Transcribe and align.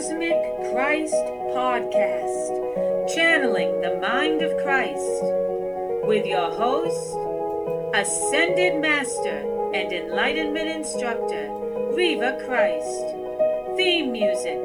Cosmic 0.00 0.40
Christ 0.72 1.12
Podcast, 1.52 2.56
channeling 3.14 3.82
the 3.82 3.98
mind 4.00 4.40
of 4.40 4.56
Christ, 4.62 5.22
with 6.08 6.24
your 6.24 6.50
host, 6.50 7.18
Ascended 7.94 8.80
Master 8.80 9.44
and 9.74 9.92
Enlightenment 9.92 10.70
Instructor, 10.70 11.50
Reva 11.92 12.38
Christ. 12.46 13.14
Theme 13.76 14.10
music, 14.10 14.58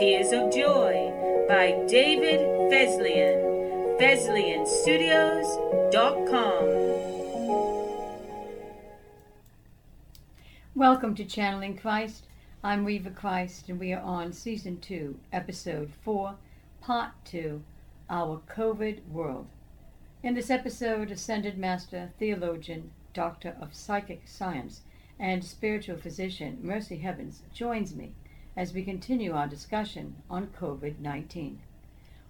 Tears 0.00 0.32
of 0.32 0.50
Joy, 0.52 1.12
by 1.48 1.80
David 1.86 2.40
Fesliyan, 2.72 4.00
FesliyanStudios.com. 4.00 6.64
Welcome 10.74 11.14
to 11.14 11.24
Channeling 11.24 11.76
Christ. 11.76 12.26
I'm 12.64 12.84
Reva 12.84 13.10
Christ, 13.10 13.68
and 13.68 13.80
we 13.80 13.92
are 13.92 14.00
on 14.00 14.32
Season 14.32 14.78
2, 14.78 15.18
Episode 15.32 15.90
4, 16.04 16.36
Part 16.80 17.10
2 17.24 17.60
Our 18.08 18.40
COVID 18.48 19.04
World. 19.08 19.48
In 20.22 20.34
this 20.34 20.48
episode, 20.48 21.10
Ascended 21.10 21.58
Master, 21.58 22.12
Theologian, 22.20 22.92
Doctor 23.14 23.56
of 23.60 23.74
Psychic 23.74 24.28
Science, 24.28 24.82
and 25.18 25.42
Spiritual 25.42 25.96
Physician 25.96 26.60
Mercy 26.62 26.98
Heavens 26.98 27.42
joins 27.52 27.96
me 27.96 28.12
as 28.56 28.72
we 28.72 28.84
continue 28.84 29.32
our 29.32 29.48
discussion 29.48 30.22
on 30.30 30.46
COVID 30.46 31.00
19. 31.00 31.58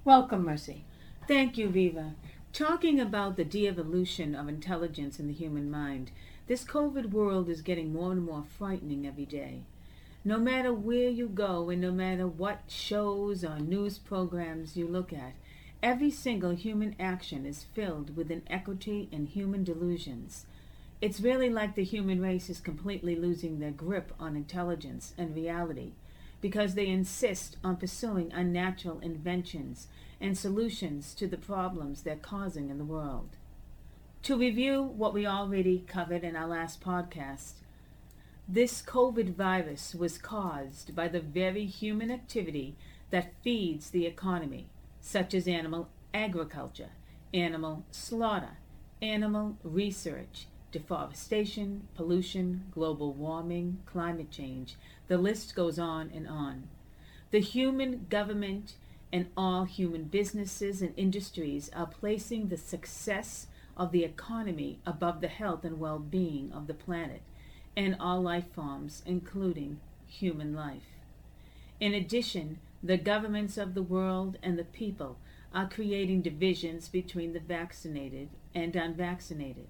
Welcome, 0.03 0.47
Mercy. 0.47 0.87
Thank 1.29 1.59
you, 1.59 1.69
Viva. 1.69 2.15
Talking 2.55 2.99
about 2.99 3.37
the 3.37 3.45
de 3.45 3.69
evolution 3.69 4.35
of 4.35 4.49
intelligence 4.49 5.21
in 5.21 5.27
the 5.27 5.35
human 5.35 5.71
mind, 5.71 6.11
this 6.47 6.65
COVID 6.65 7.11
world 7.11 7.51
is 7.51 7.61
getting 7.61 7.93
more 7.93 8.13
and 8.13 8.25
more 8.25 8.45
frightening 8.59 9.07
every 9.07 9.27
day. 9.27 9.65
No 10.25 10.39
matter 10.39 10.73
where 10.73 11.09
you 11.09 11.29
go 11.29 11.69
and 11.69 11.81
no 11.81 11.91
matter 11.91 12.29
what 12.29 12.63
shows 12.69 13.45
or 13.45 13.59
news 13.59 13.99
programs 13.99 14.77
you 14.77 14.87
look 14.87 15.13
at, 15.13 15.35
every 15.83 16.11
single 16.13 16.53
human 16.53 16.95
action 17.01 17.45
is 17.45 17.67
filled 17.75 18.17
with 18.17 18.31
inequity 18.31 19.09
and 19.11 19.29
human 19.29 19.65
delusions. 19.65 20.47
It's 21.01 21.21
really 21.21 21.51
like 21.51 21.75
the 21.75 21.83
human 21.83 22.21
race 22.21 22.49
is 22.49 22.61
completely 22.61 23.17
losing 23.17 23.59
their 23.59 23.73
grip 23.73 24.13
on 24.21 24.37
intelligence 24.37 25.13
and 25.19 25.35
reality 25.35 25.95
because 26.41 26.75
they 26.75 26.87
insist 26.87 27.57
on 27.65 27.77
pursuing 27.77 28.33
unnatural 28.33 29.01
inventions 29.01 29.89
and 30.21 30.39
solutions 30.39 31.15
to 31.15 31.27
the 31.27 31.37
problems 31.37 32.03
they're 32.03 32.15
causing 32.15 32.71
in 32.71 32.79
the 32.79 32.85
world. 32.85 33.31
To 34.25 34.39
review 34.39 34.85
what 34.85 35.15
we 35.15 35.27
already 35.27 35.85
covered 35.89 36.23
in 36.23 36.37
our 36.37 36.47
last 36.47 36.81
podcast, 36.81 37.55
this 38.49 38.83
COVID 38.83 39.35
virus 39.35 39.95
was 39.95 40.19
caused 40.19 40.95
by 40.97 41.09
the 41.09 41.21
very 41.21 41.65
human 41.65 42.11
activity 42.11 42.77
that 43.11 43.33
feeds 43.43 43.91
the 43.91 44.05
economy, 44.05 44.69
such 45.01 45.33
as 45.33 45.47
animal 45.47 45.89
agriculture, 46.13 46.91
animal 47.33 47.85
slaughter, 47.91 48.59
animal 49.01 49.57
research, 49.63 50.47
deforestation, 50.73 51.87
pollution, 51.95 52.65
global 52.73 53.13
warming, 53.13 53.79
climate 53.87 54.31
change. 54.31 54.77
The 55.07 55.19
list 55.19 55.55
goes 55.55 55.79
on 55.79 56.11
and 56.13 56.27
on. 56.27 56.69
The 57.31 57.41
human 57.41 58.07
government 58.11 58.75
and 59.13 59.29
all 59.37 59.65
human 59.65 60.05
businesses 60.05 60.83
and 60.83 60.95
industries 60.97 61.71
are 61.75 61.87
placing 61.87 62.49
the 62.49 62.57
success 62.57 63.47
of 63.77 63.93
the 63.93 64.05
economy 64.05 64.81
above 64.85 65.21
the 65.21 65.29
health 65.29 65.65
and 65.65 65.79
well 65.79 65.99
being 65.99 66.53
of 66.53 66.67
the 66.67 66.75
planet 66.75 67.23
and 67.77 67.97
all 67.99 68.21
life 68.21 68.53
forms, 68.55 69.03
including 69.07 69.81
human 70.07 70.55
life. 70.55 70.83
In 71.81 71.95
addition, 71.95 72.59
the 72.83 72.97
governments 72.97 73.57
of 73.57 73.75
the 73.75 73.83
world 73.83 74.39
and 74.43 74.59
the 74.59 74.65
people 74.65 75.19
are 75.55 75.69
creating 75.69 76.23
divisions 76.23 76.89
between 76.89 77.33
the 77.33 77.41
vaccinated 77.41 78.29
and 78.55 78.75
unvaccinated. 78.75 79.69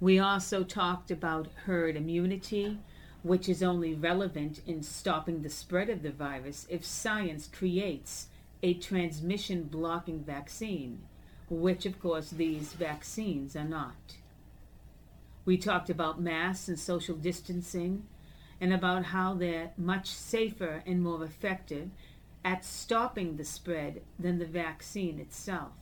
We 0.00 0.18
also 0.18 0.64
talked 0.64 1.10
about 1.10 1.48
herd 1.66 1.96
immunity, 1.96 2.78
which 3.22 3.48
is 3.48 3.62
only 3.62 3.94
relevant 3.94 4.60
in 4.66 4.82
stopping 4.82 5.42
the 5.42 5.50
spread 5.50 5.88
of 5.88 6.02
the 6.02 6.10
virus 6.10 6.66
if 6.68 6.84
science 6.84 7.46
creates 7.46 8.26
a 8.62 8.74
transmission 8.74 9.64
blocking 9.64 10.24
vaccine, 10.24 11.02
which, 11.48 11.86
of 11.86 12.00
course, 12.00 12.30
these 12.30 12.72
vaccines 12.72 13.54
are 13.54 13.64
not. 13.64 14.16
We 15.44 15.56
talked 15.56 15.90
about 15.90 16.20
masks 16.20 16.68
and 16.68 16.78
social 16.78 17.16
distancing 17.16 18.06
and 18.60 18.72
about 18.72 19.06
how 19.06 19.34
they're 19.34 19.72
much 19.76 20.08
safer 20.08 20.82
and 20.86 21.02
more 21.02 21.24
effective 21.24 21.90
at 22.44 22.64
stopping 22.64 23.36
the 23.36 23.44
spread 23.44 24.02
than 24.18 24.38
the 24.38 24.46
vaccine 24.46 25.18
itself. 25.18 25.72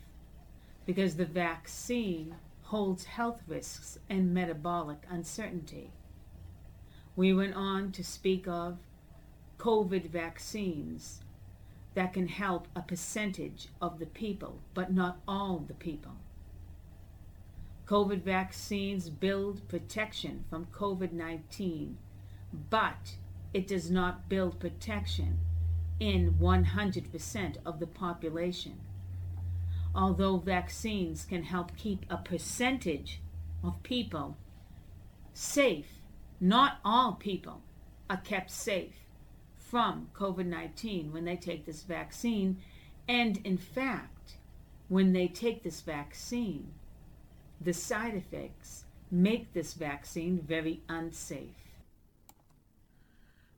Because 0.86 1.16
the 1.16 1.26
vaccine 1.26 2.36
holds 2.62 3.04
health 3.04 3.42
risks 3.46 3.98
and 4.08 4.32
metabolic 4.32 5.02
uncertainty. 5.10 5.90
We 7.16 7.34
went 7.34 7.54
on 7.54 7.92
to 7.92 8.04
speak 8.04 8.46
of 8.48 8.78
COVID 9.58 10.08
vaccines 10.08 11.20
that 11.94 12.14
can 12.14 12.28
help 12.28 12.68
a 12.74 12.80
percentage 12.80 13.68
of 13.82 13.98
the 13.98 14.06
people, 14.06 14.60
but 14.72 14.92
not 14.92 15.18
all 15.28 15.58
the 15.58 15.74
people. 15.74 16.12
COVID 17.90 18.22
vaccines 18.22 19.10
build 19.10 19.66
protection 19.66 20.44
from 20.48 20.66
COVID 20.66 21.10
19, 21.10 21.98
but 22.70 23.16
it 23.52 23.66
does 23.66 23.90
not 23.90 24.28
build 24.28 24.60
protection 24.60 25.40
in 25.98 26.34
100% 26.34 27.56
of 27.66 27.80
the 27.80 27.88
population. 27.88 28.78
Although 29.92 30.36
vaccines 30.36 31.24
can 31.24 31.42
help 31.42 31.76
keep 31.76 32.06
a 32.08 32.18
percentage 32.18 33.20
of 33.64 33.82
people 33.82 34.36
safe, 35.34 35.98
not 36.38 36.78
all 36.84 37.14
people 37.14 37.60
are 38.08 38.18
kept 38.18 38.52
safe 38.52 39.04
from 39.58 40.10
COVID 40.14 40.46
19 40.46 41.12
when 41.12 41.24
they 41.24 41.34
take 41.34 41.66
this 41.66 41.82
vaccine. 41.82 42.58
And 43.08 43.38
in 43.38 43.58
fact, 43.58 44.36
when 44.86 45.12
they 45.12 45.26
take 45.26 45.64
this 45.64 45.80
vaccine, 45.80 46.72
the 47.60 47.74
side 47.74 48.14
effects 48.14 48.84
make 49.10 49.52
this 49.52 49.74
vaccine 49.74 50.40
very 50.40 50.80
unsafe. 50.88 51.50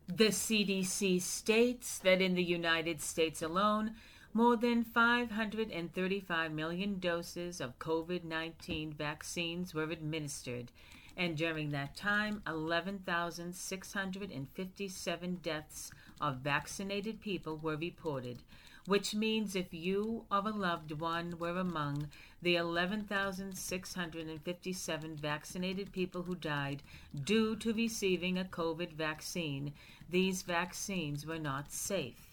The 0.09 0.29
CDC 0.29 1.23
states 1.23 1.99
that 2.01 2.21
in 2.21 2.35
the 2.35 2.43
United 2.43 3.01
States 3.01 3.41
alone, 3.41 3.95
more 4.35 4.57
than 4.57 4.83
535 4.83 6.53
million 6.53 6.99
doses 6.99 7.61
of 7.61 7.79
COVID 7.79 8.25
19 8.25 8.95
vaccines 8.95 9.75
were 9.75 9.85
administered, 9.85 10.73
and 11.17 11.37
during 11.37 11.71
that 11.71 11.95
time, 11.95 12.43
11,657 12.47 15.34
deaths 15.43 15.93
of 16.21 16.39
vaccinated 16.39 17.21
people 17.21 17.59
were 17.59 17.77
reported, 17.77 18.43
which 18.87 19.15
means 19.15 19.54
if 19.54 19.72
you 19.72 20.25
or 20.31 20.41
a 20.41 20.50
loved 20.50 20.93
one 20.93 21.38
were 21.38 21.59
among 21.59 22.09
the 22.41 22.56
11,657 22.56 25.16
vaccinated 25.16 25.93
people 25.93 26.22
who 26.22 26.34
died 26.34 26.82
due 27.25 27.54
to 27.56 27.72
receiving 27.72 28.37
a 28.37 28.44
COVID 28.44 28.92
vaccine, 28.92 29.72
these 30.10 30.42
vaccines 30.42 31.25
were 31.25 31.38
not 31.38 31.71
safe. 31.71 32.32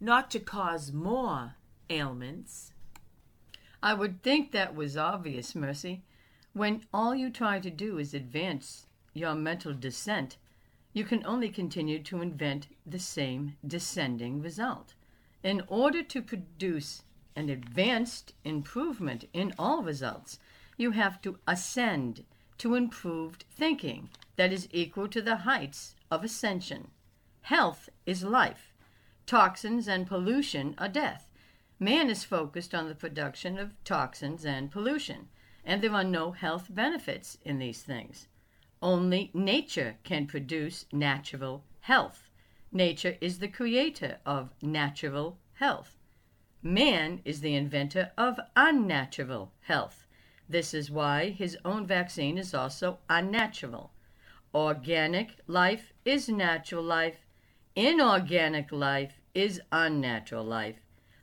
not 0.00 0.30
to 0.30 0.40
cause 0.40 0.92
more 0.92 1.54
ailments? 1.88 2.72
I 3.82 3.94
would 3.94 4.22
think 4.22 4.52
that 4.52 4.74
was 4.74 4.96
obvious, 4.96 5.54
Mercy. 5.54 6.02
When 6.52 6.84
all 6.92 7.14
you 7.14 7.30
try 7.30 7.58
to 7.60 7.70
do 7.70 7.98
is 7.98 8.14
advance 8.14 8.86
your 9.14 9.34
mental 9.34 9.74
descent, 9.74 10.36
you 10.92 11.04
can 11.04 11.24
only 11.24 11.48
continue 11.48 12.02
to 12.02 12.20
invent 12.20 12.68
the 12.86 12.98
same 12.98 13.56
descending 13.66 14.42
result. 14.42 14.94
In 15.42 15.62
order 15.66 16.02
to 16.02 16.22
produce 16.22 17.02
an 17.34 17.48
advanced 17.48 18.34
improvement 18.44 19.24
in 19.32 19.54
all 19.58 19.82
results, 19.82 20.38
you 20.76 20.90
have 20.90 21.20
to 21.22 21.38
ascend 21.46 22.24
to 22.62 22.76
improved 22.76 23.44
thinking 23.50 24.08
that 24.36 24.52
is 24.52 24.68
equal 24.70 25.08
to 25.08 25.20
the 25.20 25.38
heights 25.38 25.96
of 26.12 26.22
ascension. 26.22 26.92
Health 27.40 27.88
is 28.06 28.22
life. 28.22 28.72
Toxins 29.26 29.88
and 29.88 30.06
pollution 30.06 30.76
are 30.78 30.88
death. 30.88 31.28
Man 31.80 32.08
is 32.08 32.22
focused 32.22 32.72
on 32.72 32.86
the 32.86 32.94
production 32.94 33.58
of 33.58 33.72
toxins 33.82 34.44
and 34.46 34.70
pollution, 34.70 35.28
and 35.64 35.82
there 35.82 35.92
are 35.92 36.04
no 36.04 36.30
health 36.30 36.68
benefits 36.70 37.36
in 37.44 37.58
these 37.58 37.82
things. 37.82 38.28
Only 38.80 39.32
nature 39.34 39.96
can 40.04 40.28
produce 40.28 40.86
natural 40.92 41.64
health. 41.80 42.30
Nature 42.70 43.16
is 43.20 43.40
the 43.40 43.48
creator 43.48 44.18
of 44.24 44.50
natural 44.62 45.36
health. 45.54 45.98
Man 46.62 47.22
is 47.24 47.40
the 47.40 47.56
inventor 47.56 48.12
of 48.16 48.38
unnatural 48.54 49.50
health. 49.62 50.01
This 50.52 50.74
is 50.74 50.90
why 50.90 51.30
his 51.30 51.56
own 51.64 51.86
vaccine 51.86 52.36
is 52.36 52.52
also 52.52 52.98
unnatural. 53.08 53.90
Organic 54.54 55.36
life 55.46 55.94
is 56.04 56.28
natural 56.28 56.84
life. 56.84 57.24
Inorganic 57.74 58.70
life 58.70 59.14
is 59.34 59.62
unnatural 59.72 60.44
life. 60.44 60.76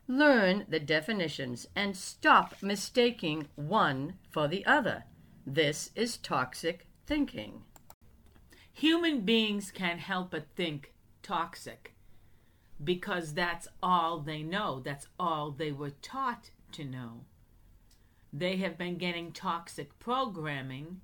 Learn 0.07 0.65
the 0.67 0.79
definitions 0.79 1.67
and 1.75 1.95
stop 1.95 2.55
mistaking 2.63 3.47
one 3.55 4.15
for 4.31 4.47
the 4.47 4.65
other. 4.65 5.03
This 5.45 5.91
is 5.95 6.17
toxic 6.17 6.87
thinking. 7.05 7.61
Human 8.73 9.21
beings 9.21 9.69
can't 9.69 9.99
help 9.99 10.31
but 10.31 10.47
think 10.55 10.91
toxic 11.21 11.93
because 12.83 13.35
that's 13.35 13.67
all 13.83 14.21
they 14.21 14.41
know. 14.41 14.79
That's 14.79 15.05
all 15.19 15.51
they 15.51 15.71
were 15.71 15.93
taught 16.01 16.49
to 16.71 16.83
know. 16.83 17.25
They 18.31 18.57
have 18.57 18.77
been 18.77 18.97
getting 18.97 19.31
toxic 19.31 19.97
programming 19.99 21.01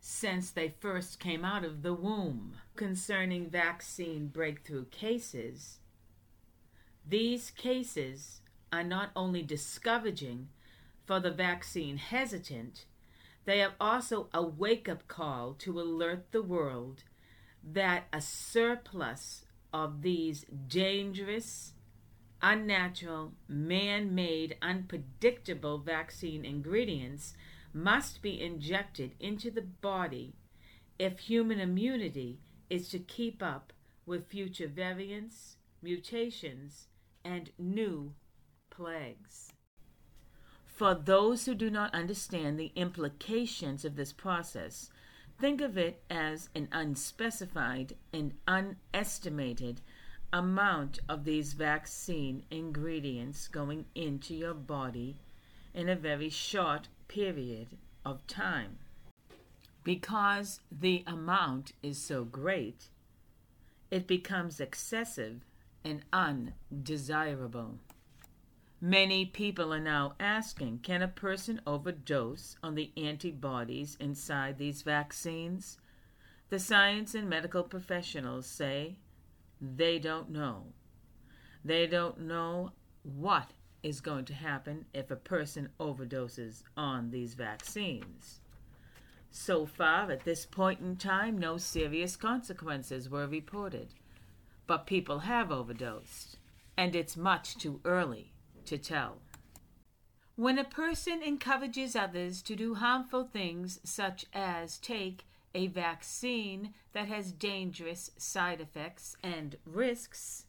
since 0.00 0.50
they 0.50 0.74
first 0.80 1.20
came 1.20 1.44
out 1.44 1.64
of 1.64 1.82
the 1.82 1.94
womb. 1.94 2.56
Concerning 2.76 3.50
vaccine 3.50 4.28
breakthrough 4.28 4.86
cases, 4.86 5.78
these 7.06 7.50
cases 7.50 8.40
are 8.72 8.84
not 8.84 9.10
only 9.14 9.42
discouraging 9.42 10.48
for 11.04 11.20
the 11.20 11.30
vaccine 11.30 11.96
hesitant, 11.96 12.86
they 13.44 13.62
are 13.62 13.74
also 13.80 14.28
a 14.32 14.42
wake 14.42 14.88
up 14.88 15.08
call 15.08 15.54
to 15.54 15.80
alert 15.80 16.30
the 16.30 16.42
world 16.42 17.04
that 17.62 18.04
a 18.12 18.20
surplus 18.20 19.44
of 19.72 20.02
these 20.02 20.44
dangerous, 20.68 21.74
unnatural, 22.42 23.32
man 23.48 24.14
made, 24.14 24.56
unpredictable 24.62 25.78
vaccine 25.78 26.44
ingredients 26.44 27.34
must 27.72 28.22
be 28.22 28.40
injected 28.40 29.14
into 29.20 29.50
the 29.50 29.62
body 29.62 30.34
if 30.98 31.18
human 31.20 31.60
immunity 31.60 32.38
is 32.68 32.88
to 32.88 32.98
keep 32.98 33.42
up 33.42 33.72
with 34.06 34.26
future 34.26 34.68
variants, 34.68 35.56
mutations, 35.82 36.88
and 37.24 37.50
new 37.58 38.12
plagues. 38.70 39.52
For 40.66 40.94
those 40.94 41.44
who 41.44 41.54
do 41.54 41.70
not 41.70 41.94
understand 41.94 42.58
the 42.58 42.72
implications 42.74 43.84
of 43.84 43.96
this 43.96 44.12
process, 44.12 44.90
think 45.38 45.60
of 45.60 45.76
it 45.76 46.02
as 46.08 46.48
an 46.54 46.68
unspecified 46.72 47.94
and 48.12 48.34
unestimated 48.48 49.80
amount 50.32 51.00
of 51.08 51.24
these 51.24 51.54
vaccine 51.54 52.44
ingredients 52.50 53.48
going 53.48 53.84
into 53.94 54.34
your 54.34 54.54
body 54.54 55.16
in 55.74 55.88
a 55.88 55.96
very 55.96 56.30
short 56.30 56.88
period 57.08 57.68
of 58.04 58.26
time. 58.26 58.78
Because 59.82 60.60
the 60.70 61.02
amount 61.06 61.72
is 61.82 61.98
so 61.98 62.24
great, 62.24 62.88
it 63.90 64.06
becomes 64.06 64.60
excessive 64.60 65.40
and 65.84 66.02
undesirable. 66.12 67.78
Many 68.80 69.26
people 69.26 69.74
are 69.74 69.80
now 69.80 70.14
asking 70.20 70.78
can 70.78 71.02
a 71.02 71.08
person 71.08 71.60
overdose 71.66 72.56
on 72.62 72.74
the 72.74 72.92
antibodies 72.96 73.96
inside 74.00 74.58
these 74.58 74.82
vaccines? 74.82 75.78
The 76.48 76.58
science 76.58 77.14
and 77.14 77.28
medical 77.28 77.62
professionals 77.62 78.46
say 78.46 78.96
they 79.60 79.98
don't 79.98 80.30
know. 80.30 80.66
They 81.64 81.86
don't 81.86 82.20
know 82.20 82.72
what 83.02 83.50
is 83.82 84.00
going 84.00 84.24
to 84.26 84.34
happen 84.34 84.84
if 84.92 85.10
a 85.10 85.16
person 85.16 85.68
overdoses 85.78 86.62
on 86.76 87.10
these 87.10 87.34
vaccines. 87.34 88.40
So 89.30 89.64
far, 89.64 90.10
at 90.10 90.24
this 90.24 90.44
point 90.44 90.80
in 90.80 90.96
time, 90.96 91.38
no 91.38 91.56
serious 91.56 92.16
consequences 92.16 93.08
were 93.08 93.26
reported. 93.26 93.94
But 94.66 94.86
people 94.86 95.20
have 95.20 95.52
overdosed, 95.52 96.38
and 96.76 96.96
it's 96.96 97.16
much 97.16 97.56
too 97.56 97.80
early 97.84 98.32
to 98.66 98.76
tell. 98.76 99.18
When 100.36 100.58
a 100.58 100.64
person 100.64 101.22
encourages 101.22 101.94
others 101.94 102.42
to 102.42 102.56
do 102.56 102.74
harmful 102.74 103.24
things, 103.24 103.78
such 103.84 104.26
as 104.32 104.78
take 104.78 105.24
a 105.54 105.66
vaccine 105.68 106.74
that 106.92 107.08
has 107.08 107.32
dangerous 107.32 108.10
side 108.16 108.60
effects 108.60 109.16
and 109.22 109.56
risks, 109.64 110.46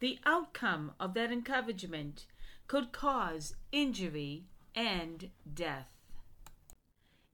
the 0.00 0.18
outcome 0.24 0.92
of 0.98 1.14
that 1.14 1.32
encouragement 1.32 2.26
could 2.66 2.92
cause 2.92 3.54
injury 3.72 4.44
and 4.74 5.30
death. 5.54 5.90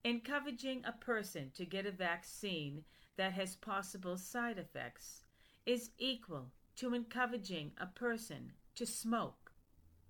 Encouraging 0.02 0.82
a 0.84 0.92
person 0.92 1.50
to 1.54 1.64
get 1.64 1.86
a 1.86 1.90
vaccine 1.90 2.84
that 3.16 3.32
has 3.32 3.56
possible 3.56 4.16
side 4.16 4.58
effects 4.58 5.22
is 5.66 5.90
equal 5.98 6.50
to 6.76 6.94
encouraging 6.94 7.72
a 7.78 7.86
person 7.86 8.52
to 8.74 8.84
smoke 8.84 9.44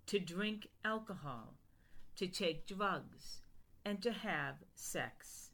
to 0.07 0.19
drink 0.19 0.69
alcohol, 0.85 1.55
to 2.17 2.27
take 2.27 2.67
drugs, 2.67 3.41
and 3.85 4.03
to 4.03 4.13
have 4.13 4.57
sex. 4.75 5.51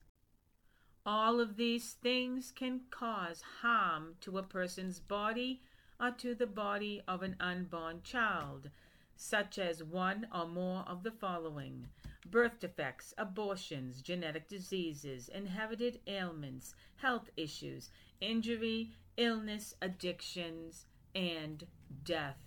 All 1.13 1.41
of 1.41 1.57
these 1.57 1.95
things 1.95 2.53
can 2.55 2.83
cause 2.89 3.43
harm 3.63 4.15
to 4.21 4.39
a 4.39 4.45
person's 4.45 5.01
body 5.01 5.61
or 5.99 6.13
to 6.13 6.37
the 6.37 6.47
body 6.47 7.03
of 7.09 7.25
an 7.25 7.35
unborn 7.41 8.03
child, 8.05 8.71
such 9.17 9.59
as 9.59 9.83
one 9.83 10.29
or 10.33 10.47
more 10.47 10.85
of 10.87 11.03
the 11.03 11.11
following 11.11 11.89
birth 12.25 12.61
defects, 12.61 13.13
abortions, 13.19 14.03
genetic 14.03 14.47
diseases, 14.47 15.29
inherited 15.29 15.99
ailments, 16.07 16.77
health 16.99 17.29
issues, 17.37 17.91
injury, 18.21 18.93
illness, 19.17 19.75
addictions, 19.83 20.87
and 21.13 21.67
death. 22.05 22.39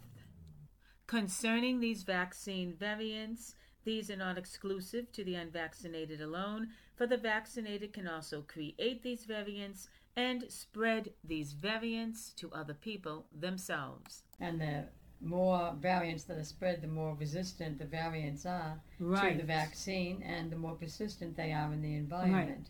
Concerning 1.05 1.81
these 1.81 2.03
vaccine 2.03 2.73
variants, 2.73 3.55
these 3.83 4.09
are 4.09 4.15
not 4.15 4.37
exclusive 4.37 5.11
to 5.11 5.25
the 5.25 5.35
unvaccinated 5.35 6.21
alone, 6.21 6.69
for 6.95 7.07
the 7.07 7.17
vaccinated 7.17 7.93
can 7.93 8.07
also 8.07 8.41
create 8.41 9.01
these 9.03 9.25
variants 9.25 9.89
and 10.15 10.45
spread 10.49 11.11
these 11.23 11.53
variants 11.53 12.31
to 12.33 12.51
other 12.51 12.73
people 12.73 13.25
themselves. 13.37 14.23
And 14.39 14.61
the 14.61 14.85
more 15.21 15.73
variants 15.79 16.23
that 16.25 16.37
are 16.37 16.43
spread, 16.43 16.81
the 16.81 16.87
more 16.87 17.15
resistant 17.15 17.79
the 17.79 17.85
variants 17.85 18.45
are 18.45 18.79
Right. 18.99 19.31
to 19.31 19.37
the 19.37 19.47
vaccine, 19.47 20.21
and 20.21 20.51
the 20.51 20.55
more 20.55 20.75
persistent 20.75 21.35
they 21.35 21.51
are 21.51 21.71
in 21.73 21.81
the 21.81 21.95
environment. 21.95 22.69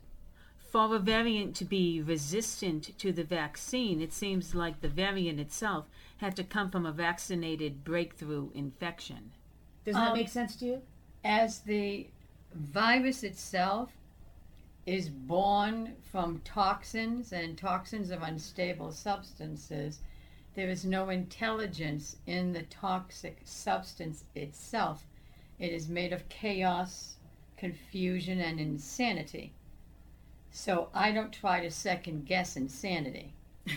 For 0.58 0.96
a 0.96 1.00
variant 1.00 1.56
to 1.58 1.66
be 1.66 2.02
resistant 2.02 2.98
to 2.98 3.12
the 3.12 3.24
vaccine, 3.24 4.02
it 4.02 4.14
seems 4.14 4.56
like 4.56 4.82
the 4.82 4.90
variant 4.90 5.40
itself 5.40 5.88
had 6.18 6.36
to 6.38 6.44
come 6.44 6.72
from 6.72 6.86
a 6.86 6.92
vaccinated 6.92 7.84
breakthrough 7.84 8.50
infection. 8.54 9.34
Does 9.84 9.96
that 9.96 10.10
Um, 10.12 10.18
make 10.18 10.30
sense 10.30 10.56
to 10.58 10.66
you? 10.66 10.82
As 11.24 11.60
the 11.60 12.08
virus 12.54 13.24
itself 13.24 13.92
is 14.86 15.10
born 15.10 15.96
from 16.12 16.42
toxins 16.44 17.32
and 17.32 17.58
toxins 17.58 18.12
of 18.12 18.22
unstable 18.22 18.92
substances, 18.92 20.00
there 20.56 20.70
is 20.70 20.86
no 20.86 21.10
intelligence 21.10 22.18
in 22.28 22.54
the 22.54 22.64
toxic 22.64 23.42
substance 23.44 24.26
itself. 24.36 25.06
It 25.58 25.72
is 25.72 25.88
made 25.88 26.14
of 26.14 26.28
chaos, 26.30 27.16
confusion, 27.58 28.40
and 28.40 28.60
insanity. 28.60 29.54
So 30.52 30.90
I 30.94 31.12
don't 31.12 31.32
try 31.32 31.62
to 31.62 31.72
second 31.72 32.26
guess 32.26 32.56
insanity. 32.56 33.34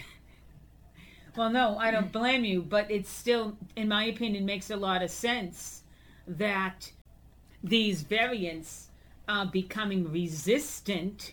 Well, 1.37 1.51
no, 1.51 1.77
I 1.77 1.91
don't 1.91 2.11
blame 2.11 2.47
you, 2.47 2.63
but 2.63 2.91
it 2.91 3.07
still, 3.07 3.59
in 3.77 3.89
my 3.89 4.05
opinion, 4.05 4.47
makes 4.47 4.71
a 4.71 4.77
lot 4.77 5.03
of 5.03 5.11
sense 5.11 5.83
that 6.27 6.91
these 7.63 8.01
variants 8.01 8.86
are 9.29 9.47
becoming 9.47 10.11
resistant 10.11 11.33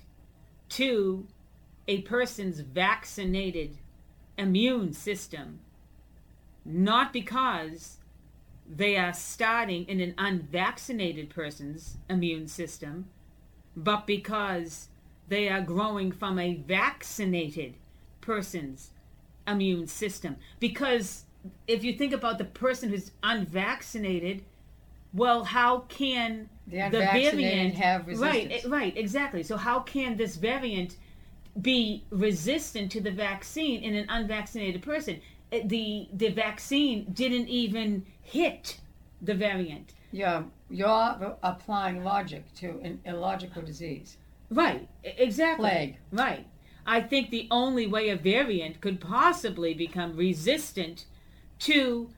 to 0.70 1.28
a 1.88 2.02
person's 2.02 2.60
vaccinated 2.62 3.78
immune 4.38 4.94
system, 4.94 5.60
not 6.66 7.14
because 7.14 7.98
they 8.68 8.96
are 8.96 9.14
starting 9.14 9.86
in 9.86 10.00
an 10.00 10.16
unvaccinated 10.18 11.30
person's 11.30 11.98
immune 12.10 12.48
system, 12.48 13.10
but 13.76 14.08
because 14.08 14.88
they 15.28 15.50
are 15.50 15.62
growing 15.62 16.12
from 16.12 16.40
a 16.40 16.56
vaccinated 16.56 17.76
person's 18.22 18.92
immune 19.48 19.88
system. 19.88 20.38
Because 20.60 21.26
if 21.68 21.84
you 21.84 21.94
think 21.94 22.14
about 22.14 22.38
the 22.38 22.46
person 22.46 22.90
who's 22.90 23.12
unvaccinated, 23.22 24.44
well, 25.14 25.44
how 25.44 25.80
can 25.90 26.50
The 26.68 26.80
unvaccinated 26.80 27.40
variant 27.40 27.76
have 27.76 28.08
right, 28.08 28.44
resistance. 28.50 28.66
eh, 28.66 28.68
right, 28.70 28.98
exactly. 28.98 29.44
So 29.44 29.58
how 29.58 29.80
can 29.82 30.18
this 30.18 30.36
variant 30.38 30.98
be 31.62 32.04
resistant 32.10 32.92
to 32.94 33.02
the 33.02 33.12
vaccine 33.12 33.84
in 33.84 33.96
an 33.96 34.06
unvaccinated 34.10 34.82
person? 34.82 35.22
Eh, 35.52 35.62
The 35.66 36.08
the 36.14 36.30
vaccine 36.30 37.06
didn't 37.14 37.50
even 37.50 38.06
hit 38.22 38.80
the 39.22 39.34
variant. 39.36 39.94
You're, 40.12 40.46
you're 40.70 41.38
applying 41.42 42.04
logic 42.04 42.44
to 42.56 42.80
an 42.84 43.00
illogical 43.06 43.62
disease. 43.62 44.18
Right, 44.52 44.88
exactly. 45.04 45.70
Plague. 45.70 45.98
Right. 46.12 46.48
I 46.86 47.02
think 47.02 47.30
the 47.30 47.48
only 47.50 47.88
way 47.88 48.10
a 48.10 48.16
variant 48.16 48.80
could 48.82 49.00
possibly 49.00 49.74
become 49.74 50.16
resistant 50.16 51.06
to 51.60 52.10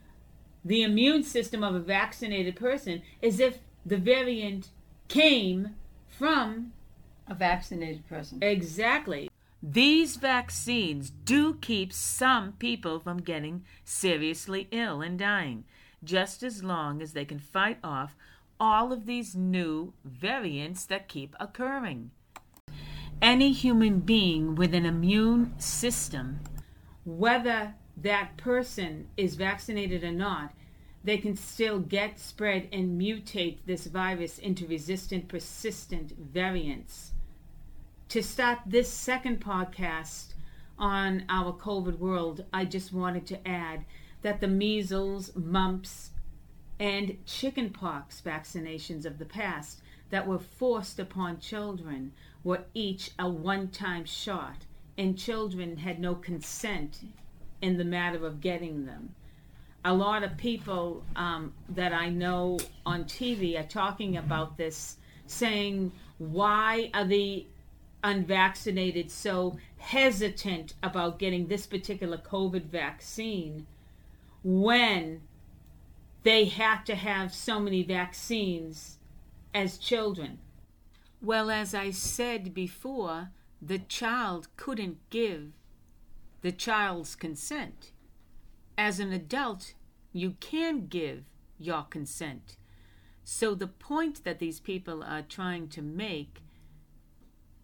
the 0.65 0.81
immune 0.81 1.23
system 1.23 1.63
of 1.63 1.75
a 1.75 1.79
vaccinated 1.79 2.55
person 2.55 3.01
is 3.21 3.39
if 3.39 3.59
the 3.85 3.97
variant 3.97 4.69
came 5.07 5.75
from 6.07 6.73
A 7.27 7.35
vaccinated 7.35 8.07
person. 8.07 8.39
exactly. 8.41 9.29
These 9.61 10.17
vaccines 10.17 11.09
do 11.09 11.55
keep 11.55 11.91
some 11.91 12.53
people 12.53 12.99
from 12.99 13.17
getting 13.21 13.63
seriously 13.83 14.67
ill 14.71 15.01
and 15.01 15.17
dying, 15.17 15.63
just 16.03 16.43
as 16.43 16.63
long 16.63 17.01
as 17.01 17.13
they 17.13 17.25
can 17.25 17.39
fight 17.39 17.79
off 17.83 18.15
all 18.59 18.93
of 18.93 19.05
these 19.05 19.35
new 19.35 19.93
variants 20.03 20.85
that 20.85 21.07
keep 21.07 21.35
occurring. 21.39 22.11
Any 23.21 23.51
human 23.53 24.01
being 24.01 24.55
with 24.55 24.73
an 24.75 24.85
immune 24.85 25.59
system, 25.59 26.41
whether 27.03 27.73
that 27.97 28.37
person 28.37 29.07
is 29.17 29.35
vaccinated 29.35 30.03
or 30.03 30.11
not, 30.11 30.53
they 31.05 31.17
can 31.17 31.37
still 31.37 31.79
get, 31.79 32.19
spread, 32.19 32.67
and 32.73 32.99
mutate 32.99 33.59
this 33.65 33.85
virus 33.85 34.39
into 34.39 34.67
resistant, 34.67 35.27
persistent 35.27 36.11
variants 36.17 37.11
to 38.09 38.21
start 38.21 38.59
this 38.65 38.89
second 38.89 39.41
podcast 39.43 40.35
on 40.77 41.25
our 41.27 41.51
COVID 41.51 41.97
world, 41.97 42.45
I 42.53 42.65
just 42.65 42.93
wanted 42.93 43.25
to 43.27 43.47
add 43.47 43.83
that 44.21 44.39
the 44.39 44.47
measles, 44.47 45.35
mumps, 45.35 46.11
and 46.79 47.17
chickenpox 47.25 48.21
vaccinations 48.21 49.05
of 49.05 49.17
the 49.17 49.25
past 49.25 49.81
that 50.11 50.27
were 50.27 50.39
forced 50.39 50.99
upon 50.99 51.39
children 51.39 52.13
were 52.43 52.65
each 52.73 53.11
a 53.17 53.27
one 53.27 53.69
time 53.69 54.05
shot, 54.05 54.65
and 54.97 55.17
children 55.17 55.77
had 55.77 55.99
no 55.99 56.15
consent 56.15 57.01
in 57.61 57.77
the 57.77 57.83
matter 57.83 58.25
of 58.25 58.39
getting 58.39 58.85
them. 58.85 59.15
A 59.85 59.93
lot 59.93 60.23
of 60.23 60.35
people 60.35 61.03
um, 61.15 61.53
that 61.69 61.93
I 61.93 62.09
know 62.09 62.59
on 62.85 63.05
TV 63.05 63.57
are 63.59 63.67
talking 63.67 64.17
about 64.17 64.57
this, 64.57 64.97
saying, 65.27 65.91
Why 66.17 66.89
are 66.93 67.05
the 67.05 67.45
unvaccinated 68.03 69.11
so 69.11 69.57
hesitant 69.77 70.73
about 70.81 71.19
getting 71.19 71.47
this 71.47 71.67
particular 71.67 72.17
COVID 72.17 72.65
vaccine 72.65 73.67
when 74.43 75.21
they 76.23 76.45
had 76.45 76.83
to 76.85 76.95
have 76.95 77.31
so 77.31 77.59
many 77.59 77.83
vaccines 77.83 78.97
as 79.53 79.77
children? 79.77 80.39
Well, 81.21 81.51
as 81.51 81.75
I 81.75 81.91
said 81.91 82.55
before, 82.55 83.29
the 83.61 83.79
child 83.79 84.47
couldn't 84.57 84.97
give 85.11 85.51
the 86.41 86.51
child's 86.51 87.15
consent. 87.15 87.91
As 88.77 88.99
an 88.99 89.13
adult, 89.13 89.73
you 90.11 90.35
can 90.39 90.87
give 90.87 91.23
your 91.57 91.83
consent. 91.83 92.57
So 93.23 93.55
the 93.55 93.67
point 93.67 94.23
that 94.23 94.39
these 94.39 94.59
people 94.59 95.03
are 95.03 95.21
trying 95.21 95.69
to 95.69 95.81
make 95.81 96.41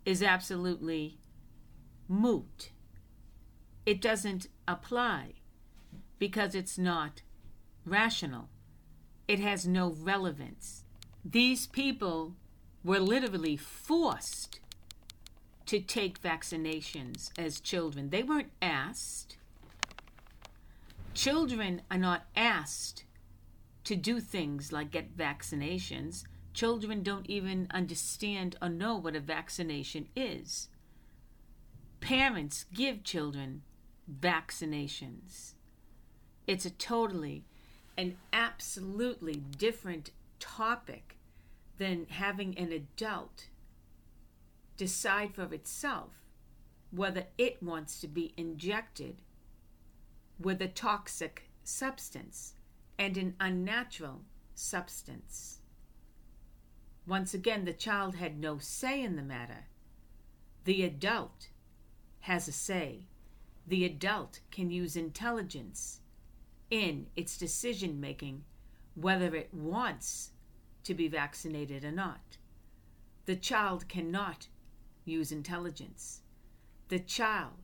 is 0.05 0.23
absolutely 0.23 1.19
moot. 2.07 2.71
It 3.85 4.01
doesn't 4.01 4.47
apply 4.67 5.33
because 6.17 6.55
it's 6.55 6.77
not 6.77 7.21
rational. 7.85 8.49
It 9.27 9.39
has 9.39 9.67
no 9.67 9.95
relevance. 9.99 10.83
These 11.23 11.67
people 11.67 12.35
were 12.83 12.99
literally 12.99 13.57
forced 13.57 14.59
to 15.67 15.79
take 15.79 16.21
vaccinations 16.21 17.31
as 17.37 17.59
children. 17.59 18.09
They 18.09 18.23
weren't 18.23 18.51
asked. 18.61 19.37
Children 21.21 21.83
are 21.91 21.99
not 21.99 22.25
asked 22.35 23.03
to 23.83 23.95
do 23.95 24.19
things 24.19 24.71
like 24.71 24.89
get 24.89 25.15
vaccinations. 25.15 26.23
Children 26.51 27.03
don't 27.03 27.29
even 27.29 27.67
understand 27.69 28.55
or 28.59 28.69
know 28.69 28.95
what 28.95 29.15
a 29.15 29.19
vaccination 29.19 30.07
is. 30.15 30.69
Parents 31.99 32.65
give 32.73 33.03
children 33.03 33.61
vaccinations. 34.11 35.53
It's 36.47 36.65
a 36.65 36.71
totally 36.71 37.45
and 37.95 38.15
absolutely 38.33 39.35
different 39.35 40.09
topic 40.39 41.17
than 41.77 42.07
having 42.09 42.57
an 42.57 42.71
adult 42.71 43.45
decide 44.75 45.35
for 45.35 45.53
itself 45.53 46.23
whether 46.89 47.27
it 47.37 47.61
wants 47.61 48.01
to 48.01 48.07
be 48.07 48.33
injected 48.37 49.21
with 50.43 50.61
a 50.61 50.67
toxic 50.67 51.49
substance 51.63 52.53
and 52.97 53.17
an 53.17 53.35
unnatural 53.39 54.21
substance. 54.55 55.59
Once 57.07 57.33
again, 57.33 57.65
the 57.65 57.73
child 57.73 58.15
had 58.15 58.39
no 58.39 58.57
say 58.57 59.01
in 59.01 59.15
the 59.15 59.23
matter. 59.23 59.67
The 60.65 60.83
adult 60.83 61.49
has 62.21 62.47
a 62.47 62.51
say. 62.51 63.07
The 63.67 63.85
adult 63.85 64.39
can 64.51 64.69
use 64.69 64.95
intelligence 64.95 66.01
in 66.69 67.07
its 67.15 67.37
decision 67.37 67.99
making 67.99 68.43
whether 68.95 69.35
it 69.35 69.53
wants 69.53 70.31
to 70.83 70.93
be 70.93 71.07
vaccinated 71.07 71.83
or 71.83 71.91
not. 71.91 72.37
The 73.25 73.35
child 73.35 73.87
cannot 73.87 74.47
use 75.05 75.31
intelligence. 75.31 76.21
The 76.89 76.99
child 76.99 77.63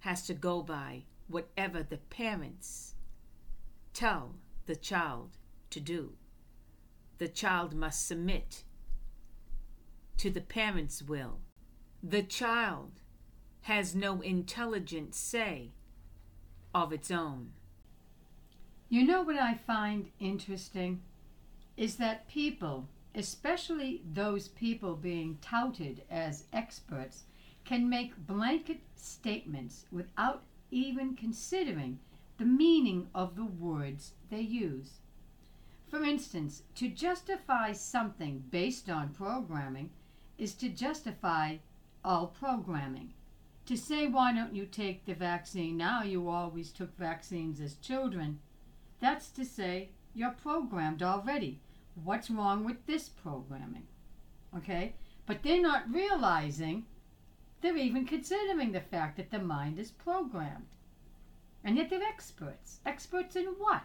has 0.00 0.26
to 0.26 0.34
go 0.34 0.62
by 0.62 1.04
whatever 1.32 1.82
the 1.82 1.96
parents 1.96 2.94
tell 3.94 4.36
the 4.66 4.76
child 4.76 5.38
to 5.70 5.80
do. 5.80 6.12
The 7.18 7.28
child 7.28 7.74
must 7.74 8.06
submit 8.06 8.64
to 10.18 10.30
the 10.30 10.40
parents' 10.40 11.02
will. 11.02 11.40
The 12.02 12.22
child 12.22 13.00
has 13.62 13.94
no 13.94 14.20
intelligent 14.20 15.14
say 15.14 15.72
of 16.74 16.92
its 16.92 17.10
own. 17.10 17.52
You 18.88 19.04
know 19.04 19.22
what 19.22 19.36
I 19.36 19.54
find 19.54 20.10
interesting? 20.20 21.00
Is 21.76 21.96
that 21.96 22.28
people, 22.28 22.88
especially 23.14 24.02
those 24.12 24.48
people 24.48 24.96
being 24.96 25.38
touted 25.40 26.02
as 26.10 26.44
experts, 26.52 27.24
can 27.64 27.88
make 27.88 28.26
blanket 28.26 28.80
statements 28.96 29.86
without 29.90 30.42
even 30.72 31.14
considering 31.14 32.00
the 32.38 32.44
meaning 32.44 33.06
of 33.14 33.36
the 33.36 33.44
words 33.44 34.14
they 34.30 34.40
use. 34.40 34.94
For 35.88 36.02
instance, 36.02 36.62
to 36.76 36.88
justify 36.88 37.72
something 37.72 38.42
based 38.50 38.88
on 38.88 39.10
programming 39.10 39.90
is 40.38 40.54
to 40.54 40.70
justify 40.70 41.58
all 42.04 42.26
programming. 42.26 43.12
To 43.66 43.76
say, 43.76 44.08
why 44.08 44.32
don't 44.32 44.56
you 44.56 44.64
take 44.64 45.04
the 45.04 45.14
vaccine 45.14 45.76
now? 45.76 46.02
You 46.02 46.28
always 46.28 46.72
took 46.72 46.96
vaccines 46.96 47.60
as 47.60 47.74
children. 47.74 48.40
That's 49.00 49.28
to 49.32 49.44
say, 49.44 49.90
you're 50.14 50.30
programmed 50.30 51.02
already. 51.02 51.60
What's 52.02 52.30
wrong 52.30 52.64
with 52.64 52.86
this 52.86 53.08
programming? 53.08 53.86
Okay? 54.56 54.94
But 55.26 55.42
they're 55.42 55.62
not 55.62 55.92
realizing 55.92 56.86
they're 57.62 57.76
even 57.76 58.04
considering 58.06 58.72
the 58.72 58.80
fact 58.80 59.16
that 59.16 59.30
the 59.30 59.38
mind 59.38 59.78
is 59.78 59.90
programmed. 59.90 60.76
And 61.64 61.76
yet 61.76 61.90
they're 61.90 62.02
experts. 62.02 62.80
Experts 62.84 63.36
in 63.36 63.46
what? 63.58 63.82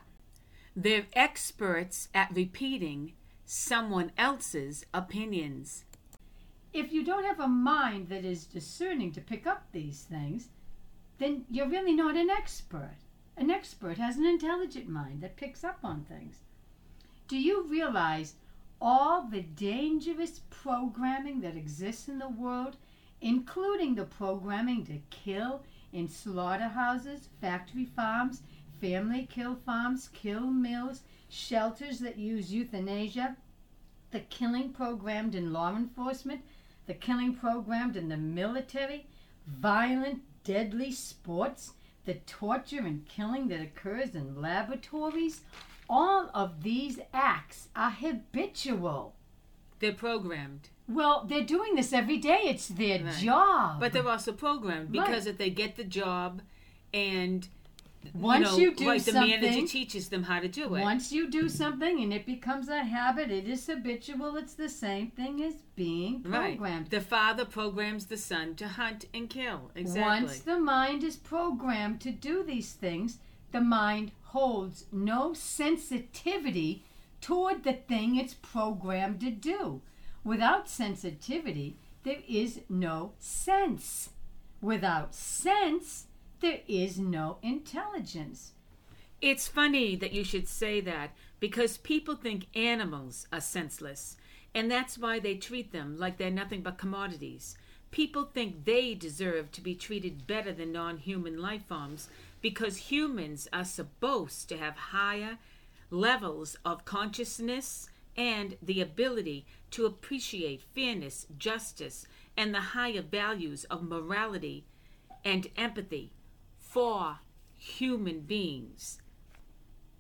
They're 0.76 1.06
experts 1.14 2.10
at 2.14 2.34
repeating 2.34 3.14
someone 3.46 4.12
else's 4.18 4.86
opinions. 4.94 5.86
If 6.74 6.92
you 6.92 7.04
don't 7.04 7.24
have 7.24 7.40
a 7.40 7.48
mind 7.48 8.10
that 8.10 8.26
is 8.26 8.46
discerning 8.46 9.12
to 9.14 9.22
pick 9.22 9.48
up 9.48 9.68
these 9.72 10.02
things, 10.02 10.50
then 11.18 11.46
you're 11.50 11.70
really 11.70 11.94
not 11.94 12.16
an 12.16 12.30
expert. 12.30 12.98
An 13.38 13.50
expert 13.50 13.98
has 13.98 14.18
an 14.18 14.26
intelligent 14.26 14.90
mind 14.90 15.22
that 15.22 15.38
picks 15.38 15.64
up 15.64 15.80
on 15.84 16.04
things. 16.04 16.38
Do 17.28 17.38
you 17.38 17.64
realize 17.64 18.34
all 18.82 19.28
the 19.28 19.42
dangerous 19.42 20.42
programming 20.50 21.42
that 21.42 21.56
exists 21.56 22.08
in 22.08 22.20
the 22.20 22.30
world, 22.30 22.78
including 23.22 23.96
the 23.96 24.04
programming 24.04 24.86
to 24.86 25.00
kill 25.10 25.64
in 25.94 26.08
slaughterhouses, 26.08 27.30
factory 27.42 27.86
farms, 27.86 28.42
family 28.80 29.28
kill 29.30 29.56
farms, 29.56 30.10
kill 30.14 30.42
mills, 30.42 31.02
shelters 31.30 32.00
that 32.00 32.18
use 32.18 32.52
euthanasia, 32.52 33.36
the 34.12 34.20
killing 34.20 34.72
programmed 34.72 35.36
in 35.36 35.52
law 35.52 35.76
enforcement, 35.76 36.42
the 36.86 36.94
killing 36.94 37.36
programmed 37.36 37.98
in 37.98 38.10
the 38.10 38.18
military, 38.18 39.08
violent, 39.46 40.22
deadly 40.44 40.92
sports, 40.92 41.74
the 42.06 42.14
torture 42.14 42.80
and 42.80 43.06
killing 43.08 43.50
that 43.50 43.62
occurs 43.62 44.16
in 44.16 44.42
laboratories, 44.42 45.42
all 45.90 46.30
of 46.34 46.64
these 46.64 47.00
acts 47.14 47.68
are 47.76 47.92
habitual. 47.92 49.14
They're 49.80 49.94
programmed. 49.94 50.70
Well, 50.88 51.26
they're 51.28 51.44
doing 51.44 51.76
this 51.76 51.92
every 51.92 52.18
day. 52.18 52.42
It's 52.46 52.68
their 52.70 53.04
Right. 53.04 53.14
job. 53.16 53.80
But 53.80 53.94
they're 53.94 54.08
also 54.08 54.32
programmed 54.32 54.92
because 54.92 55.26
Right. 55.26 55.32
if 55.34 55.38
they 55.38 55.50
get 55.50 55.76
the 55.76 55.84
job 55.84 56.42
and 56.94 57.48
Once 58.14 58.58
you, 58.58 58.70
you 58.70 58.76
do 58.76 58.86
like 58.86 59.04
the 59.04 59.12
manager 59.12 59.44
something- 59.48 59.68
teaches 59.68 60.08
them 60.08 60.24
how 60.24 60.40
to 60.40 60.48
do 60.48 60.76
it. 60.76 60.82
Once 60.82 61.12
you 61.12 61.30
do 61.30 61.50
something 61.50 62.00
and 62.02 62.14
it 62.14 62.26
becomes 62.26 62.70
a 62.70 62.84
habit, 62.86 63.30
it 63.32 63.50
is 63.50 63.68
habitual. 63.68 64.38
It's 64.38 64.54
the 64.54 64.70
same 64.70 65.12
thing 65.12 65.44
as 65.44 65.56
being 65.76 66.24
right. 66.24 66.58
programmed. 66.58 66.90
The 66.90 67.02
father 67.02 67.44
programs 67.44 68.06
the 68.06 68.16
son 68.16 68.56
to 68.56 68.70
hunt 68.70 69.06
and 69.14 69.30
kill. 69.30 69.72
Exactly. 69.76 70.02
Once 70.28 70.40
the 70.40 70.58
mind 70.58 71.04
is 71.04 71.18
programmed 71.18 72.00
to 72.02 72.12
do 72.12 72.44
these 72.44 72.72
things, 72.72 73.20
the 73.52 73.60
mind 73.62 74.12
holds 74.28 74.86
no 74.94 75.34
sensitivity 75.34 76.84
toward 77.20 77.64
the 77.64 77.74
thing 77.74 78.16
it's 78.16 78.36
programmed 78.36 79.20
to 79.22 79.32
do. 79.32 79.82
Without 80.28 80.68
sensitivity, 80.68 81.78
there 82.04 82.20
is 82.28 82.60
no 82.68 83.14
sense. 83.18 84.10
Without 84.60 85.16
sense, 85.16 86.08
there 86.42 86.60
is 86.68 87.00
no 87.00 87.38
intelligence. 87.42 88.52
It's 89.22 89.48
funny 89.48 89.96
that 89.96 90.12
you 90.12 90.26
should 90.26 90.50
say 90.50 90.82
that 90.82 91.12
because 91.40 91.78
people 91.78 92.18
think 92.18 92.48
animals 92.54 93.26
are 93.32 93.40
senseless, 93.40 94.18
and 94.54 94.70
that's 94.70 94.98
why 94.98 95.18
they 95.20 95.36
treat 95.36 95.72
them 95.72 95.98
like 95.98 96.18
they're 96.18 96.30
nothing 96.30 96.62
but 96.62 96.78
commodities. 96.78 97.58
People 97.92 98.26
think 98.26 98.66
they 98.66 98.96
deserve 98.96 99.50
to 99.54 99.62
be 99.62 99.76
treated 99.76 100.28
better 100.28 100.52
than 100.52 100.74
non 100.74 100.98
human 100.98 101.42
life 101.42 101.64
forms 101.70 102.10
because 102.42 102.92
humans 102.92 103.48
are 103.54 103.64
supposed 103.64 104.50
to 104.50 104.58
have 104.58 104.76
higher 104.76 105.38
levels 105.90 106.58
of 106.66 106.84
consciousness 106.84 107.90
and 108.18 108.58
the 108.62 108.82
ability 108.82 109.46
to 109.72 109.86
appreciate 109.86 110.62
fairness, 110.74 111.28
justice, 111.38 112.06
and 112.36 112.54
the 112.54 112.62
higher 112.62 113.02
values 113.02 113.64
of 113.66 113.84
morality 113.84 114.66
and 115.24 115.48
empathy 115.58 116.14
for 116.58 117.20
human 117.56 118.22
beings. 118.22 119.02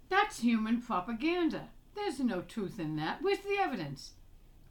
That's 0.09 0.39
human 0.39 0.81
propaganda. 0.81 1.69
There's 1.95 2.19
no 2.19 2.41
truth 2.41 2.79
in 2.79 2.95
that. 2.97 3.21
Where's 3.21 3.39
the 3.39 3.57
evidence? 3.59 4.13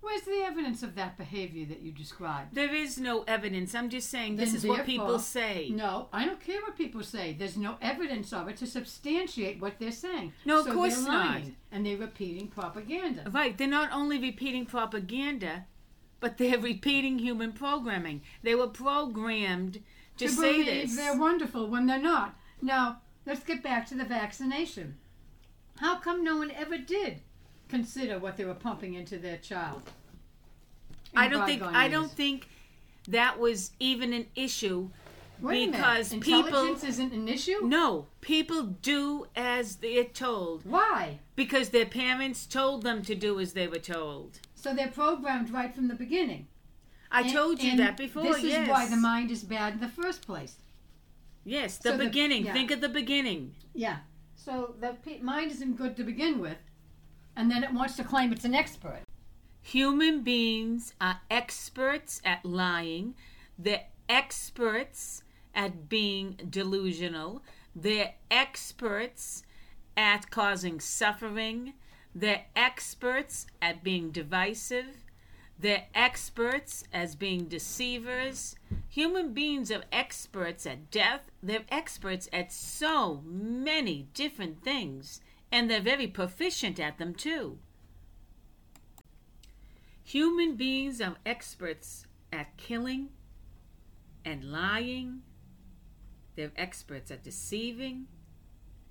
Where's 0.06 0.22
the 0.22 0.44
evidence 0.46 0.84
of 0.84 0.94
that 0.94 1.16
behavior 1.16 1.66
that 1.66 1.82
you 1.82 1.90
described? 1.90 2.54
There 2.54 2.72
is 2.72 2.96
no 2.96 3.24
evidence. 3.26 3.74
I'm 3.74 3.88
just 3.88 4.08
saying 4.08 4.36
this 4.36 4.50
Then 4.50 4.56
is 4.58 4.64
what 4.64 4.86
people 4.86 5.18
say. 5.18 5.68
No, 5.74 6.06
I 6.12 6.24
don't 6.24 6.38
care 6.38 6.60
what 6.60 6.76
people 6.78 7.02
say. 7.02 7.34
There's 7.36 7.56
no 7.56 7.76
evidence 7.82 8.32
of 8.32 8.46
it 8.46 8.56
to 8.58 8.68
substantiate 8.68 9.60
what 9.60 9.80
they're 9.80 9.90
saying. 9.90 10.32
No, 10.44 10.60
of 10.60 10.66
So 10.66 10.74
course 10.74 10.94
they're 10.94 11.12
not. 11.12 11.40
And 11.72 11.84
they're 11.84 11.96
repeating 11.96 12.46
propaganda. 12.46 13.28
Right, 13.32 13.58
they're 13.58 13.66
not 13.66 13.90
only 13.92 14.20
repeating 14.20 14.64
propaganda, 14.64 15.66
but 16.20 16.38
they're 16.38 16.58
repeating 16.72 17.18
human 17.18 17.50
programming. 17.52 18.22
They 18.44 18.54
were 18.54 18.68
programmed 18.68 19.82
to, 20.18 20.28
to 20.28 20.32
say 20.32 20.62
this. 20.62 20.94
they're 20.94 21.18
wonderful 21.18 21.66
when 21.66 21.86
they're 21.86 21.98
not. 22.00 22.38
Now, 22.62 23.00
let's 23.26 23.42
get 23.42 23.60
back 23.60 23.88
to 23.88 23.96
the 23.96 24.04
vaccination. 24.04 24.98
How 25.78 25.96
come 25.98 26.22
no 26.22 26.36
one 26.36 26.52
ever 26.52 26.78
did 26.78 27.22
consider 27.68 28.18
what 28.18 28.36
they 28.36 28.44
were 28.44 28.54
pumping 28.54 28.94
into 28.94 29.18
their 29.18 29.36
child? 29.38 29.82
in 31.12 31.18
I 31.18 31.28
don't 31.28 31.46
think 31.46 31.62
I 31.62 31.88
don't 31.88 32.10
think 32.10 32.48
that 33.08 33.38
was 33.38 33.70
even 33.78 34.12
an 34.12 34.26
issue 34.34 34.90
Wait 35.40 35.70
because 35.70 36.08
people 36.14 36.38
Intelligence 36.46 36.84
isn't 36.84 37.12
an 37.12 37.28
issue? 37.28 37.60
no 37.62 38.06
people 38.20 38.62
do 38.62 39.26
as 39.36 39.76
they're 39.76 40.04
told 40.04 40.62
Why? 40.64 41.18
because 41.36 41.68
their 41.70 41.86
parents 41.86 42.46
told 42.46 42.82
them 42.82 43.02
to 43.02 43.14
do 43.14 43.38
as 43.38 43.52
they 43.52 43.68
were 43.68 43.78
told. 43.78 44.40
So 44.54 44.74
they're 44.74 44.88
programmed 44.90 45.50
right 45.50 45.72
from 45.74 45.88
the 45.88 45.94
beginning. 45.94 46.48
I 47.10 47.20
And- 47.22 47.32
told 47.32 47.62
you 47.62 47.76
that 47.76 47.96
before. 47.96 48.24
This 48.24 48.42
yes. 48.42 48.62
is 48.64 48.68
why 48.68 48.88
the 48.88 48.96
mind 48.96 49.30
is 49.30 49.44
bad 49.44 49.74
in 49.74 49.80
the 49.80 49.88
first 49.88 50.22
place. 50.26 50.56
Yes, 51.44 51.78
the 51.78 51.90
So 51.90 51.96
the- 51.98 52.04
beginning. 52.04 52.46
yeah. 52.46 52.52
Think 52.52 52.70
of 52.72 52.80
the 52.80 52.88
beginning. 52.88 53.54
Yeah. 53.74 53.98
So 54.34 54.74
the 54.80 54.96
pe- 55.04 55.20
mind 55.20 55.52
isn't 55.52 55.76
good 55.76 55.96
to 55.98 56.02
begin 56.04 56.40
with, 56.40 56.56
and 57.36 57.50
then 57.50 57.62
it 57.62 57.72
wants 57.72 57.96
to 57.96 58.04
claim 58.04 58.32
it's 58.32 58.44
an 58.44 58.54
expert. 58.54 59.02
Human 59.62 60.22
beings 60.22 60.94
are 61.00 61.20
experts 61.30 62.22
at 62.24 62.44
lying. 62.44 63.14
They're 63.58 63.86
experts 64.08 65.22
at 65.54 65.88
being 65.88 66.38
delusional. 66.48 67.42
They're 67.74 68.14
experts 68.30 69.42
at 69.96 70.30
causing 70.30 70.80
suffering. 70.80 71.74
They're 72.14 72.44
experts 72.54 73.46
at 73.60 73.82
being 73.82 74.10
divisive. 74.10 75.04
They're 75.58 75.86
experts 75.94 76.84
as 76.92 77.16
being 77.16 77.46
deceivers. 77.46 78.56
Human 78.88 79.32
beings 79.32 79.70
are 79.70 79.84
experts 79.90 80.66
at 80.66 80.90
death. 80.90 81.30
They're 81.42 81.64
experts 81.70 82.28
at 82.32 82.52
so 82.52 83.22
many 83.24 84.08
different 84.12 84.62
things, 84.62 85.20
and 85.56 85.70
they're 85.70 85.80
very 85.80 86.06
proficient 86.06 86.78
at 86.78 86.98
them 86.98 87.14
too. 87.14 87.56
Human 90.04 90.54
beings 90.54 91.00
are 91.00 91.16
experts 91.24 92.04
at 92.30 92.58
killing 92.58 93.08
and 94.22 94.44
lying. 94.44 95.22
They're 96.34 96.52
experts 96.56 97.10
at 97.10 97.24
deceiving 97.24 98.06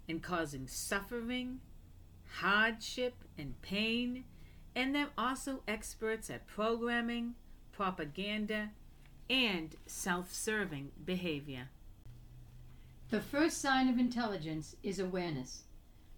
and 0.10 0.24
causing 0.24 0.66
suffering, 0.66 1.60
hardship, 2.40 3.14
and 3.38 3.62
pain. 3.62 4.24
And 4.76 4.96
they're 4.96 5.14
also 5.16 5.62
experts 5.68 6.32
at 6.32 6.48
programming, 6.48 7.36
propaganda, 7.74 8.72
and 9.30 9.76
self 9.86 10.34
serving 10.34 10.94
behavior. 11.06 11.70
The 13.12 13.22
first 13.22 13.62
sign 13.62 13.88
of 13.88 14.00
intelligence 14.00 14.76
is 14.82 14.98
awareness. 14.98 15.65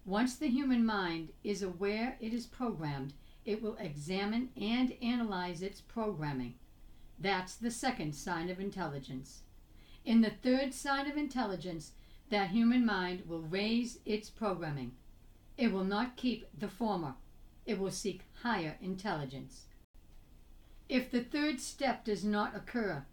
Once 0.08 0.36
the 0.36 0.48
human 0.48 0.86
mind 0.86 1.28
is 1.44 1.60
aware 1.60 2.16
it 2.18 2.32
is 2.32 2.46
programmed, 2.46 3.12
it 3.44 3.60
will 3.60 3.76
examine 3.78 4.48
and 4.58 4.94
analyze 5.02 5.60
its 5.60 5.82
programming. 5.82 6.54
That's 7.18 7.56
the 7.56 7.70
second 7.70 8.14
sign 8.14 8.48
of 8.48 8.58
intelligence. 8.58 9.42
In 10.06 10.22
the 10.22 10.32
third 10.42 10.72
sign 10.72 11.10
of 11.10 11.18
intelligence, 11.18 11.92
that 12.30 12.48
human 12.48 12.86
mind 12.86 13.24
will 13.26 13.42
raise 13.42 13.98
its 14.06 14.30
programming. 14.30 14.92
It 15.58 15.72
will 15.72 15.84
not 15.84 16.16
keep 16.16 16.48
the 16.58 16.68
former. 16.68 17.12
It 17.66 17.78
will 17.78 17.90
seek 17.90 18.22
higher 18.42 18.78
intelligence. 18.80 19.66
If 20.88 21.10
the 21.10 21.22
third 21.22 21.60
step 21.60 22.06
does 22.06 22.24
not 22.24 22.56
occur, 22.56 23.04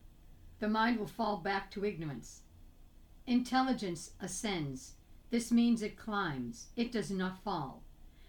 the 0.59 0.69
mind 0.69 0.99
will 0.99 1.07
fall 1.07 1.35
back 1.35 1.71
to 1.71 1.83
ignorance. 1.83 2.43
Intelligence 3.27 4.11
ascends. 4.21 4.94
This 5.29 5.51
means 5.51 5.81
it 5.81 5.97
climbs. 5.97 6.67
It 6.75 6.91
does 6.91 7.11
not 7.11 7.43
fall. 7.43 7.81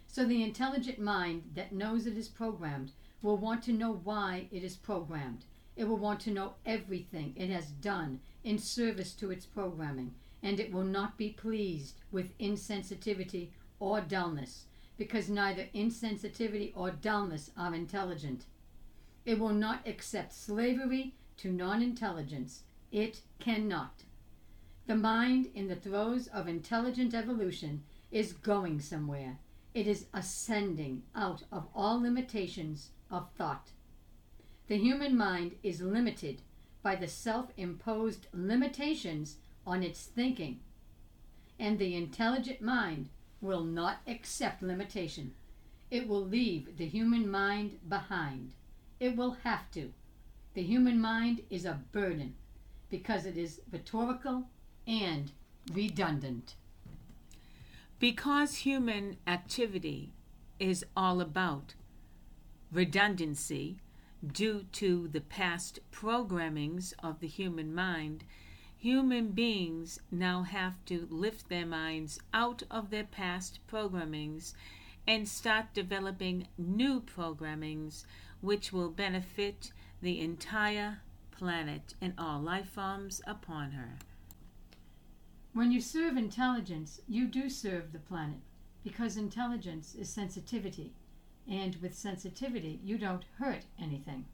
So 0.07 0.25
the 0.25 0.43
intelligent 0.43 0.99
mind 0.99 1.51
that 1.55 1.73
knows 1.73 2.07
it 2.07 2.17
is 2.17 2.29
programmed 2.29 2.93
will 3.23 3.37
want 3.37 3.63
to 3.65 3.73
know 3.73 3.93
why 3.93 4.49
it 4.51 4.63
is 4.63 4.77
programmed. 4.77 5.45
It 5.77 5.85
will 5.85 5.99
want 5.99 6.21
to 6.21 6.31
know 6.31 6.55
everything 6.65 7.35
it 7.37 7.51
has 7.51 7.67
done 7.67 8.21
in 8.43 8.59
service 8.59 9.13
to 9.15 9.31
its 9.31 9.45
programming, 9.45 10.15
and 10.43 10.59
it 10.59 10.73
will 10.73 10.85
not 10.85 11.19
be 11.19 11.31
pleased 11.31 12.01
with 12.11 12.39
insensitivity 12.39 13.51
or 13.79 14.01
dullness, 14.01 14.65
because 14.97 15.29
neither 15.29 15.67
insensitivity 15.75 16.73
or 16.75 16.91
dullness 16.91 17.51
are 17.57 17.75
intelligent. 17.75 18.45
It 19.27 19.39
will 19.39 19.53
not 19.53 19.87
accept 19.87 20.33
slavery 20.33 21.15
to 21.39 21.53
non 21.53 21.83
intelligence. 21.83 22.63
It 22.91 23.21
cannot. 23.39 24.05
The 24.87 24.95
mind, 24.97 25.51
in 25.53 25.67
the 25.67 25.75
throes 25.75 26.29
of 26.29 26.47
intelligent 26.47 27.13
evolution, 27.13 27.83
is 28.13 28.33
going 28.33 28.81
somewhere. 28.81 29.41
It 29.75 29.89
is 29.89 30.07
ascending 30.15 31.03
out 31.15 31.43
of 31.51 31.67
all 31.75 32.01
limitations 32.01 32.91
of 33.11 33.29
thought. 33.33 33.73
The 34.69 34.79
human 34.79 35.17
mind 35.17 35.57
is 35.63 35.81
limited 35.81 36.43
by 36.83 36.95
the 36.95 37.09
self 37.09 37.51
imposed 37.57 38.29
limitations 38.33 39.39
on 39.67 39.83
its 39.83 40.05
thinking, 40.05 40.61
and 41.59 41.79
the 41.79 41.97
intelligent 41.97 42.61
mind 42.61 43.09
will 43.41 43.65
not 43.65 43.99
accept 44.07 44.63
limitation. 44.63 45.35
It 45.91 46.07
will 46.07 46.25
leave 46.25 46.77
the 46.77 46.87
human 46.87 47.29
mind 47.29 47.81
behind. 47.89 48.53
It 49.01 49.17
will 49.17 49.33
have 49.43 49.69
to. 49.73 49.93
The 50.55 50.63
human 50.63 51.01
mind 51.01 51.43
is 51.51 51.65
a 51.65 51.83
burden 51.91 52.37
because 52.89 53.27
it 53.27 53.37
is 53.37 53.61
rhetorical 53.71 54.49
and 54.87 55.33
redundant. 55.73 56.55
Because 57.99 58.57
human 58.57 59.17
activity 59.27 60.13
is 60.59 60.85
all 60.97 61.21
about 61.21 61.75
redundancy 62.73 63.79
due 64.27 64.65
to 64.73 65.09
the 65.09 65.21
past 65.21 65.81
programmings 65.91 66.93
of 67.03 67.21
the 67.21 67.27
human 67.27 67.75
mind, 67.75 68.25
human 68.77 69.29
beings 69.29 69.99
now 70.11 70.43
have 70.43 70.85
to 70.87 71.07
lift 71.11 71.49
their 71.49 71.67
minds 71.67 72.21
out 72.33 72.63
of 72.71 72.91
their 72.91 73.05
past 73.05 73.61
programmings 73.71 74.55
and 75.07 75.29
start 75.29 75.67
developing 75.73 76.49
new 76.59 77.01
programmings 77.01 78.05
which 78.41 78.73
will 78.73 78.91
benefit 78.91 79.73
the 80.03 80.21
entire 80.21 81.01
planet 81.31 81.95
and 82.01 82.13
all 82.19 82.41
life 82.41 82.69
forms 82.69 83.21
upon 83.27 83.73
her. 83.73 83.97
When 85.57 85.73
you 85.73 85.81
serve 85.81 86.19
intelligence, 86.19 87.01
you 87.09 87.27
do 87.27 87.49
serve 87.49 87.95
the 87.95 87.99
planet 87.99 88.41
because 88.85 89.17
intelligence 89.17 89.95
is 89.95 90.11
sensitivity, 90.11 90.93
and 91.51 91.75
with 91.77 91.95
sensitivity, 91.95 92.79
you 92.85 92.99
don't 92.99 93.25
hurt 93.39 93.63
anything. 93.81 94.27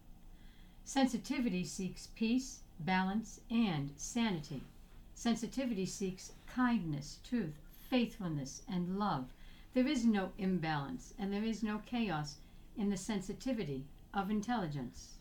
Sensitivity 0.85 1.62
seeks 1.62 2.08
peace, 2.16 2.62
balance, 2.80 3.38
and 3.52 3.92
sanity. 3.96 4.62
Sensitivity 5.14 5.87
seeks 5.87 6.32
kindness, 6.52 7.20
truth, 7.22 7.54
faithfulness, 7.88 8.62
and 8.68 8.98
love. 8.98 9.26
There 9.74 9.87
is 9.87 10.04
no 10.04 10.32
imbalance 10.38 11.14
and 11.20 11.32
there 11.32 11.44
is 11.44 11.62
no 11.62 11.82
chaos 11.87 12.38
in 12.76 12.90
the 12.90 12.96
sensitivity 12.96 13.85
of 14.12 14.28
intelligence. 14.28 15.18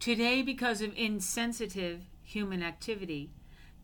Today, 0.00 0.42
because 0.42 0.82
of 0.82 0.92
insensitive 0.96 2.00
human 2.24 2.64
activity, 2.64 3.30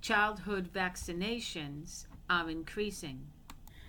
childhood 0.01 0.71
vaccinations 0.73 2.07
are 2.29 2.49
increasing. 2.51 3.27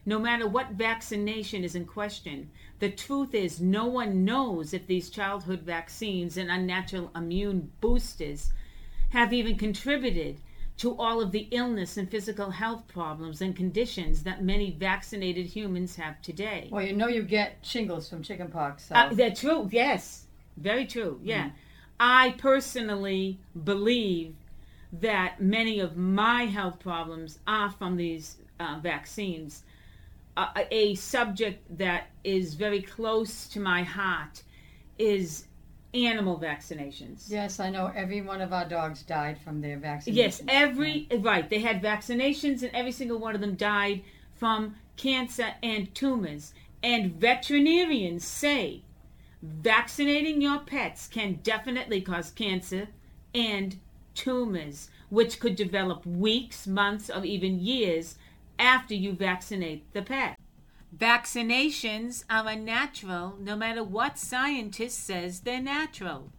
No 0.06 0.17
matter 0.17 0.47
what 0.47 0.71
vaccination 0.71 1.63
is 1.63 1.76
in 1.76 1.86
question, 1.86 2.50
the 2.80 2.89
truth 2.89 3.36
is 3.36 3.62
no 3.62 3.86
one 3.86 4.26
knows 4.26 4.74
if 4.74 4.88
these 4.88 5.12
childhood 5.12 5.62
vaccines 5.62 6.38
and 6.38 6.50
unnatural 6.50 7.12
immune 7.15 7.71
boosters 7.82 8.52
have 9.10 9.32
even 9.32 9.58
contributed 9.58 10.39
to 10.78 10.97
all 10.97 11.21
of 11.21 11.32
the 11.32 11.47
illness 11.52 11.97
and 11.97 12.10
physical 12.10 12.50
health 12.50 12.88
problems 12.88 13.41
and 13.41 13.56
conditions 13.56 14.24
that 14.24 14.43
many 14.43 14.71
vaccinated 14.71 15.45
humans 15.45 15.95
have 15.95 16.19
today. 16.24 16.69
Well, 16.71 16.84
you 16.84 16.93
know 16.93 17.08
you 17.08 17.21
get 17.21 17.58
shingles 17.62 18.10
from 18.10 18.24
chickenpox. 18.24 18.88
So. 18.88 18.95
Uh, 18.95 19.13
that's 19.13 19.41
true, 19.41 19.69
yes. 19.71 20.26
Very 20.58 20.88
true, 20.88 21.19
yeah. 21.21 21.45
Mm. 21.45 21.52
I 22.00 22.36
personally 22.39 23.38
believe 23.63 24.34
that 24.93 25.41
many 25.41 25.80
of 25.80 25.95
my 25.95 26.45
health 26.45 26.80
problems 26.80 27.39
are 27.47 27.71
from 27.71 27.95
these 27.95 28.38
uh, 28.60 28.80
vaccines. 28.82 29.63
Uh, 30.38 30.47
a 30.71 30.95
subject 30.95 31.77
that 31.77 32.08
is 32.23 32.54
very 32.54 32.82
close 32.82 33.47
to 33.47 33.60
my 33.60 33.84
heart 33.84 34.43
is 34.97 35.45
animal 35.93 36.39
vaccinations. 36.39 37.30
Yes, 37.30 37.60
I 37.60 37.69
know 37.69 37.91
every 37.95 38.21
one 38.21 38.41
of 38.41 38.54
our 38.54 38.67
dogs 38.67 39.04
died 39.04 39.39
from 39.39 39.62
their 39.62 39.77
vaccinations. 39.77 40.15
Yes, 40.15 40.41
every 40.47 41.08
yeah. 41.12 41.17
right. 41.21 41.49
They 41.49 41.60
had 41.60 41.82
vaccinations 41.82 42.63
and 42.63 42.71
every 42.73 42.91
single 42.91 43.19
one 43.19 43.36
of 43.36 43.41
them 43.41 43.56
died 43.56 44.01
from 44.36 44.75
cancer 44.97 45.54
and 45.62 45.93
tumors. 45.93 46.54
And 46.84 47.13
veterinarians 47.13 48.25
say 48.25 48.82
vaccinating 49.41 50.41
your 50.41 50.60
pets 50.60 51.08
can 51.08 51.39
definitely 51.43 52.01
cause 52.01 52.32
cancer 52.32 52.88
and 53.34 53.77
tumors, 54.13 54.89
which 55.10 55.39
could 55.39 55.56
develop 55.56 56.06
weeks, 56.06 56.67
months, 56.67 57.10
or 57.10 57.24
even 57.26 57.60
years 57.60 58.17
after 58.58 58.93
you 58.93 59.13
vaccinate 59.13 59.91
the 59.93 60.02
pet. 60.02 60.38
Vaccinations 60.95 62.24
are 62.30 62.47
unnatural 62.47 63.38
no 63.39 63.56
matter 63.56 63.84
what 63.84 64.17
scientist 64.17 65.00
says 65.00 65.41
they're 65.41 65.62
natural. 65.62 66.32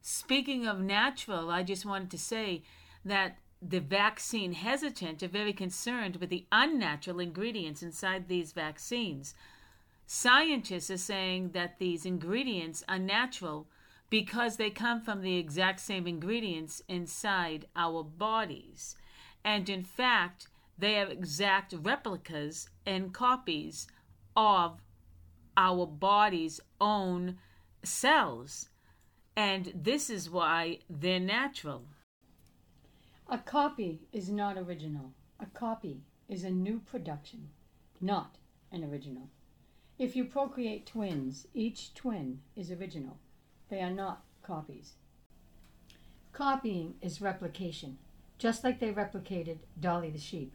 Speaking 0.00 0.66
of 0.66 0.80
natural, 0.80 1.50
I 1.50 1.62
just 1.62 1.84
wanted 1.84 2.10
to 2.12 2.18
say 2.18 2.62
that 3.04 3.38
the 3.60 3.80
vaccine 3.80 4.52
hesitant 4.52 5.22
are 5.22 5.28
very 5.28 5.52
concerned 5.52 6.16
with 6.16 6.30
the 6.30 6.46
unnatural 6.52 7.18
ingredients 7.18 7.82
inside 7.82 8.28
these 8.28 8.52
vaccines. 8.52 9.34
Scientists 10.06 10.90
are 10.90 10.96
saying 10.96 11.50
that 11.50 11.78
these 11.78 12.06
ingredients 12.06 12.84
are 12.88 12.98
natural 12.98 13.66
because 14.10 14.56
they 14.56 14.70
come 14.70 15.00
from 15.00 15.20
the 15.20 15.36
exact 15.36 15.80
same 15.80 16.06
ingredients 16.06 16.82
inside 16.88 17.66
our 17.76 18.02
bodies. 18.02 18.96
And 19.44 19.68
in 19.68 19.82
fact, 19.82 20.48
they 20.78 20.98
are 21.00 21.08
exact 21.08 21.74
replicas 21.82 22.68
and 22.86 23.12
copies 23.12 23.86
of 24.36 24.80
our 25.56 25.86
body's 25.86 26.60
own 26.80 27.38
cells. 27.82 28.68
And 29.36 29.72
this 29.74 30.08
is 30.08 30.30
why 30.30 30.78
they're 30.88 31.20
natural. 31.20 31.84
A 33.28 33.38
copy 33.38 34.00
is 34.12 34.30
not 34.30 34.56
original. 34.56 35.12
A 35.40 35.46
copy 35.46 36.02
is 36.28 36.44
a 36.44 36.50
new 36.50 36.80
production, 36.80 37.50
not 38.00 38.36
an 38.72 38.84
original. 38.84 39.28
If 39.98 40.16
you 40.16 40.24
procreate 40.24 40.86
twins, 40.86 41.46
each 41.54 41.94
twin 41.94 42.40
is 42.56 42.70
original. 42.70 43.18
They 43.68 43.80
are 43.80 43.90
not 43.90 44.22
copies. 44.42 44.94
Copying 46.32 46.94
is 47.02 47.20
replication, 47.20 47.98
just 48.38 48.64
like 48.64 48.78
they 48.78 48.92
replicated 48.92 49.58
Dolly 49.78 50.10
the 50.10 50.18
sheep. 50.18 50.52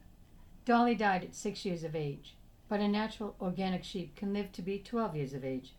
Dolly 0.66 0.96
died 0.96 1.24
at 1.24 1.36
six 1.36 1.66
years 1.66 1.84
of 1.84 1.96
age, 1.96 2.36
but 2.70 2.80
a 2.80 2.88
natural 2.88 3.36
organic 3.42 3.84
sheep 3.84 4.16
can 4.16 4.34
live 4.34 4.52
to 4.54 4.62
be 4.62 4.80
12 4.80 5.16
years 5.16 5.34
of 5.34 5.44
age. 5.44 5.74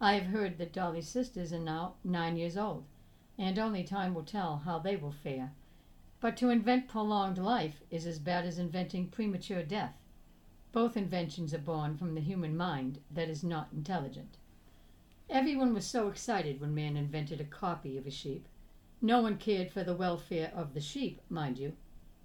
I 0.00 0.14
have 0.14 0.26
heard 0.26 0.58
that 0.58 0.72
Dolly's 0.72 1.08
sisters 1.08 1.52
are 1.52 1.58
now 1.58 1.94
nine 2.04 2.36
years 2.36 2.56
old, 2.56 2.84
and 3.38 3.58
only 3.58 3.84
time 3.84 4.14
will 4.14 4.24
tell 4.24 4.58
how 4.58 4.78
they 4.78 4.96
will 4.96 5.12
fare. 5.12 5.52
But 6.20 6.36
to 6.38 6.50
invent 6.50 6.88
prolonged 6.88 7.38
life 7.38 7.82
is 7.90 8.06
as 8.06 8.18
bad 8.18 8.44
as 8.44 8.58
inventing 8.58 9.08
premature 9.08 9.62
death. 9.62 9.94
Both 10.72 10.96
inventions 10.96 11.54
are 11.54 11.58
born 11.58 11.96
from 11.96 12.14
the 12.14 12.20
human 12.20 12.56
mind 12.56 12.98
that 13.10 13.28
is 13.28 13.44
not 13.44 13.68
intelligent. 13.72 14.36
Everyone 15.30 15.74
was 15.74 15.86
so 15.86 16.08
excited 16.08 16.58
when 16.58 16.74
man 16.74 16.96
invented 16.96 17.38
a 17.40 17.44
copy 17.44 17.98
of 17.98 18.06
a 18.06 18.10
sheep. 18.10 18.48
No 19.02 19.20
one 19.20 19.36
cared 19.36 19.70
for 19.70 19.84
the 19.84 19.94
welfare 19.94 20.50
of 20.54 20.72
the 20.72 20.80
sheep, 20.80 21.20
mind 21.28 21.58
you. 21.58 21.74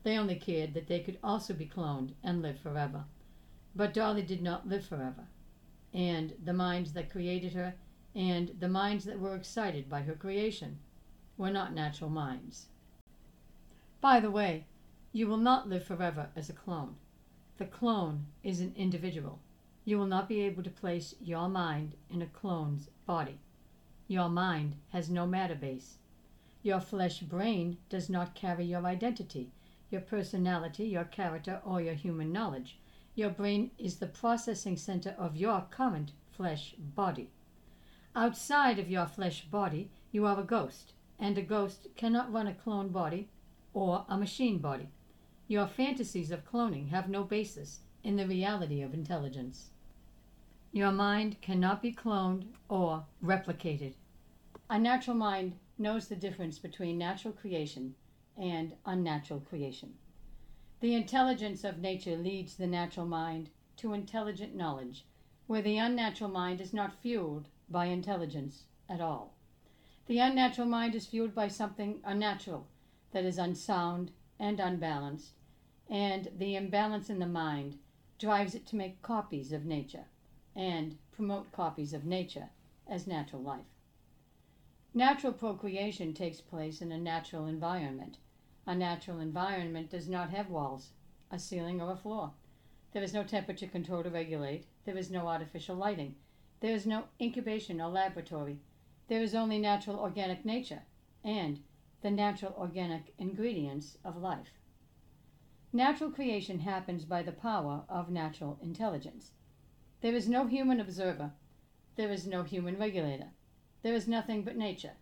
They 0.03 0.17
only 0.17 0.35
cared 0.35 0.73
that 0.73 0.87
they 0.87 1.01
could 1.01 1.19
also 1.21 1.53
be 1.53 1.65
cloned 1.65 2.13
and 2.23 2.41
live 2.41 2.59
forever. 2.59 3.03
But 3.75 3.93
Dolly 3.93 4.21
did 4.21 4.41
not 4.41 4.69
live 4.69 4.85
forever. 4.85 5.27
And 5.93 6.33
the 6.43 6.53
minds 6.53 6.93
that 6.93 7.11
created 7.11 7.53
her 7.53 7.75
and 8.15 8.55
the 8.59 8.69
minds 8.69 9.03
that 9.05 9.19
were 9.19 9.35
excited 9.35 9.89
by 9.89 10.03
her 10.03 10.15
creation 10.15 10.79
were 11.37 11.51
not 11.51 11.73
natural 11.73 12.09
minds. 12.09 12.67
By 13.99 14.21
the 14.21 14.31
way, 14.31 14.65
you 15.11 15.27
will 15.27 15.37
not 15.37 15.67
live 15.67 15.83
forever 15.83 16.29
as 16.35 16.49
a 16.49 16.53
clone. 16.53 16.95
The 17.57 17.65
clone 17.65 18.27
is 18.43 18.61
an 18.61 18.73
individual. 18.77 19.39
You 19.85 19.97
will 19.97 20.07
not 20.07 20.29
be 20.29 20.41
able 20.41 20.63
to 20.63 20.69
place 20.69 21.13
your 21.21 21.49
mind 21.49 21.95
in 22.09 22.21
a 22.21 22.27
clone's 22.27 22.89
body. 23.05 23.39
Your 24.07 24.29
mind 24.29 24.75
has 24.89 25.09
no 25.09 25.25
matter 25.25 25.55
base. 25.55 25.97
Your 26.61 26.79
flesh 26.79 27.19
brain 27.19 27.77
does 27.89 28.09
not 28.09 28.35
carry 28.35 28.65
your 28.65 28.85
identity, 28.85 29.51
your 29.89 30.01
personality, 30.01 30.85
your 30.85 31.03
character, 31.03 31.61
or 31.65 31.81
your 31.81 31.93
human 31.93 32.31
knowledge. 32.31 32.79
Your 33.15 33.29
brain 33.29 33.71
is 33.77 33.97
the 33.97 34.07
processing 34.07 34.77
center 34.77 35.15
of 35.17 35.35
your 35.35 35.65
current 35.69 36.11
flesh 36.31 36.75
body. 36.77 37.29
Outside 38.15 38.79
of 38.79 38.89
your 38.89 39.05
flesh 39.05 39.45
body, 39.45 39.89
you 40.11 40.25
are 40.25 40.39
a 40.39 40.43
ghost, 40.43 40.93
and 41.19 41.37
a 41.37 41.41
ghost 41.41 41.87
cannot 41.95 42.31
run 42.31 42.47
a 42.47 42.53
clone 42.53 42.89
body 42.89 43.29
or 43.73 44.05
a 44.07 44.17
machine 44.17 44.59
body. 44.59 44.89
Your 45.47 45.67
fantasies 45.67 46.31
of 46.31 46.49
cloning 46.49 46.89
have 46.89 47.09
no 47.09 47.23
basis 47.23 47.81
in 48.03 48.15
the 48.15 48.27
reality 48.27 48.81
of 48.81 48.93
intelligence. 48.93 49.69
Your 50.75 50.91
mind 50.91 51.39
cannot 51.39 51.83
be 51.83 51.93
cloned 51.93 52.47
or 52.67 53.05
replicated. 53.23 53.93
A 54.71 54.79
natural 54.79 55.15
mind 55.15 55.59
knows 55.77 56.07
the 56.07 56.15
difference 56.15 56.57
between 56.57 56.97
natural 56.97 57.31
creation 57.31 57.93
and 58.35 58.73
unnatural 58.83 59.39
creation. 59.41 59.93
The 60.79 60.95
intelligence 60.95 61.63
of 61.63 61.77
nature 61.77 62.17
leads 62.17 62.55
the 62.55 62.65
natural 62.65 63.05
mind 63.05 63.51
to 63.77 63.93
intelligent 63.93 64.55
knowledge, 64.55 65.05
where 65.45 65.61
the 65.61 65.77
unnatural 65.77 66.31
mind 66.31 66.59
is 66.59 66.73
not 66.73 66.99
fueled 67.03 67.49
by 67.69 67.85
intelligence 67.85 68.63
at 68.89 68.99
all. 68.99 69.35
The 70.07 70.17
unnatural 70.17 70.67
mind 70.67 70.95
is 70.95 71.05
fueled 71.05 71.35
by 71.35 71.49
something 71.49 72.01
unnatural 72.03 72.65
that 73.11 73.25
is 73.25 73.37
unsound 73.37 74.09
and 74.39 74.59
unbalanced, 74.59 75.33
and 75.87 76.31
the 76.35 76.55
imbalance 76.55 77.11
in 77.11 77.19
the 77.19 77.27
mind 77.27 77.77
drives 78.17 78.55
it 78.55 78.65
to 78.65 78.75
make 78.75 79.03
copies 79.03 79.51
of 79.51 79.65
nature 79.65 80.05
and 80.55 80.97
promote 81.11 81.51
copies 81.51 81.93
of 81.93 82.05
nature 82.05 82.49
as 82.87 83.07
natural 83.07 83.41
life. 83.41 83.65
Natural 84.93 85.33
procreation 85.33 86.13
takes 86.13 86.41
place 86.41 86.81
in 86.81 86.91
a 86.91 86.97
natural 86.97 87.47
environment. 87.47 88.17
A 88.67 88.75
natural 88.75 89.19
environment 89.19 89.89
does 89.89 90.07
not 90.07 90.29
have 90.29 90.49
walls, 90.49 90.91
a 91.31 91.39
ceiling, 91.39 91.81
or 91.81 91.91
a 91.91 91.97
floor. 91.97 92.33
There 92.91 93.03
is 93.03 93.13
no 93.13 93.23
temperature 93.23 93.67
control 93.67 94.03
to 94.03 94.09
regulate. 94.09 94.67
There 94.85 94.97
is 94.97 95.09
no 95.09 95.27
artificial 95.27 95.75
lighting. 95.75 96.15
There 96.59 96.75
is 96.75 96.85
no 96.85 97.05
incubation 97.19 97.81
or 97.81 97.89
laboratory. 97.89 98.59
There 99.07 99.21
is 99.21 99.33
only 99.33 99.57
natural 99.57 99.99
organic 99.99 100.45
nature 100.45 100.83
and 101.23 101.63
the 102.01 102.11
natural 102.11 102.53
organic 102.57 103.13
ingredients 103.17 103.97
of 104.03 104.15
life. 104.15 104.59
Natural 105.71 106.11
creation 106.11 106.59
happens 106.59 107.03
by 107.03 107.23
the 107.23 107.31
power 107.31 107.83
of 107.89 108.11
natural 108.11 108.59
intelligence. 108.61 109.31
There 110.03 110.15
is 110.15 110.27
no 110.27 110.47
human 110.47 110.81
observer. 110.81 111.31
There 111.95 112.11
is 112.11 112.27
no 112.27 112.43
human 112.43 112.77
regulator. 112.77 113.29
There 113.83 113.93
is 113.93 114.05
nothing 114.05 114.43
but 114.43 114.57
nature. 114.57 114.97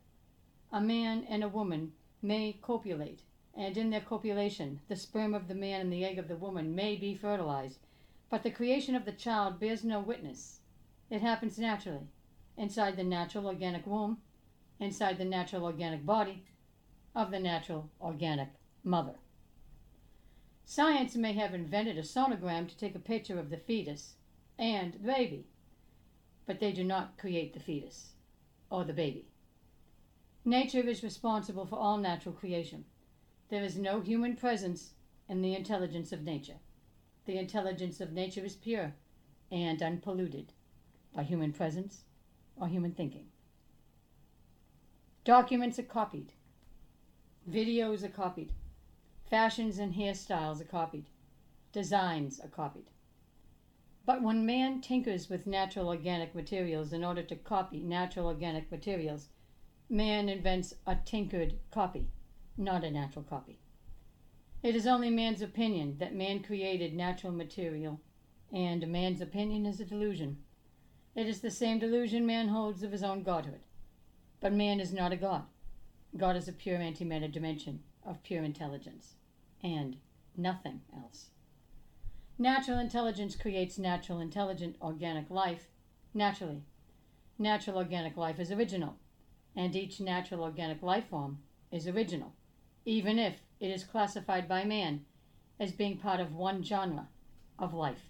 A 0.72 0.80
man 0.80 1.26
and 1.28 1.44
a 1.44 1.50
woman 1.50 1.94
may 2.22 2.54
copulate, 2.54 3.24
and 3.56 3.76
in 3.78 3.90
their 3.90 4.02
copulation 4.02 4.80
the 4.90 4.96
sperm 4.96 5.34
of 5.34 5.48
the 5.48 5.56
man 5.56 5.82
and 5.82 5.92
the 5.92 6.06
egg 6.06 6.20
of 6.20 6.28
the 6.28 6.36
woman 6.36 6.76
may 6.76 6.96
be 6.98 7.16
fertilized, 7.16 7.80
but 8.30 8.44
the 8.44 8.52
creation 8.52 8.94
of 8.94 9.06
the 9.06 9.12
child 9.12 9.60
bears 9.60 9.84
no 9.84 10.00
witness. 10.00 10.60
It 11.10 11.22
happens 11.22 11.58
naturally, 11.58 12.08
inside 12.56 12.96
the 12.96 13.04
natural 13.04 13.48
organic 13.48 13.88
womb, 13.88 14.20
inside 14.80 15.18
the 15.18 15.26
natural 15.26 15.66
organic 15.66 16.06
body 16.06 16.44
of 17.16 17.32
the 17.32 17.40
natural 17.40 17.90
organic 18.00 18.50
mother. 18.84 19.16
Science 20.64 21.16
may 21.16 21.34
have 21.34 21.56
invented 21.56 21.98
a 21.98 22.04
sonogram 22.04 22.68
to 22.68 22.78
take 22.78 22.94
a 22.94 23.00
picture 23.00 23.40
of 23.40 23.50
the 23.50 23.58
fetus 23.58 24.14
and 24.58 24.94
the 24.94 25.00
baby, 25.00 25.48
but 26.46 26.60
they 26.60 26.72
do 26.72 26.84
not 26.84 27.18
create 27.18 27.54
the 27.54 27.60
fetus 27.60 28.14
or 28.70 28.84
the 28.84 28.94
baby. 28.94 29.28
Nature 30.44 30.88
is 30.88 31.04
responsible 31.04 31.66
for 31.66 31.78
all 31.78 31.98
natural 31.98 32.34
creation. 32.34 32.86
There 33.50 33.64
is 33.64 33.78
no 33.78 34.02
human 34.02 34.36
presence 34.36 34.94
in 35.30 35.42
the 35.42 35.56
intelligence 35.56 36.12
of 36.12 36.24
nature. 36.24 36.58
The 37.26 37.38
intelligence 37.38 38.02
of 38.02 38.12
nature 38.12 38.44
is 38.44 38.56
pure 38.56 38.94
and 39.52 39.82
unpolluted 39.82 40.54
by 41.14 41.24
human 41.24 41.54
presence 41.54 42.04
or 42.56 42.68
human 42.68 42.92
thinking. 42.92 43.28
Documents 45.24 45.78
are 45.78 45.84
copied, 45.84 46.34
videos 47.50 48.04
are 48.04 48.10
copied, 48.10 48.54
fashions 49.30 49.78
and 49.78 49.94
hairstyles 49.94 50.62
are 50.62 50.66
copied, 50.66 51.06
designs 51.72 52.40
are 52.40 52.48
copied. 52.48 52.90
But 54.06 54.24
when 54.24 54.46
man 54.46 54.82
tinkers 54.82 55.30
with 55.30 55.46
natural 55.48 55.88
organic 55.88 56.34
materials 56.34 56.92
in 56.92 57.04
order 57.04 57.24
to 57.24 57.36
copy 57.36 57.84
natural 57.84 58.28
organic 58.28 58.72
materials, 58.72 59.30
man 59.90 60.30
invents 60.30 60.74
a 60.88 60.96
tinkered 60.96 61.60
copy, 61.70 62.08
not 62.58 62.84
a 62.84 62.92
natural 62.92 63.24
copy. 63.24 63.60
It 64.64 64.76
is 64.76 64.86
only 64.86 65.10
man's 65.10 65.42
opinion 65.42 65.98
that 65.98 66.14
man 66.14 66.44
created 66.44 66.94
natural 66.94 67.34
material, 67.34 68.00
and 68.52 68.88
man's 68.88 69.22
opinion 69.22 69.66
is 69.66 69.80
a 69.80 69.86
delusion. 69.86 70.44
It 71.16 71.28
is 71.28 71.42
the 71.42 71.52
same 71.52 71.80
delusion 71.80 72.26
man 72.26 72.50
holds 72.50 72.84
of 72.84 72.92
his 72.92 73.04
own 73.04 73.24
godhood. 73.24 73.62
But 74.40 74.54
man 74.54 74.80
is 74.80 74.94
not 74.94 75.12
a 75.12 75.18
god. 75.18 75.46
God 76.16 76.36
is 76.36 76.48
a 76.48 76.54
pure 76.54 76.78
antimatter 76.78 77.32
dimension 77.32 77.84
of 78.06 78.24
pure 78.24 78.44
intelligence, 78.44 79.16
and 79.64 79.98
nothing 80.38 80.82
else. 80.96 81.31
Natural 82.42 82.80
intelligence 82.80 83.36
creates 83.36 83.78
natural 83.78 84.20
intelligent 84.20 84.76
organic 84.82 85.30
life 85.30 85.68
naturally. 86.12 86.64
Natural 87.38 87.78
organic 87.78 88.18
life 88.18 88.40
is 88.40 88.52
original, 88.52 88.96
and 89.56 89.76
each 89.76 90.02
natural 90.02 90.42
organic 90.42 90.82
life 90.82 91.06
form 91.06 91.38
is 91.72 91.88
original, 91.88 92.34
even 92.84 93.20
if 93.20 93.44
it 93.60 93.70
is 93.70 93.84
classified 93.84 94.48
by 94.48 94.64
man 94.64 95.06
as 95.60 95.72
being 95.72 95.98
part 95.98 96.20
of 96.20 96.34
one 96.34 96.64
genre 96.64 97.10
of 97.60 97.76
life. 97.76 98.10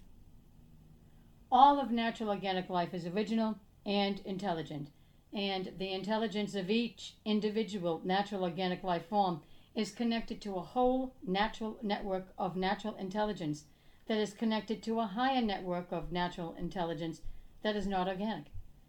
All 1.50 1.78
of 1.78 1.90
natural 1.90 2.30
organic 2.30 2.70
life 2.70 2.94
is 2.94 3.06
original 3.06 3.58
and 3.84 4.20
intelligent, 4.20 4.88
and 5.34 5.74
the 5.76 5.92
intelligence 5.92 6.54
of 6.54 6.70
each 6.70 7.16
individual 7.26 8.00
natural 8.02 8.44
organic 8.44 8.82
life 8.82 9.04
form 9.04 9.42
is 9.74 9.90
connected 9.90 10.40
to 10.40 10.56
a 10.56 10.62
whole 10.62 11.12
natural 11.22 11.76
network 11.82 12.32
of 12.38 12.56
natural 12.56 12.94
intelligence 12.94 13.66
that 14.06 14.18
is 14.18 14.34
connected 14.34 14.82
to 14.82 15.00
a 15.00 15.06
higher 15.06 15.40
network 15.40 15.92
of 15.92 16.12
natural 16.12 16.54
intelligence 16.58 17.20
that 17.62 17.76
is 17.76 17.86
not 17.86 18.08
organic. 18.08 18.46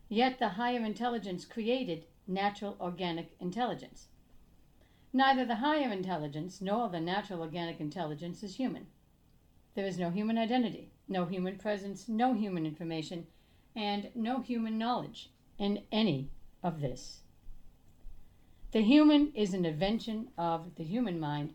Yet 0.09 0.39
the 0.39 0.49
higher 0.49 0.83
intelligence 0.83 1.45
created 1.45 2.05
natural 2.27 2.77
organic 2.79 3.35
intelligence. 3.39 4.07
Neither 5.11 5.45
the 5.45 5.55
higher 5.55 5.91
intelligence 5.91 6.61
nor 6.61 6.89
the 6.89 6.99
natural 6.99 7.41
organic 7.41 7.79
intelligence 7.79 8.41
is 8.43 8.55
human. 8.55 8.87
There 9.75 9.85
is 9.85 9.99
no 9.99 10.09
human 10.09 10.37
identity, 10.37 10.91
no 11.07 11.25
human 11.25 11.57
presence, 11.57 12.07
no 12.07 12.33
human 12.33 12.65
information, 12.65 13.27
and 13.75 14.09
no 14.15 14.41
human 14.41 14.77
knowledge 14.77 15.31
in 15.57 15.83
any 15.91 16.29
of 16.61 16.81
this. 16.81 17.21
The 18.71 18.81
human 18.81 19.31
is 19.35 19.53
an 19.53 19.65
invention 19.65 20.29
of 20.37 20.75
the 20.75 20.83
human 20.83 21.19
mind 21.19 21.53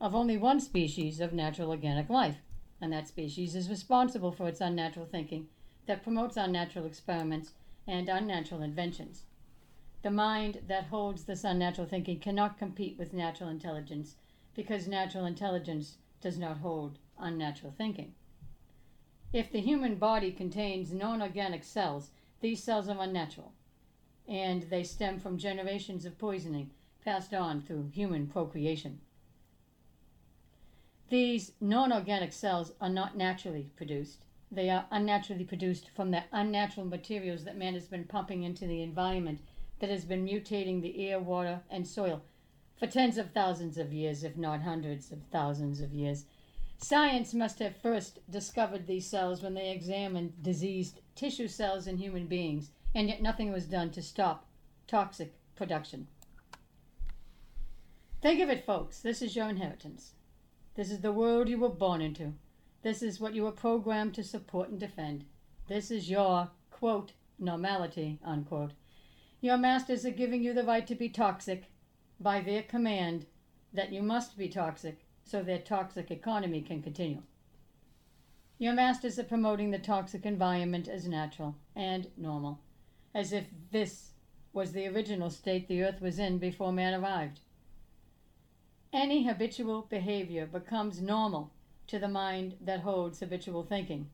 of 0.00 0.14
only 0.14 0.36
one 0.36 0.60
species 0.60 1.20
of 1.20 1.32
natural 1.32 1.70
organic 1.70 2.10
life, 2.10 2.38
and 2.80 2.92
that 2.92 3.08
species 3.08 3.54
is 3.54 3.70
responsible 3.70 4.32
for 4.32 4.48
its 4.48 4.60
unnatural 4.60 5.06
thinking 5.06 5.48
that 5.86 6.02
promotes 6.02 6.36
unnatural 6.36 6.84
experiments 6.84 7.52
and 7.86 8.08
unnatural 8.08 8.62
inventions. 8.62 9.24
The 10.02 10.10
mind 10.10 10.62
that 10.66 10.86
holds 10.86 11.24
this 11.24 11.44
unnatural 11.44 11.86
thinking 11.86 12.20
cannot 12.20 12.58
compete 12.58 12.98
with 12.98 13.12
natural 13.12 13.50
intelligence 13.50 14.16
because 14.54 14.86
natural 14.86 15.26
intelligence 15.26 15.98
does 16.20 16.38
not 16.38 16.58
hold 16.58 16.98
unnatural 17.18 17.72
thinking. 17.76 18.14
If 19.32 19.50
the 19.50 19.60
human 19.60 19.96
body 19.96 20.32
contains 20.32 20.92
non 20.92 21.20
organic 21.20 21.64
cells, 21.64 22.10
these 22.40 22.62
cells 22.62 22.88
are 22.88 23.00
unnatural, 23.00 23.52
and 24.28 24.62
they 24.64 24.82
stem 24.84 25.18
from 25.18 25.38
generations 25.38 26.04
of 26.04 26.18
poisoning 26.18 26.70
passed 27.04 27.34
on 27.34 27.62
through 27.62 27.88
human 27.88 28.26
procreation. 28.26 29.00
These 31.08 31.52
non 31.60 31.92
organic 31.92 32.32
cells 32.32 32.72
are 32.80 32.88
not 32.88 33.16
naturally 33.16 33.70
produced. 33.76 34.24
They 34.50 34.68
are 34.70 34.86
unnaturally 34.90 35.44
produced 35.44 35.90
from 35.90 36.10
the 36.10 36.24
unnatural 36.32 36.86
materials 36.86 37.44
that 37.44 37.56
man 37.56 37.74
has 37.74 37.86
been 37.86 38.04
pumping 38.04 38.42
into 38.42 38.66
the 38.66 38.82
environment 38.82 39.40
that 39.78 39.90
has 39.90 40.04
been 40.04 40.26
mutating 40.26 40.82
the 40.82 41.08
air, 41.08 41.20
water, 41.20 41.62
and 41.70 41.86
soil 41.86 42.22
for 42.76 42.88
tens 42.88 43.18
of 43.18 43.30
thousands 43.30 43.78
of 43.78 43.92
years, 43.92 44.24
if 44.24 44.36
not 44.36 44.62
hundreds 44.62 45.12
of 45.12 45.22
thousands 45.30 45.80
of 45.80 45.92
years. 45.92 46.24
Science 46.78 47.32
must 47.32 47.60
have 47.60 47.76
first 47.76 48.18
discovered 48.28 48.86
these 48.86 49.06
cells 49.06 49.42
when 49.42 49.54
they 49.54 49.70
examined 49.70 50.42
diseased 50.42 51.00
tissue 51.14 51.48
cells 51.48 51.86
in 51.86 51.98
human 51.98 52.26
beings, 52.26 52.70
and 52.94 53.08
yet 53.08 53.22
nothing 53.22 53.52
was 53.52 53.66
done 53.66 53.90
to 53.90 54.02
stop 54.02 54.46
toxic 54.88 55.34
production. 55.54 56.08
Think 58.20 58.40
of 58.40 58.50
it, 58.50 58.66
folks. 58.66 59.00
This 59.00 59.22
is 59.22 59.36
your 59.36 59.48
inheritance. 59.48 60.14
This 60.76 60.90
is 60.90 61.00
the 61.00 61.10
world 61.10 61.48
you 61.48 61.58
were 61.58 61.70
born 61.70 62.02
into. 62.02 62.34
This 62.82 63.02
is 63.02 63.18
what 63.18 63.32
you 63.32 63.44
were 63.44 63.50
programmed 63.50 64.14
to 64.14 64.22
support 64.22 64.68
and 64.68 64.78
defend. 64.78 65.24
this 65.68 65.90
is 65.90 66.10
your, 66.10 66.50
quote, 66.70 67.12
normality, 67.38 68.20
unquote. 68.22 68.72
Your 69.40 69.56
masters 69.56 70.04
are 70.04 70.10
giving 70.10 70.42
you 70.42 70.52
the 70.52 70.64
right 70.64 70.86
to 70.86 70.94
be 70.94 71.08
toxic 71.08 71.72
by 72.20 72.42
their 72.42 72.62
command 72.62 73.24
that 73.72 73.90
you 73.90 74.02
must 74.02 74.36
be 74.36 74.48
toxic 74.48 75.06
so 75.24 75.42
their 75.42 75.58
toxic 75.58 76.10
economy 76.10 76.60
can 76.60 76.82
continue. 76.82 77.22
Your 78.58 78.74
masters 78.74 79.18
are 79.18 79.24
promoting 79.24 79.70
the 79.70 79.78
toxic 79.78 80.26
environment 80.26 80.88
as 80.88 81.08
natural 81.08 81.56
and 81.74 82.10
normal, 82.18 82.60
as 83.14 83.32
if 83.32 83.46
this 83.70 84.12
was 84.52 84.72
the 84.72 84.86
original 84.88 85.30
state 85.30 85.68
the 85.68 85.82
earth 85.82 86.02
was 86.02 86.18
in 86.18 86.36
before 86.38 86.72
man 86.72 86.92
arrived. 86.92 87.40
Any 88.92 89.24
habitual 89.24 89.82
behavior 89.82 90.46
becomes 90.46 91.00
normal 91.00 91.50
to 91.88 91.98
the 91.98 92.08
mind 92.08 92.56
that 92.60 92.80
holds 92.80 93.20
habitual 93.20 93.62
thinking 93.62 94.10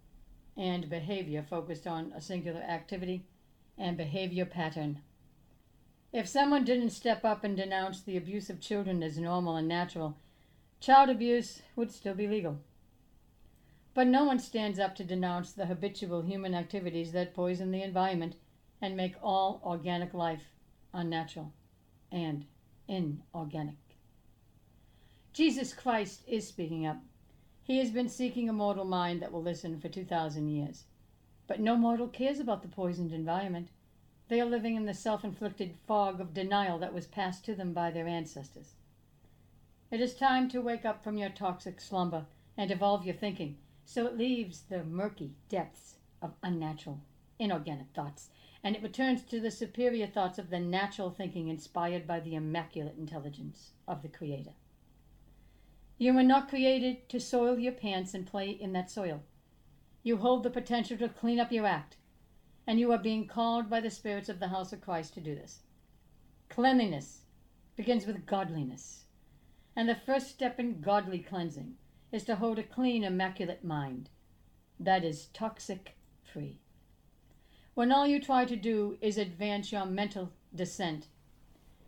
and 0.57 0.89
behavior 0.89 1.43
focused 1.43 1.87
on 1.87 2.13
a 2.13 2.21
singular 2.21 2.61
activity 2.61 3.25
and 3.79 3.97
behavior 3.97 4.45
pattern. 4.45 5.01
If 6.13 6.29
someone 6.29 6.65
didn't 6.65 6.91
step 6.91 7.25
up 7.25 7.43
and 7.43 7.57
denounce 7.57 8.03
the 8.03 8.17
abuse 8.17 8.51
of 8.51 8.61
children 8.61 9.03
as 9.03 9.19
normal 9.19 9.57
and 9.57 9.67
natural, 9.67 10.17
child 10.81 11.09
abuse 11.09 11.63
would 11.75 11.91
still 11.91 12.15
be 12.15 12.29
legal. 12.29 12.59
But 13.95 14.07
no 14.07 14.25
one 14.25 14.39
stands 14.39 14.79
up 14.79 14.95
to 14.97 15.05
denounce 15.05 15.53
the 15.53 15.67
habitual 15.67 16.23
human 16.23 16.55
activities 16.55 17.13
that 17.13 17.35
poison 17.35 17.71
the 17.71 17.83
environment 17.83 18.37
and 18.81 18.97
make 18.97 19.15
all 19.23 19.61
organic 19.65 20.13
life 20.13 20.51
unnatural 20.93 21.53
and 22.11 22.47
inorganic. 22.89 23.82
Jesus 25.33 25.73
Christ 25.73 26.23
is 26.27 26.47
speaking 26.47 26.85
up. 26.85 26.99
He 27.63 27.79
has 27.79 27.91
been 27.91 28.11
seeking 28.11 28.51
a 28.51 28.53
mortal 28.53 28.85
mind 28.85 29.23
that 29.23 29.33
will 29.33 29.43
listen 29.43 29.81
for 29.81 29.89
2,000 29.89 30.51
years. 30.51 30.85
But 31.47 31.59
no 31.59 31.75
mortal 31.75 32.09
cares 32.09 32.39
about 32.39 32.61
the 32.61 32.69
poisoned 32.69 33.15
environment. 33.15 33.69
They 34.29 34.43
are 34.43 34.47
living 34.47 34.77
in 34.77 34.85
the 34.85 34.93
self 34.93 35.25
inflicted 35.25 35.75
fog 35.87 36.21
of 36.21 36.35
denial 36.35 36.79
that 36.81 36.93
was 36.93 37.07
passed 37.07 37.47
to 37.47 37.55
them 37.55 37.73
by 37.73 37.91
their 37.91 38.07
ancestors. 38.07 38.75
It 39.91 40.03
is 40.03 40.15
time 40.15 40.51
to 40.51 40.61
wake 40.61 40.85
up 40.85 41.03
from 41.03 41.17
your 41.17 41.31
toxic 41.31 41.81
slumber 41.81 42.27
and 42.59 42.71
evolve 42.71 43.07
your 43.07 43.15
thinking 43.15 43.57
so 43.87 44.07
it 44.07 44.19
leaves 44.19 44.63
the 44.63 44.85
murky 44.85 45.33
depths 45.49 45.97
of 46.21 46.35
unnatural, 46.43 47.01
inorganic 47.39 47.89
thoughts 47.95 48.29
and 48.63 48.77
it 48.77 48.83
returns 48.83 49.23
to 49.23 49.41
the 49.41 49.51
superior 49.51 50.07
thoughts 50.07 50.39
of 50.39 50.51
the 50.51 50.61
natural 50.61 51.11
thinking 51.11 51.49
inspired 51.49 52.07
by 52.07 52.21
the 52.21 52.35
immaculate 52.35 52.99
intelligence 52.99 53.71
of 53.89 54.03
the 54.03 54.09
Creator. 54.09 54.53
You 56.03 56.13
were 56.13 56.25
not 56.25 56.49
created 56.49 57.09
to 57.11 57.21
soil 57.21 57.61
your 57.61 57.71
pants 57.71 58.13
and 58.13 58.27
play 58.27 58.51
in 58.51 58.73
that 58.73 58.91
soil. 58.91 59.23
You 60.03 60.17
hold 60.17 60.43
the 60.43 60.51
potential 60.51 60.99
to 60.99 61.09
clean 61.09 61.39
up 61.39 61.53
your 61.53 61.65
act, 61.65 61.97
and 62.67 62.81
you 62.81 62.91
are 62.91 62.99
being 62.99 63.29
called 63.29 63.71
by 63.71 63.79
the 63.79 63.89
spirits 63.89 64.29
of 64.29 64.41
the 64.41 64.49
house 64.49 64.73
of 64.73 64.81
Christ 64.81 65.15
to 65.15 65.21
do 65.21 65.37
this. 65.37 65.61
Cleanliness 66.49 67.21
begins 67.77 68.05
with 68.05 68.27
godliness, 68.27 69.05
and 69.77 69.89
the 69.89 69.95
first 69.95 70.29
step 70.29 70.59
in 70.59 70.81
godly 70.81 71.21
cleansing 71.21 71.77
is 72.11 72.25
to 72.25 72.35
hold 72.35 72.59
a 72.59 72.65
clean, 72.65 73.05
immaculate 73.05 73.63
mind 73.63 74.11
that 74.81 75.05
is 75.05 75.27
toxic 75.27 75.95
free. 76.25 76.59
When 77.75 77.93
all 77.93 78.09
you 78.09 78.21
try 78.21 78.45
to 78.47 78.57
do 78.57 78.99
is 79.01 79.19
advance 79.19 79.71
your 79.71 79.87
mental 79.87 80.33
descent, 80.53 81.07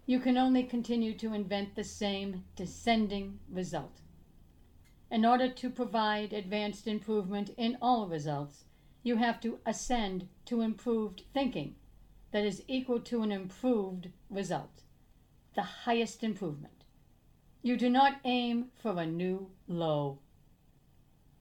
you 0.07 0.21
can 0.21 0.39
only 0.39 0.63
continue 0.63 1.15
to 1.19 1.35
invent 1.35 1.75
the 1.75 1.83
same 1.83 2.45
descending 2.55 3.41
result. 3.51 4.03
In 5.15 5.25
order 5.25 5.49
to 5.49 5.71
provide 5.71 6.33
advanced 6.33 6.89
improvement 6.89 7.51
in 7.57 7.79
all 7.81 8.09
results, 8.09 8.65
you 9.05 9.15
have 9.15 9.41
to 9.43 9.61
ascend 9.65 10.29
to 10.47 10.61
improved 10.61 11.23
thinking 11.33 11.77
that 12.33 12.45
is 12.45 12.65
equal 12.67 12.99
to 13.03 13.23
an 13.23 13.31
improved 13.31 14.09
result, 14.29 14.83
the 15.55 15.63
highest 15.63 16.25
improvement. 16.25 16.83
You 17.63 17.77
do 17.77 17.89
not 17.89 18.19
aim 18.25 18.73
for 18.75 18.99
a 18.99 19.07
new 19.07 19.53
low. 19.69 20.19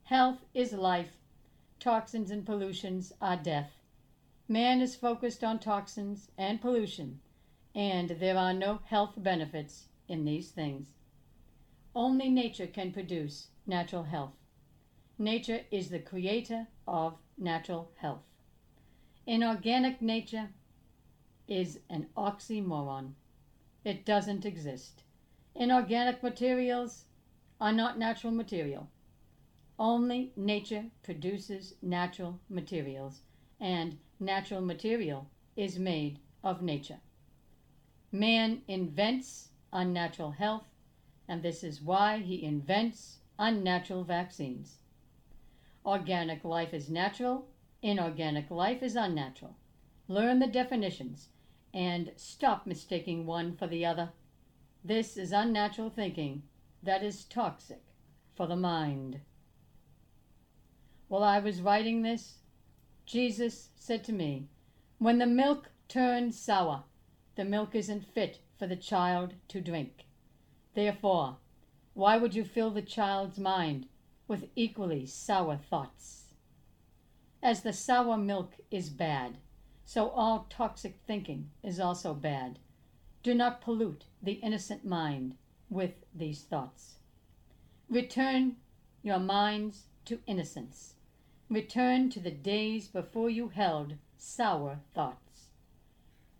Health 0.03 0.45
is 0.53 0.73
life, 0.73 1.17
toxins 1.79 2.29
and 2.29 2.45
pollutions 2.45 3.11
are 3.19 3.37
death. 3.37 3.81
Man 4.47 4.81
is 4.81 4.95
focused 4.95 5.43
on 5.43 5.57
toxins 5.57 6.29
and 6.37 6.61
pollution, 6.61 7.21
and 7.73 8.11
there 8.11 8.37
are 8.37 8.53
no 8.53 8.81
health 8.85 9.13
benefits 9.17 9.87
in 10.07 10.25
these 10.25 10.51
things. 10.51 10.93
Only 11.95 12.29
nature 12.29 12.67
can 12.67 12.91
produce 12.91 13.47
natural 13.65 14.03
health. 14.03 14.33
Nature 15.17 15.61
is 15.71 15.89
the 15.89 15.99
creator 15.99 16.67
of 16.87 17.17
natural 17.37 17.91
health. 17.97 18.23
Inorganic 19.25 20.01
nature 20.01 20.49
is 21.47 21.79
an 21.89 22.07
oxymoron. 22.17 23.13
It 23.83 24.05
doesn't 24.05 24.45
exist. 24.45 25.03
Inorganic 25.55 26.23
materials 26.23 27.05
are 27.61 27.71
not 27.71 27.97
natural 27.97 28.33
material. 28.33 28.89
Only 29.79 30.31
nature 30.35 30.85
produces 31.01 31.75
natural 31.81 32.39
materials, 32.49 33.21
and 33.59 33.97
natural 34.19 34.61
material 34.61 35.29
is 35.55 35.79
made 35.79 36.19
of 36.43 36.61
nature. 36.61 36.99
Man 38.11 38.61
invents 38.67 39.49
unnatural 39.71 40.31
health, 40.31 40.67
and 41.27 41.41
this 41.41 41.63
is 41.63 41.81
why 41.81 42.19
he 42.19 42.43
invents 42.43 43.19
unnatural 43.37 44.03
vaccines. 44.03 44.77
Organic 45.85 46.43
life 46.43 46.73
is 46.73 46.89
natural, 46.89 47.47
inorganic 47.81 48.49
life 48.49 48.81
is 48.81 48.95
unnatural. 48.95 49.55
Learn 50.07 50.39
the 50.39 50.47
definitions 50.47 51.29
and 51.73 52.11
stop 52.15 52.65
mistaking 52.67 53.25
one 53.25 53.55
for 53.55 53.67
the 53.67 53.85
other. 53.85 54.09
This 54.83 55.17
is 55.17 55.31
unnatural 55.31 55.89
thinking 55.89 56.43
that 56.83 57.03
is 57.03 57.23
toxic 57.23 57.83
for 58.35 58.47
the 58.47 58.55
mind. 58.55 59.21
While 61.07 61.23
I 61.23 61.39
was 61.39 61.61
writing 61.61 62.01
this, 62.01 62.39
Jesus 63.05 63.69
said 63.75 64.03
to 64.05 64.13
me, 64.13 64.47
When 64.97 65.17
the 65.17 65.25
milk 65.25 65.69
turns 65.87 66.39
sour, 66.39 66.83
the 67.35 67.45
milk 67.45 67.75
isn't 67.75 68.13
fit 68.13 68.39
for 68.57 68.67
the 68.67 68.75
child 68.75 69.33
to 69.49 69.61
drink. 69.61 70.05
Therefore, 70.73 71.37
why 71.93 72.17
would 72.17 72.33
you 72.33 72.43
fill 72.43 72.71
the 72.71 72.81
child's 72.81 73.37
mind 73.37 73.87
with 74.27 74.49
equally 74.55 75.05
sour 75.05 75.57
thoughts? 75.57 76.33
As 77.41 77.61
the 77.61 77.73
sour 77.73 78.17
milk 78.17 78.53
is 78.71 78.89
bad, 78.89 79.37
so 79.85 80.09
all 80.09 80.47
toxic 80.49 80.97
thinking 81.05 81.51
is 81.61 81.79
also 81.79 82.13
bad. 82.13 82.57
Do 83.21 83.33
not 83.33 83.61
pollute 83.61 84.05
the 84.21 84.33
innocent 84.33 84.83
mind 84.83 85.35
with 85.69 85.93
these 86.15 86.41
thoughts. 86.41 86.95
Return 87.89 88.55
your 89.03 89.19
minds 89.19 89.83
to 90.05 90.19
innocence. 90.25 90.95
Return 91.49 92.09
to 92.09 92.19
the 92.19 92.31
days 92.31 92.87
before 92.87 93.29
you 93.29 93.49
held 93.49 93.95
sour 94.17 94.79
thoughts. 94.95 95.49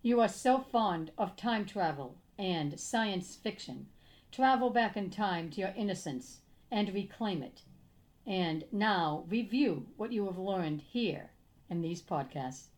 You 0.02 0.20
are 0.20 0.28
so 0.30 0.60
fond 0.60 1.12
of 1.18 1.36
time 1.36 1.66
travel 1.66 2.16
and 2.40 2.80
science 2.80 3.36
fiction 3.36 3.88
Travel 4.34 4.72
back 4.72 4.98
in 4.98 5.12
time 5.12 5.52
to 5.52 5.62
your 5.62 5.76
innocence 5.78 6.42
and 6.72 6.92
reclaim 6.92 7.44
it. 7.44 7.62
And 8.26 8.64
now 8.72 9.26
review 9.28 9.86
what 9.96 10.12
you 10.12 10.26
have 10.26 10.40
learned 10.40 10.82
here 10.82 11.30
in 11.70 11.84
these 11.84 12.02
podcasts. 12.02 12.70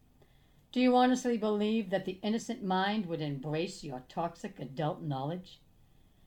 Do 0.74 0.82
you 0.82 0.98
honestly 0.98 1.38
believe 1.38 1.92
that 1.92 2.04
the 2.04 2.20
innocent 2.22 2.62
mind 2.62 3.06
would 3.06 3.22
embrace 3.22 3.86
your 3.86 4.04
toxic 4.10 4.60
adult 4.60 5.02
knowledge? 5.02 5.62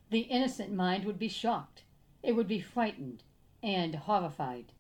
The 0.09 0.21
innocent 0.21 0.73
mind 0.73 1.05
would 1.05 1.19
be 1.19 1.29
shocked, 1.29 1.83
it 2.23 2.33
would 2.33 2.49
be 2.49 2.63
frightened 2.63 3.23
and 3.63 3.97
horrified. 3.97 4.73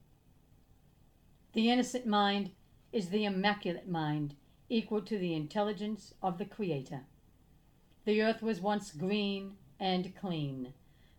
The 1.52 1.70
innocent 1.70 2.06
mind 2.06 2.52
is 2.90 3.10
the 3.10 3.26
immaculate 3.26 3.86
mind, 3.86 4.34
equal 4.70 5.02
to 5.02 5.18
the 5.18 5.34
intelligence 5.34 6.14
of 6.22 6.38
the 6.38 6.46
Creator. 6.46 7.02
The 8.06 8.22
earth 8.22 8.40
was 8.40 8.62
once 8.62 8.92
green 8.92 9.58
and 9.80 10.14
clean. 10.16 10.72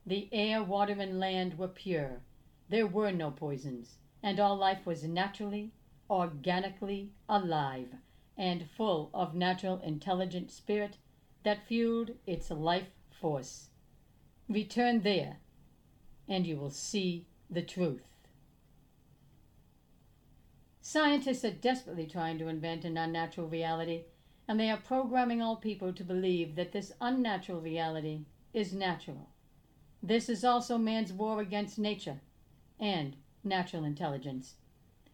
The 0.05 0.30
air, 0.32 0.64
water, 0.64 0.95
and 0.99 1.20
land 1.20 1.57
were 1.57 1.68
pure. 1.68 2.22
There 2.70 2.88
were 2.88 3.12
no 3.12 3.32
poisons, 3.32 3.97
and 4.22 4.39
all 4.39 4.55
life 4.55 4.86
was 4.86 5.03
naturally, 5.03 5.72
organically 6.10 7.12
alive, 7.28 7.95
and 8.38 8.70
full 8.70 9.10
of 9.14 9.36
natural 9.36 9.80
intelligent 9.80 10.51
spirit 10.51 10.97
that 11.43 11.68
fueled 11.68 12.12
its 12.26 12.51
life 12.51 12.89
force. 13.10 13.70
Return 14.47 15.01
there, 15.01 15.38
and 16.28 16.45
you 16.45 16.57
will 16.57 16.72
see 16.72 17.26
the 17.49 17.62
truth. 17.62 18.03
Scientists 20.82 21.45
are 21.45 21.51
desperately 21.51 22.07
trying 22.07 22.39
to 22.39 22.47
invent 22.47 22.84
an 22.84 22.97
unnatural 22.97 23.47
reality, 23.47 24.05
and 24.47 24.60
they 24.60 24.70
are 24.70 24.78
programming 24.78 25.41
all 25.41 25.55
people 25.55 25.93
to 25.93 26.03
believe 26.03 26.55
that 26.55 26.72
this 26.72 26.91
unnatural 26.99 27.62
reality 27.62 28.26
is 28.53 28.73
natural. 28.73 29.29
This 30.01 30.29
is 30.29 30.43
also 30.43 30.77
man's 30.77 31.11
war 31.11 31.41
against 31.41 31.77
nature 31.77 32.21
and 32.79 33.15
natural 33.43 33.83
intelligence. 33.83 34.55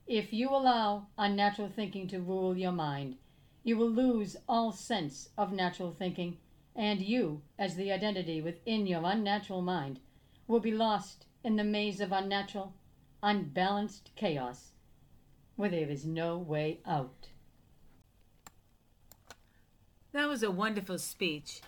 If 0.07 0.31
you 0.31 0.49
allow 0.49 1.07
unnatural 1.17 1.69
thinking 1.69 2.07
to 2.09 2.19
rule 2.19 2.55
your 2.57 2.71
mind, 2.71 3.15
you 3.63 3.77
will 3.77 3.89
lose 3.89 4.37
all 4.47 4.71
sense 4.71 5.29
of 5.37 5.51
natural 5.51 5.91
thinking, 5.91 6.37
and 6.75 7.01
you, 7.01 7.41
as 7.57 7.75
the 7.75 7.91
identity 7.91 8.41
within 8.41 8.85
your 8.85 9.01
unnatural 9.03 9.63
mind, 9.63 9.99
will 10.47 10.59
be 10.59 10.71
lost 10.71 11.25
in 11.43 11.55
the 11.55 11.63
maze 11.63 11.99
of 11.99 12.11
unnatural, 12.11 12.73
unbalanced 13.23 14.11
chaos 14.15 14.71
where 15.55 15.69
there 15.69 15.89
is 15.89 16.05
no 16.05 16.37
way 16.37 16.79
out. 16.85 17.29
That 20.11 20.29
was 20.29 20.43
a 20.43 20.51
wonderful 20.51 20.99
speech. 20.99 21.61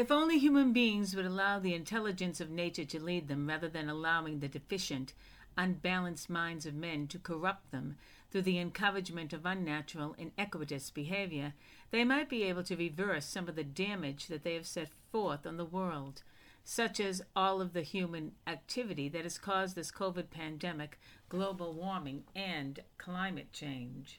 If 0.00 0.10
only 0.10 0.38
human 0.38 0.72
beings 0.72 1.14
would 1.14 1.26
allow 1.26 1.58
the 1.58 1.74
intelligence 1.74 2.40
of 2.40 2.48
nature 2.48 2.86
to 2.86 3.02
lead 3.02 3.28
them 3.28 3.46
rather 3.46 3.68
than 3.68 3.90
allowing 3.90 4.40
the 4.40 4.48
deficient, 4.48 5.12
unbalanced 5.58 6.30
minds 6.30 6.64
of 6.64 6.72
men 6.72 7.06
to 7.08 7.18
corrupt 7.18 7.70
them 7.70 7.98
through 8.30 8.40
the 8.48 8.58
encouragement 8.58 9.34
of 9.34 9.44
unnatural, 9.44 10.16
iniquitous 10.16 10.90
behavior, 10.90 11.52
they 11.90 12.02
might 12.02 12.30
be 12.30 12.44
able 12.44 12.62
to 12.62 12.76
reverse 12.76 13.26
some 13.26 13.46
of 13.46 13.56
the 13.56 13.62
damage 13.62 14.28
that 14.28 14.42
they 14.42 14.54
have 14.54 14.66
set 14.66 14.88
forth 15.12 15.46
on 15.46 15.58
the 15.58 15.66
world, 15.66 16.22
such 16.64 16.98
as 16.98 17.20
all 17.36 17.60
of 17.60 17.74
the 17.74 17.82
human 17.82 18.32
activity 18.46 19.06
that 19.10 19.24
has 19.24 19.36
caused 19.36 19.76
this 19.76 19.92
COVID 19.92 20.30
pandemic, 20.30 20.98
global 21.28 21.74
warming, 21.74 22.24
and 22.34 22.80
climate 22.96 23.52
change. 23.52 24.18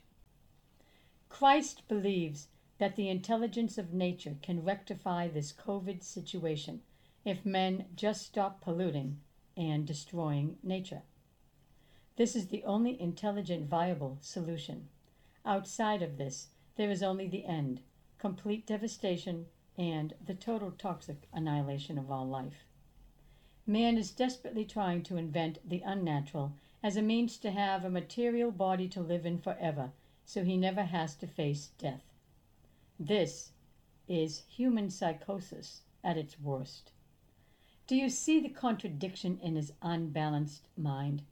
Christ 1.27 1.88
believes 1.88 2.49
that 2.82 2.95
the 2.95 3.09
intelligence 3.09 3.77
of 3.77 3.93
nature 3.93 4.36
can 4.41 4.63
rectify 4.63 5.27
this 5.27 5.53
COVID 5.53 6.03
situation 6.03 6.82
if 7.23 7.45
men 7.45 7.86
just 7.95 8.23
stop 8.23 8.59
polluting 8.59 9.19
and 9.55 9.86
destroying 9.86 10.57
nature. 10.63 11.03
This 12.15 12.36
is 12.36 12.47
the 12.47 12.63
only 12.63 12.99
intelligent, 12.99 13.69
viable 13.69 14.17
solution. 14.19 14.89
Outside 15.45 16.01
of 16.01 16.17
this, 16.17 16.47
there 16.75 16.89
is 16.89 17.03
only 17.03 17.27
the 17.27 17.45
end 17.45 17.82
complete 18.17 18.65
devastation 18.65 19.45
and 19.77 20.15
the 20.25 20.34
total 20.34 20.71
toxic 20.71 21.27
annihilation 21.32 21.99
of 21.99 22.09
all 22.09 22.25
life. 22.25 22.65
Man 23.67 23.95
is 23.95 24.09
desperately 24.09 24.65
trying 24.65 25.03
to 25.03 25.17
invent 25.17 25.59
the 25.63 25.82
unnatural 25.82 26.53
as 26.82 26.97
a 26.97 27.03
means 27.03 27.38
to 27.38 27.51
have 27.51 27.86
a 27.86 27.91
material 27.91 28.49
body 28.49 28.88
to 28.88 29.01
live 29.01 29.27
in 29.27 29.38
forever 29.38 29.91
so 30.25 30.43
he 30.43 30.57
never 30.57 30.86
has 30.86 31.15
to 31.17 31.27
face 31.27 31.69
death. 31.77 32.11
This 33.03 33.53
is 34.07 34.43
human 34.47 34.91
psychosis 34.91 35.81
at 36.03 36.17
its 36.17 36.39
worst. 36.39 36.91
Do 37.87 37.95
you 37.95 38.11
see 38.11 38.39
the 38.39 38.47
contradiction 38.47 39.39
in 39.41 39.55
his 39.55 39.73
unbalanced 39.81 40.67
mind? 40.77 41.23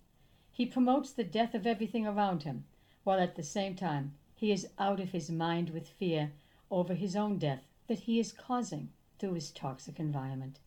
He 0.51 0.65
promotes 0.65 1.11
the 1.11 1.23
death 1.23 1.53
of 1.53 1.67
everything 1.67 2.07
around 2.07 2.41
him, 2.41 2.65
while 3.03 3.19
at 3.19 3.35
the 3.35 3.43
same 3.43 3.75
time 3.75 4.15
he 4.33 4.51
is 4.51 4.67
out 4.79 4.99
of 4.99 5.11
his 5.11 5.29
mind 5.29 5.69
with 5.69 5.87
fear 5.87 6.33
over 6.71 6.95
his 6.95 7.15
own 7.15 7.37
death 7.37 7.67
that 7.85 7.99
he 7.99 8.19
is 8.19 8.31
causing 8.31 8.89
through 9.19 9.35
his 9.35 9.51
toxic 9.51 9.99
environment. 9.99 10.57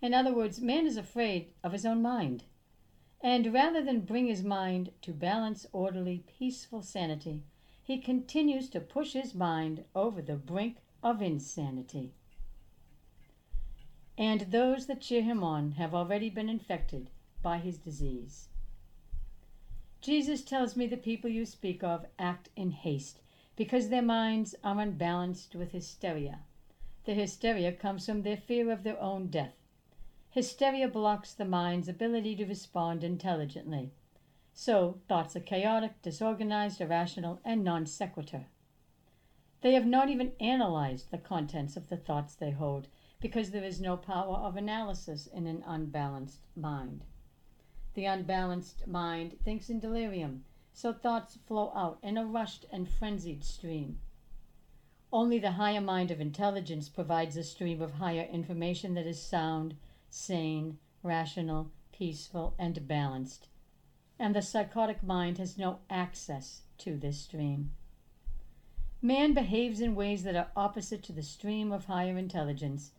In 0.00 0.14
other 0.14 0.32
words, 0.32 0.60
man 0.60 0.86
is 0.86 0.96
afraid 0.96 1.54
of 1.64 1.72
his 1.72 1.84
own 1.84 2.02
mind. 2.02 2.44
And 3.20 3.52
rather 3.52 3.82
than 3.82 4.02
bring 4.02 4.28
his 4.28 4.44
mind 4.44 4.92
to 5.02 5.12
balance, 5.12 5.66
orderly, 5.72 6.22
peaceful 6.38 6.82
sanity, 6.82 7.42
he 7.88 7.96
continues 7.96 8.68
to 8.68 8.80
push 8.80 9.14
his 9.14 9.34
mind 9.34 9.82
over 9.94 10.20
the 10.20 10.36
brink 10.36 10.76
of 11.02 11.22
insanity. 11.22 12.12
And 14.18 14.42
those 14.42 14.84
that 14.88 15.00
cheer 15.00 15.22
him 15.22 15.42
on 15.42 15.72
have 15.72 15.94
already 15.94 16.28
been 16.28 16.50
infected 16.50 17.08
by 17.40 17.56
his 17.56 17.78
disease. 17.78 18.48
Jesus 20.02 20.44
tells 20.44 20.76
me 20.76 20.86
the 20.86 20.98
people 20.98 21.30
you 21.30 21.46
speak 21.46 21.82
of 21.82 22.04
act 22.18 22.50
in 22.54 22.72
haste 22.72 23.20
because 23.56 23.88
their 23.88 24.02
minds 24.02 24.54
are 24.62 24.78
unbalanced 24.78 25.54
with 25.54 25.72
hysteria. 25.72 26.40
The 27.06 27.14
hysteria 27.14 27.72
comes 27.72 28.04
from 28.04 28.20
their 28.20 28.36
fear 28.36 28.70
of 28.70 28.82
their 28.82 29.00
own 29.00 29.28
death. 29.28 29.54
Hysteria 30.28 30.88
blocks 30.88 31.32
the 31.32 31.46
mind's 31.46 31.88
ability 31.88 32.36
to 32.36 32.44
respond 32.44 33.02
intelligently. 33.02 33.92
So 34.60 34.98
thoughts 35.06 35.36
are 35.36 35.40
chaotic, 35.40 36.02
disorganized, 36.02 36.80
irrational, 36.80 37.40
and 37.44 37.62
non 37.62 37.86
sequitur. 37.86 38.48
They 39.60 39.74
have 39.74 39.86
not 39.86 40.10
even 40.10 40.32
analyzed 40.40 41.12
the 41.12 41.18
contents 41.18 41.76
of 41.76 41.88
the 41.88 41.96
thoughts 41.96 42.34
they 42.34 42.50
hold 42.50 42.88
because 43.20 43.52
there 43.52 43.62
is 43.62 43.80
no 43.80 43.96
power 43.96 44.34
of 44.34 44.56
analysis 44.56 45.28
in 45.28 45.46
an 45.46 45.62
unbalanced 45.64 46.40
mind. 46.56 47.04
The 47.94 48.06
unbalanced 48.06 48.88
mind 48.88 49.38
thinks 49.44 49.70
in 49.70 49.78
delirium, 49.78 50.44
so 50.72 50.92
thoughts 50.92 51.38
flow 51.46 51.70
out 51.76 52.00
in 52.02 52.18
a 52.18 52.26
rushed 52.26 52.66
and 52.72 52.88
frenzied 52.88 53.44
stream. 53.44 54.00
Only 55.12 55.38
the 55.38 55.52
higher 55.52 55.80
mind 55.80 56.10
of 56.10 56.20
intelligence 56.20 56.88
provides 56.88 57.36
a 57.36 57.44
stream 57.44 57.80
of 57.80 57.92
higher 57.92 58.24
information 58.24 58.94
that 58.94 59.06
is 59.06 59.22
sound, 59.22 59.76
sane, 60.10 60.80
rational, 61.04 61.70
peaceful, 61.92 62.56
and 62.58 62.88
balanced 62.88 63.46
and 64.18 64.34
the 64.34 64.42
psychotic 64.42 65.02
mind 65.02 65.38
has 65.38 65.56
no 65.56 65.78
access 65.88 66.62
to 66.76 66.96
this 66.96 67.18
stream. 67.18 67.70
Man 69.00 69.32
behaves 69.32 69.80
in 69.80 69.94
ways 69.94 70.24
that 70.24 70.34
are 70.34 70.50
opposite 70.56 71.04
to 71.04 71.12
the 71.12 71.22
stream 71.22 71.70
of 71.70 71.84
higher 71.84 72.18
intelligence, 72.18 72.90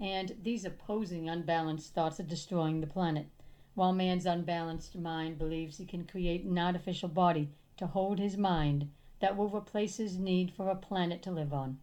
and 0.00 0.36
these 0.42 0.64
opposing 0.64 1.28
unbalanced 1.28 1.94
thoughts 1.94 2.18
are 2.18 2.24
destroying 2.24 2.80
the 2.80 2.86
planet, 2.86 3.26
while 3.74 3.92
man's 3.92 4.26
unbalanced 4.26 4.96
mind 4.96 5.38
believes 5.38 5.78
he 5.78 5.86
can 5.86 6.04
create 6.04 6.44
an 6.44 6.58
artificial 6.58 7.08
body 7.08 7.50
to 7.76 7.86
hold 7.86 8.18
his 8.18 8.36
mind 8.36 8.90
that 9.20 9.36
will 9.36 9.48
replace 9.48 9.98
his 9.98 10.18
need 10.18 10.50
for 10.50 10.68
a 10.68 10.74
planet 10.74 11.22
to 11.22 11.30
live 11.30 11.52
on. 11.52 11.78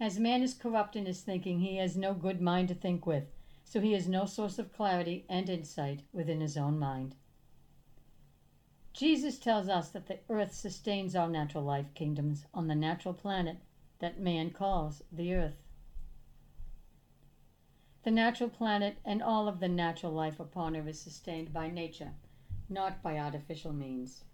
As 0.00 0.18
man 0.18 0.42
is 0.42 0.54
corrupt 0.54 0.96
in 0.96 1.06
his 1.06 1.20
thinking, 1.20 1.60
he 1.60 1.76
has 1.76 1.96
no 1.96 2.14
good 2.14 2.40
mind 2.40 2.68
to 2.68 2.74
think 2.74 3.06
with, 3.06 3.24
so 3.64 3.80
he 3.80 3.92
has 3.92 4.08
no 4.08 4.24
source 4.24 4.58
of 4.58 4.72
clarity 4.72 5.24
and 5.28 5.48
insight 5.48 6.02
within 6.12 6.40
his 6.40 6.56
own 6.56 6.78
mind. 6.78 7.14
Jesus 8.92 9.38
tells 9.38 9.68
us 9.68 9.90
that 9.90 10.06
the 10.06 10.18
earth 10.28 10.54
sustains 10.54 11.14
our 11.14 11.28
natural 11.28 11.64
life 11.64 11.94
kingdoms 11.94 12.44
on 12.52 12.66
the 12.66 12.74
natural 12.74 13.14
planet 13.14 13.58
that 14.00 14.20
man 14.20 14.50
calls 14.50 15.02
the 15.12 15.34
earth. 15.34 15.62
The 18.04 18.10
natural 18.10 18.48
planet 18.48 18.98
and 19.04 19.22
all 19.22 19.48
of 19.48 19.60
the 19.60 19.68
natural 19.68 20.12
life 20.12 20.40
upon 20.40 20.74
it 20.74 20.86
is 20.86 21.00
sustained 21.00 21.52
by 21.52 21.68
nature, 21.70 22.12
not 22.68 23.02
by 23.02 23.18
artificial 23.18 23.72
means. 23.72 24.24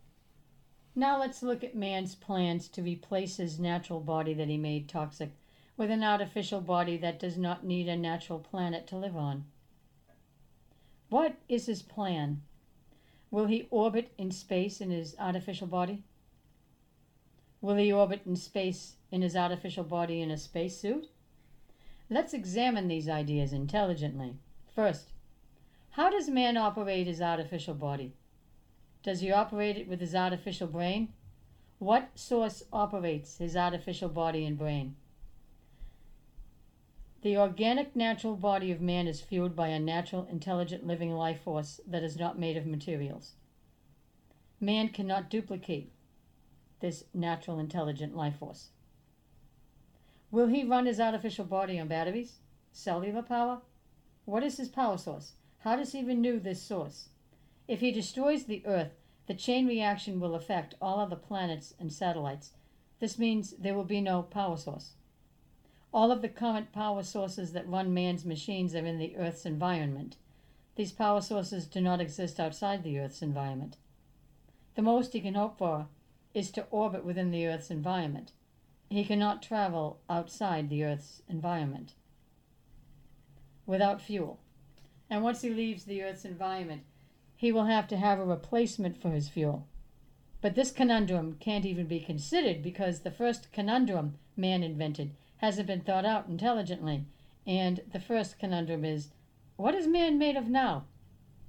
Now 0.95 1.19
let's 1.19 1.43
look 1.43 1.65
at 1.65 1.75
man's 1.75 2.15
plans 2.15 2.69
to 2.69 2.83
replace 2.83 3.37
his 3.37 3.59
natural 3.59 4.01
body 4.01 4.33
that 4.35 4.49
he 4.49 4.57
made 4.57 4.89
toxic 4.89 5.33
with 5.77 5.91
an 5.91 6.05
artificial 6.05 6.61
body 6.61 6.97
that 6.99 7.19
does 7.19 7.37
not 7.37 7.65
need 7.65 7.89
a 7.89 7.97
natural 7.97 8.39
planet 8.39 8.87
to 8.87 8.97
live 8.97 9.17
on. 9.17 9.45
What 11.09 11.37
is 11.49 11.67
his 11.67 11.83
plan? 11.83 12.43
Will 13.35 13.47
he 13.47 13.67
orbit 13.73 14.13
in 14.17 14.31
space 14.31 14.81
in 14.81 14.91
his 14.91 15.17
artificial 15.19 15.67
body? 15.67 16.05
Will 17.61 17.75
he 17.75 17.93
orbit 17.93 18.21
in 18.25 18.37
space 18.37 18.95
in 19.11 19.23
his 19.23 19.35
artificial 19.35 19.83
body 19.83 20.23
in 20.23 20.31
a 20.31 20.39
spacesuit? 20.39 21.09
Let's 22.09 22.33
examine 22.33 22.87
these 22.87 23.09
ideas 23.09 23.53
intelligently. 23.53 24.37
First, 24.73 25.09
how 25.91 26.11
does 26.11 26.29
man 26.29 26.57
operate 26.57 27.09
his 27.09 27.21
artificial 27.21 27.75
body? 27.75 28.13
Does 29.03 29.21
he 29.21 29.33
operate 29.33 29.79
it 29.79 29.89
with 29.89 29.99
his 29.99 30.15
artificial 30.15 30.69
brain? 30.69 31.13
What 31.81 32.11
source 32.15 32.63
operates 32.73 33.39
his 33.39 33.57
artificial 33.57 34.11
body 34.11 34.47
and 34.47 34.57
brain? 34.57 34.95
The 37.25 37.39
organic 37.39 37.97
natural 37.97 38.37
body 38.37 38.71
of 38.71 38.83
man 38.83 39.09
is 39.09 39.23
fueled 39.23 39.57
by 39.57 39.69
a 39.69 39.81
natural, 39.81 40.27
intelligent, 40.31 40.87
living 40.87 41.11
life 41.11 41.41
force 41.41 41.81
that 41.87 42.03
is 42.03 42.19
not 42.19 42.39
made 42.39 42.59
of 42.59 42.67
materials. 42.67 43.33
Man 44.61 44.91
cannot 44.91 45.31
duplicate 45.31 45.91
this 46.81 47.05
natural, 47.15 47.59
intelligent 47.59 48.15
life 48.15 48.37
force. 48.37 48.69
Will 50.31 50.49
he 50.49 50.65
run 50.65 50.85
his 50.85 51.01
artificial 51.01 51.47
body 51.47 51.81
on 51.81 51.89
batteries? 51.89 52.41
Cellular 52.73 53.23
power? 53.23 53.63
What 54.27 54.43
is 54.43 54.59
his 54.59 54.69
power 54.69 54.99
source? 54.99 55.33
How 55.61 55.77
does 55.77 55.93
he 55.93 56.05
renew 56.05 56.39
this 56.39 56.61
source? 56.61 57.09
If 57.67 57.81
he 57.81 57.91
destroys 57.91 58.45
the 58.45 58.67
Earth, 58.67 59.01
the 59.29 59.33
chain 59.33 59.67
reaction 59.67 60.21
will 60.21 60.35
affect 60.35 60.75
all 60.79 61.01
other 61.01 61.17
planets 61.17 61.73
and 61.81 61.91
satellites. 61.91 62.53
This 63.01 63.19
means 63.19 63.53
there 63.53 63.75
will 63.75 63.85
be 63.85 64.03
no 64.03 64.21
power 64.21 64.59
source. 64.59 64.93
All 65.95 66.11
of 66.11 66.23
the 66.23 66.29
current 66.29 66.73
power 66.73 67.05
sources 67.05 67.53
that 67.53 67.69
run 67.69 67.95
man's 67.95 68.25
machines 68.25 68.75
are 68.75 68.85
in 68.85 68.99
the 68.99 69.17
Earth's 69.17 69.47
environment. 69.47 70.17
These 70.75 70.91
power 70.91 71.21
sources 71.21 71.69
do 71.69 71.81
not 71.81 72.01
exist 72.01 72.41
outside 72.41 72.83
the 72.83 72.99
Earth's 72.99 73.23
environment. 73.23 73.77
The 74.75 74.83
most 74.83 75.13
he 75.13 75.21
can 75.21 75.35
hope 75.35 75.57
for 75.57 75.87
is 76.35 76.51
to 76.51 76.67
orbit 76.73 77.05
within 77.05 77.31
the 77.31 77.47
Earth's 77.47 77.71
environment. 77.71 78.33
He 78.91 79.05
cannot 79.05 79.41
travel 79.41 80.01
outside 80.11 80.69
the 80.69 80.83
Earth's 80.83 81.23
environment 81.29 81.95
without 83.65 84.03
fuel. 84.03 84.41
And 85.09 85.23
once 85.23 85.43
he 85.43 85.51
leaves 85.51 85.85
the 85.85 86.03
Earth's 86.03 86.25
environment, 86.25 86.83
he 87.37 87.53
will 87.53 87.67
have 87.67 87.87
to 87.87 87.97
have 87.97 88.19
a 88.19 88.25
replacement 88.25 89.01
for 89.01 89.11
his 89.11 89.29
fuel. 89.29 89.69
But 90.41 90.57
this 90.57 90.73
conundrum 90.73 91.37
can't 91.39 91.65
even 91.65 91.87
be 91.87 92.01
considered 92.01 92.65
because 92.65 93.01
the 93.01 93.13
first 93.13 93.53
conundrum 93.53 94.19
man 94.37 94.65
invented 94.65 95.13
hasn't 95.45 95.67
been 95.67 95.81
thought 95.81 96.05
out 96.05 96.27
intelligently. 96.29 97.05
And 97.47 97.81
the 97.93 98.01
first 98.01 98.39
conundrum 98.39 98.85
is 98.85 99.11
what 99.57 99.75
is 99.75 99.87
man 99.87 100.19
made 100.19 100.37
of 100.37 100.49
now? 100.49 100.85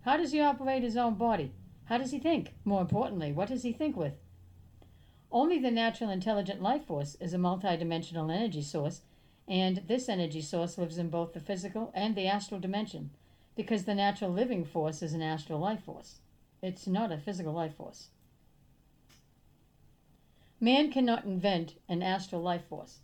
How 0.04 0.18
does 0.18 0.32
he 0.32 0.41
operate 0.41 0.84
his 0.84 0.98
own 0.98 1.16
body? 1.16 1.52
How 1.86 1.98
does 1.98 2.12
he 2.12 2.20
think? 2.20 2.54
More 2.64 2.82
importantly, 2.82 3.32
what 3.32 3.50
does 3.50 3.64
he 3.64 3.72
think 3.72 3.96
with? 3.96 4.14
Only 5.32 5.60
the 5.60 5.72
natural 5.72 6.10
intelligent 6.10 6.62
life 6.62 6.86
force 6.86 7.16
is 7.20 7.34
a 7.34 7.38
multidimensional 7.38 8.34
energy 8.34 8.62
source, 8.62 9.02
and 9.48 9.82
this 9.88 10.10
energy 10.10 10.41
source 10.41 10.78
lives 10.78 10.98
in 10.98 11.10
both 11.10 11.34
the 11.34 11.39
physical 11.39 11.91
and 11.96 12.16
the 12.16 12.28
astral 12.28 12.60
dimension, 12.60 13.12
because 13.56 13.86
the 13.86 13.96
natural 13.96 14.32
living 14.32 14.66
force 14.66 15.02
is 15.02 15.14
an 15.14 15.22
astral 15.22 15.60
life 15.60 15.84
force. 15.84 16.20
It's 16.62 16.88
not 16.88 17.12
a 17.12 17.18
physical 17.18 17.54
life 17.54 17.76
force. 17.76 18.10
Man 20.60 20.91
cannot 20.91 21.26
invent 21.26 21.76
an 21.89 22.02
astral 22.02 22.41
life 22.41 22.66
force. 22.68 23.00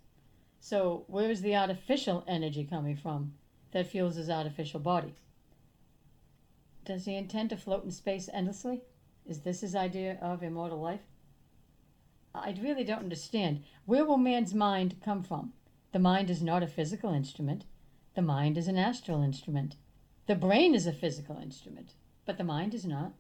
So, 0.64 1.06
where 1.08 1.32
is 1.32 1.42
the 1.42 1.56
artificial 1.56 2.24
energy 2.28 2.64
coming 2.64 2.96
from 2.96 3.34
that 3.72 3.88
fuels 3.88 4.16
his 4.16 4.30
artificial 4.30 4.80
body? 4.80 5.16
Does 6.86 7.06
he 7.06 7.16
intend 7.16 7.50
to 7.50 7.58
float 7.58 7.84
in 7.84 7.90
space 7.90 8.30
endlessly? 8.32 8.84
Is 9.26 9.40
this 9.40 9.62
his 9.62 9.76
idea 9.76 10.20
of 10.22 10.44
immortal 10.44 10.80
life? 10.80 11.02
I 12.36 12.56
really 12.62 12.84
don't 12.84 13.00
understand. 13.00 13.64
Where 13.86 14.06
will 14.06 14.18
man's 14.18 14.54
mind 14.54 15.02
come 15.04 15.24
from? 15.24 15.54
The 15.94 16.00
mind 16.00 16.30
is 16.30 16.44
not 16.44 16.62
a 16.62 16.68
physical 16.68 17.12
instrument. 17.12 17.66
The 18.14 18.22
mind 18.22 18.56
is 18.56 18.68
an 18.68 18.78
astral 18.78 19.24
instrument. 19.24 19.78
The 20.28 20.36
brain 20.36 20.76
is 20.76 20.86
a 20.86 20.94
physical 20.94 21.40
instrument, 21.40 21.96
but 22.24 22.38
the 22.38 22.44
mind 22.44 22.76
is 22.76 22.86
not. 22.86 23.14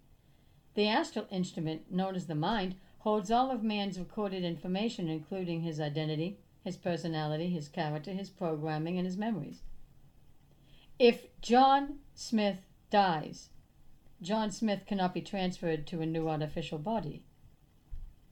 The 0.75 0.87
astral 0.87 1.25
instrument, 1.31 1.91
known 1.91 2.15
as 2.15 2.27
the 2.27 2.35
mind, 2.35 2.75
holds 2.99 3.31
all 3.31 3.49
of 3.49 3.63
man's 3.63 3.97
recorded 3.97 4.43
information, 4.43 5.09
including 5.09 5.61
his 5.61 5.81
identity, 5.81 6.37
his 6.63 6.77
personality, 6.77 7.49
his 7.49 7.67
character, 7.67 8.11
his 8.11 8.29
programming, 8.29 8.97
and 8.97 9.05
his 9.05 9.17
memories. 9.17 9.61
If 10.99 11.25
John 11.41 11.99
Smith 12.13 12.59
dies, 12.89 13.49
John 14.21 14.51
Smith 14.51 14.85
cannot 14.85 15.13
be 15.13 15.21
transferred 15.21 15.87
to 15.87 16.01
a 16.01 16.05
new 16.05 16.29
artificial 16.29 16.77
body. 16.77 17.23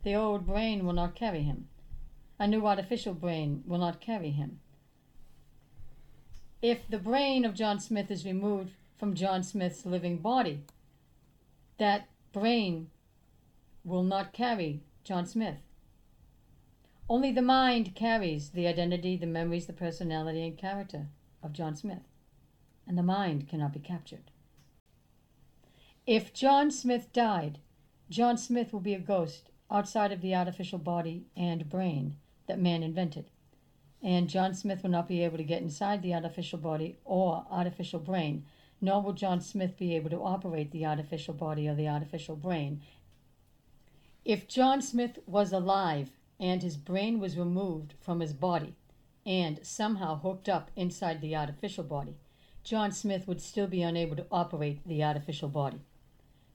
The 0.03 0.15
old 0.15 0.45
brain 0.45 0.86
will 0.86 0.93
not 0.93 1.15
carry 1.15 1.41
him. 1.41 1.67
A 2.38 2.47
new 2.47 2.65
artificial 2.67 3.13
brain 3.13 3.63
will 3.65 3.80
not 3.80 3.99
carry 3.99 4.30
him. 4.30 4.59
If 6.61 6.88
the 6.88 6.99
brain 6.99 7.43
of 7.43 7.55
John 7.55 7.80
Smith 7.80 8.11
is 8.11 8.25
removed 8.25 8.71
from 8.97 9.15
John 9.15 9.43
Smith's 9.43 9.86
living 9.86 10.17
body, 10.17 10.61
that 11.77 12.07
brain 12.32 12.89
will 13.84 14.03
not 14.03 14.34
carry 14.34 14.82
John 15.03 15.25
Smith. 15.25 15.57
Only 17.10 17.32
the 17.32 17.41
mind 17.41 17.95
carries 17.95 18.51
the 18.51 18.68
identity, 18.68 19.18
the 19.18 19.26
memories, 19.26 19.66
the 19.66 19.74
personality, 19.74 20.45
and 20.45 20.55
character 20.55 21.07
of 21.41 21.53
John 21.53 21.76
Smith, 21.76 22.07
and 22.86 22.95
the 22.95 23.03
mind 23.03 23.47
cannot 23.47 23.74
be 23.74 23.80
captured. 23.80 24.30
If 26.05 26.34
John 26.34 26.70
Smith 26.70 27.12
died, 27.12 27.57
John 28.12 28.38
Smith 28.38 28.72
will 28.72 28.80
be 28.80 28.93
a 28.93 28.99
ghost 28.99 29.49
outside 29.72 30.12
of 30.12 30.22
the 30.22 30.36
artificial 30.36 30.78
body 30.78 31.26
and 31.36 31.68
brain 31.68 32.18
that 32.45 32.60
man 32.60 32.84
invented. 32.84 33.32
And 34.03 34.30
John 34.30 34.53
Smith 34.53 34.84
will 34.84 34.91
not 34.91 35.07
be 35.07 35.24
able 35.24 35.38
to 35.38 35.43
get 35.43 35.64
inside 35.64 36.03
the 36.03 36.14
artificial 36.14 36.60
body 36.60 36.99
or 37.05 37.45
artificial 37.49 37.99
brain, 37.99 38.45
nor 38.82 39.01
will 39.01 39.14
John 39.14 39.41
Smith 39.41 39.78
be 39.78 39.95
able 39.95 40.12
to 40.12 40.22
operate 40.22 40.72
the 40.72 40.86
artificial 40.86 41.34
body 41.34 41.68
or 41.68 41.74
the 41.74 41.88
artificial 41.88 42.36
brain. 42.36 42.82
If 44.24 44.47
John 44.47 44.82
Smith 44.82 45.18
was 45.26 45.51
alive 45.51 46.12
and 46.40 46.64
his 46.64 46.78
brain 46.78 47.20
was 47.20 47.38
removed 47.38 47.94
from 48.00 48.20
his 48.20 48.34
body 48.34 48.76
and 49.26 49.60
somehow 49.62 50.20
hooked 50.20 50.48
up 50.48 50.72
inside 50.76 51.22
the 51.22 51.36
artificial 51.36 51.84
body, 51.84 52.16
John 52.64 52.92
Smith 52.92 53.28
would 53.28 53.42
still 53.42 53.68
be 53.68 53.82
unable 53.82 54.16
to 54.16 54.26
operate 54.32 54.88
the 54.88 55.04
artificial 55.04 55.50
body. 55.50 55.82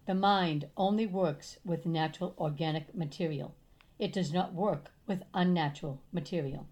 The 0.06 0.14
mind 0.14 0.68
only 0.76 1.06
works 1.06 1.58
with 1.64 1.86
natural 1.86 2.34
organic 2.38 2.94
material. 2.94 3.54
It 3.98 4.12
does 4.12 4.32
not 4.32 4.54
work 4.54 4.92
with 5.06 5.22
unnatural 5.32 6.02
material. 6.12 6.66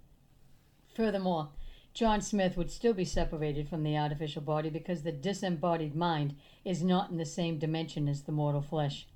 Furthermore, 0.94 1.50
John 1.94 2.20
Smith 2.20 2.56
would 2.56 2.70
still 2.70 2.94
be 2.94 3.04
separated 3.04 3.68
from 3.68 3.82
the 3.82 3.96
artificial 3.96 4.42
body 4.42 4.70
because 4.70 5.02
the 5.02 5.12
disembodied 5.12 5.94
mind 5.94 6.34
is 6.64 6.82
not 6.82 7.10
in 7.10 7.16
the 7.16 7.26
same 7.26 7.58
dimension 7.58 8.08
as 8.08 8.22
the 8.22 8.32
mortal 8.32 8.62
flesh. 8.62 9.06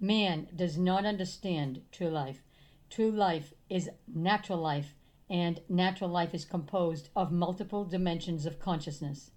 Man 0.00 0.48
does 0.54 0.78
not 0.78 1.04
understand 1.04 1.82
true 1.90 2.08
life. 2.08 2.42
True 2.90 3.10
life 3.10 3.52
is 3.68 3.90
natural 4.06 4.58
life, 4.58 4.94
and 5.28 5.60
natural 5.68 6.10
life 6.10 6.34
is 6.34 6.44
composed 6.44 7.08
of 7.16 7.32
multiple 7.32 7.84
dimensions 7.84 8.46
of 8.46 8.60
consciousness. 8.60 9.30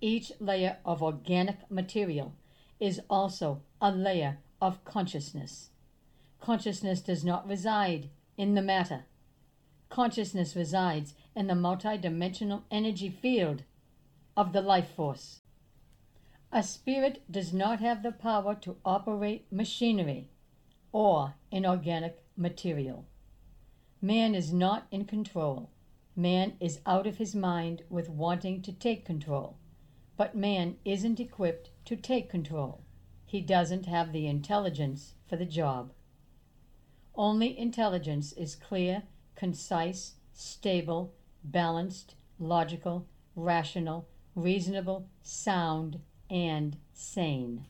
Each 0.00 0.32
layer 0.40 0.78
of 0.84 1.02
organic 1.02 1.70
material 1.70 2.34
is 2.78 3.00
also 3.08 3.62
a 3.80 3.92
layer 3.92 4.38
of 4.60 4.84
consciousness. 4.84 5.70
Consciousness 6.40 7.00
does 7.00 7.24
not 7.24 7.46
reside 7.46 8.10
in 8.36 8.54
the 8.54 8.62
matter. 8.62 9.04
Consciousness 9.88 10.56
resides 10.56 11.14
in 11.34 11.46
the 11.46 11.54
multidimensional 11.54 12.62
energy 12.70 13.10
field 13.10 13.64
of 14.36 14.52
the 14.52 14.62
life 14.62 14.88
force. 14.88 15.40
A 16.52 16.62
spirit 16.62 17.22
does 17.30 17.52
not 17.52 17.80
have 17.80 18.02
the 18.02 18.12
power 18.12 18.54
to 18.56 18.76
operate 18.84 19.46
machinery 19.52 20.30
or 20.92 21.34
inorganic 21.50 22.24
material. 22.40 23.04
Man 24.00 24.34
is 24.34 24.52
not 24.52 24.86
in 24.90 25.04
control. 25.04 25.70
Man 26.16 26.54
is 26.58 26.80
out 26.86 27.06
of 27.06 27.18
his 27.18 27.34
mind 27.34 27.82
with 27.90 28.08
wanting 28.08 28.62
to 28.62 28.72
take 28.72 29.04
control. 29.04 29.58
But 30.16 30.34
man 30.34 30.76
isn't 30.84 31.20
equipped 31.20 31.70
to 31.84 31.96
take 31.96 32.30
control. 32.30 32.80
He 33.26 33.40
doesn't 33.40 33.86
have 33.86 34.12
the 34.12 34.26
intelligence 34.26 35.14
for 35.28 35.36
the 35.36 35.44
job. 35.44 35.92
Only 37.14 37.56
intelligence 37.56 38.32
is 38.32 38.56
clear, 38.56 39.02
concise, 39.36 40.14
stable, 40.32 41.12
balanced, 41.44 42.14
logical, 42.38 43.06
rational, 43.36 44.08
reasonable, 44.34 45.06
sound, 45.22 46.00
and 46.30 46.76
sane. 46.92 47.66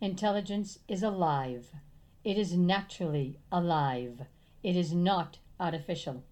Intelligence 0.00 0.78
is 0.86 1.02
alive. 1.02 1.72
It 2.24 2.38
is 2.38 2.56
naturally 2.56 3.38
alive. 3.52 4.22
It 4.62 4.76
is 4.76 4.94
not 4.94 5.40
artificial. 5.60 6.24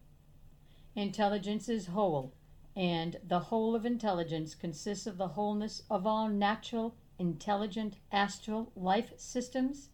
Intelligence 0.97 1.68
is 1.68 1.88
whole 1.88 2.32
and 2.74 3.18
the 3.22 3.40
whole 3.40 3.74
of 3.74 3.84
intelligence 3.84 4.55
consists 4.55 5.07
of 5.07 5.18
the 5.18 5.28
wholeness 5.28 5.82
of 5.90 6.07
all 6.07 6.30
natural, 6.30 6.95
intelligent, 7.18 7.97
astral 8.11 8.72
life 8.74 9.12
systems 9.18 9.90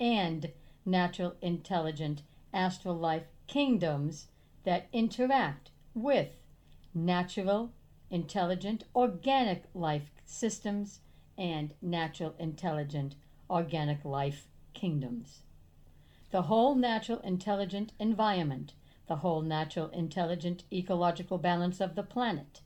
and 0.00 0.50
natural, 0.84 1.36
intelligent, 1.40 2.22
astral 2.52 2.96
life 2.96 3.28
kingdoms 3.46 4.26
that 4.64 4.88
interact 4.92 5.70
with 5.94 6.30
natural, 6.92 7.72
intelligent, 8.10 8.82
organic 8.96 9.62
life 9.74 10.10
systems 10.24 11.00
and 11.38 11.72
natural, 11.80 12.34
intelligent, 12.40 13.14
organic 13.48 14.04
life 14.04 14.48
kingdoms. 14.76 15.40
The 16.30 16.42
whole 16.42 16.76
natural, 16.76 17.18
intelligent 17.20 17.90
environment 17.98 18.74
the 19.06 19.16
whole 19.16 19.40
natural 19.40 19.88
intelligent 19.90 20.64
ecological 20.72 21.38
balance 21.38 21.80
of 21.80 21.94
the 21.94 22.02
planet, 22.02 22.60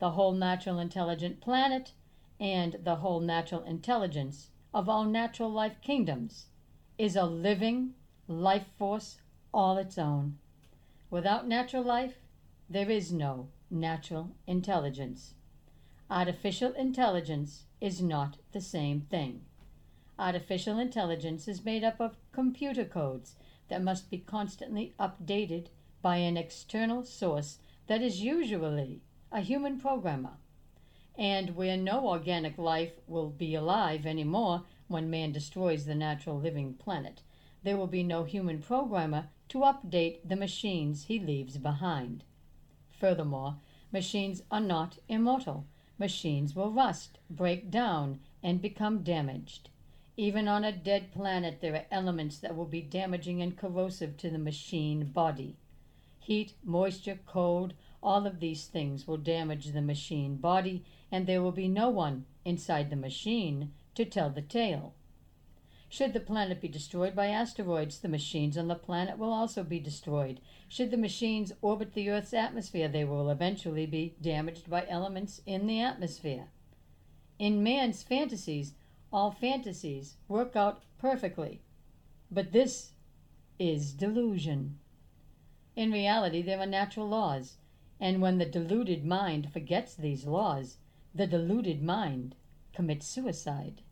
the 0.00 0.10
whole 0.12 0.32
natural 0.32 0.78
intelligent 0.78 1.40
planet, 1.40 1.92
and 2.40 2.76
the 2.82 2.96
whole 2.96 3.20
natural 3.20 3.62
intelligence 3.62 4.48
of 4.72 4.88
all 4.88 5.04
natural 5.04 5.50
life 5.50 5.80
kingdoms 5.80 6.46
is 6.98 7.14
a 7.14 7.24
living 7.24 7.94
life 8.26 8.66
force 8.76 9.18
all 9.52 9.76
its 9.78 9.96
own. 9.96 10.36
Without 11.10 11.46
natural 11.46 11.84
life, 11.84 12.16
there 12.68 12.90
is 12.90 13.12
no 13.12 13.48
natural 13.70 14.32
intelligence. 14.48 15.34
Artificial 16.10 16.72
intelligence 16.72 17.66
is 17.80 18.02
not 18.02 18.36
the 18.52 18.60
same 18.60 19.02
thing. 19.02 19.44
Artificial 20.16 20.78
intelligence 20.78 21.48
is 21.48 21.64
made 21.64 21.82
up 21.82 22.00
of 22.00 22.16
computer 22.30 22.84
codes 22.84 23.34
that 23.66 23.82
must 23.82 24.10
be 24.10 24.18
constantly 24.18 24.94
updated 25.00 25.66
by 26.02 26.18
an 26.18 26.36
external 26.36 27.02
source 27.02 27.58
that 27.88 28.00
is 28.00 28.20
usually 28.20 29.02
a 29.32 29.40
human 29.40 29.80
programmer. 29.80 30.36
And 31.16 31.56
where 31.56 31.76
no 31.76 32.06
organic 32.06 32.58
life 32.58 33.00
will 33.08 33.30
be 33.30 33.56
alive 33.56 34.06
anymore 34.06 34.62
when 34.86 35.10
man 35.10 35.32
destroys 35.32 35.84
the 35.84 35.96
natural 35.96 36.38
living 36.38 36.74
planet, 36.74 37.22
there 37.64 37.76
will 37.76 37.88
be 37.88 38.04
no 38.04 38.22
human 38.22 38.62
programmer 38.62 39.30
to 39.48 39.58
update 39.60 40.18
the 40.24 40.36
machines 40.36 41.04
he 41.04 41.18
leaves 41.18 41.58
behind. 41.58 42.22
Furthermore, 42.90 43.56
machines 43.90 44.42
are 44.50 44.60
not 44.60 44.98
immortal. 45.08 45.66
machines 45.98 46.54
will 46.54 46.70
rust, 46.70 47.18
break 47.28 47.70
down, 47.70 48.20
and 48.42 48.62
become 48.62 49.02
damaged. 49.02 49.70
Even 50.16 50.46
on 50.46 50.62
a 50.62 50.70
dead 50.70 51.12
planet, 51.12 51.60
there 51.60 51.74
are 51.74 51.86
elements 51.90 52.38
that 52.38 52.56
will 52.56 52.66
be 52.66 52.80
damaging 52.80 53.42
and 53.42 53.56
corrosive 53.56 54.16
to 54.18 54.30
the 54.30 54.38
machine 54.38 55.06
body. 55.06 55.56
Heat, 56.20 56.54
moisture, 56.62 57.18
cold, 57.26 57.74
all 58.02 58.26
of 58.26 58.38
these 58.38 58.66
things 58.66 59.08
will 59.08 59.16
damage 59.16 59.72
the 59.72 59.82
machine 59.82 60.36
body, 60.36 60.84
and 61.10 61.26
there 61.26 61.42
will 61.42 61.52
be 61.52 61.68
no 61.68 61.88
one 61.88 62.26
inside 62.44 62.90
the 62.90 62.96
machine 62.96 63.72
to 63.94 64.04
tell 64.04 64.30
the 64.30 64.42
tale. 64.42 64.94
Should 65.88 66.12
the 66.12 66.20
planet 66.20 66.60
be 66.60 66.68
destroyed 66.68 67.14
by 67.14 67.26
asteroids, 67.26 67.98
the 67.98 68.08
machines 68.08 68.56
on 68.56 68.68
the 68.68 68.74
planet 68.74 69.18
will 69.18 69.32
also 69.32 69.62
be 69.62 69.78
destroyed. 69.78 70.40
Should 70.68 70.90
the 70.90 70.96
machines 70.96 71.52
orbit 71.62 71.94
the 71.94 72.10
Earth's 72.10 72.34
atmosphere, 72.34 72.88
they 72.88 73.04
will 73.04 73.30
eventually 73.30 73.86
be 73.86 74.14
damaged 74.20 74.68
by 74.68 74.86
elements 74.88 75.40
in 75.46 75.66
the 75.66 75.80
atmosphere. 75.80 76.48
In 77.38 77.62
man's 77.62 78.02
fantasies, 78.02 78.74
all 79.14 79.30
fantasies 79.30 80.16
work 80.26 80.56
out 80.56 80.82
perfectly. 80.98 81.62
But 82.32 82.50
this 82.50 82.94
is 83.60 83.92
delusion. 83.92 84.80
In 85.76 85.92
reality, 85.92 86.42
there 86.42 86.58
are 86.58 86.66
natural 86.66 87.08
laws, 87.08 87.58
and 88.00 88.20
when 88.20 88.38
the 88.38 88.44
deluded 88.44 89.04
mind 89.04 89.52
forgets 89.52 89.94
these 89.94 90.26
laws, 90.26 90.78
the 91.14 91.28
deluded 91.28 91.80
mind 91.80 92.34
commits 92.74 93.06
suicide. 93.06 93.82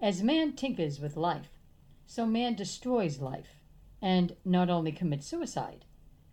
As 0.00 0.22
man 0.22 0.52
tinkers 0.52 1.00
with 1.00 1.16
life, 1.16 1.58
so 2.06 2.24
man 2.24 2.54
destroys 2.54 3.18
life, 3.18 3.64
and 4.00 4.36
not 4.44 4.70
only 4.70 4.92
commits 4.92 5.26
suicide, 5.26 5.84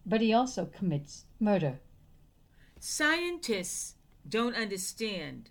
but 0.05 0.21
he 0.21 0.31
also 0.31 0.67
commits 0.67 1.25
murder. 1.39 1.79
Scientists 2.79 3.95
don't 4.29 4.55
understand 4.55 5.49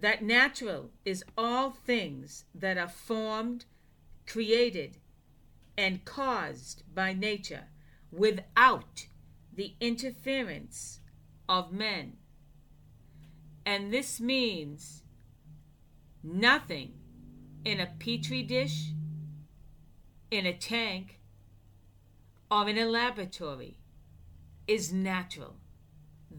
that 0.00 0.22
natural 0.22 0.90
is 1.04 1.24
all 1.36 1.70
things 1.70 2.44
that 2.54 2.78
are 2.78 2.88
formed, 2.88 3.66
created, 4.26 4.96
and 5.76 6.04
caused 6.04 6.82
by 6.94 7.12
nature 7.12 7.64
without 8.10 9.06
the 9.52 9.74
interference 9.80 11.00
of 11.48 11.72
men. 11.72 12.16
And 13.66 13.92
this 13.92 14.20
means 14.20 15.02
nothing 16.22 16.94
in 17.64 17.78
a 17.78 17.92
petri 17.98 18.42
dish, 18.42 18.92
in 20.30 20.46
a 20.46 20.52
tank, 20.52 21.20
or 22.50 22.68
in 22.68 22.78
a 22.78 22.86
laboratory 22.86 23.76
is 24.66 24.92
natural. 24.92 25.56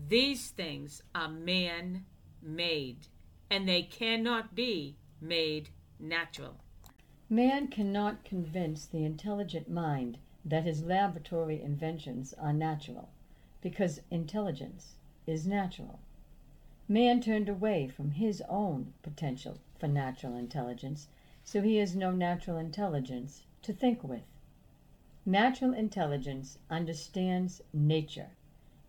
These 0.07 0.49
things 0.49 1.01
are 1.13 1.29
man 1.29 2.05
made, 2.41 3.07
and 3.51 3.67
they 3.67 3.83
cannot 3.83 4.55
be 4.55 4.95
made 5.19 5.67
natural. 5.99 6.55
Man 7.29 7.67
cannot 7.67 8.23
convince 8.23 8.85
the 8.85 9.03
intelligent 9.03 9.69
mind 9.69 10.17
that 10.45 10.63
his 10.63 10.83
laboratory 10.83 11.61
inventions 11.61 12.33
are 12.35 12.53
natural, 12.53 13.09
because 13.61 13.99
intelligence 14.09 14.95
is 15.27 15.45
natural. 15.45 15.99
Man 16.87 17.19
turned 17.19 17.49
away 17.49 17.89
from 17.89 18.11
his 18.11 18.41
own 18.47 18.93
potential 19.03 19.59
for 19.77 19.87
natural 19.87 20.37
intelligence, 20.37 21.09
so 21.43 21.61
he 21.61 21.75
has 21.75 21.93
no 21.93 22.11
natural 22.11 22.57
intelligence 22.57 23.43
to 23.63 23.73
think 23.73 24.01
with. 24.01 24.23
Natural 25.25 25.73
intelligence 25.73 26.57
understands 26.69 27.61
nature, 27.73 28.29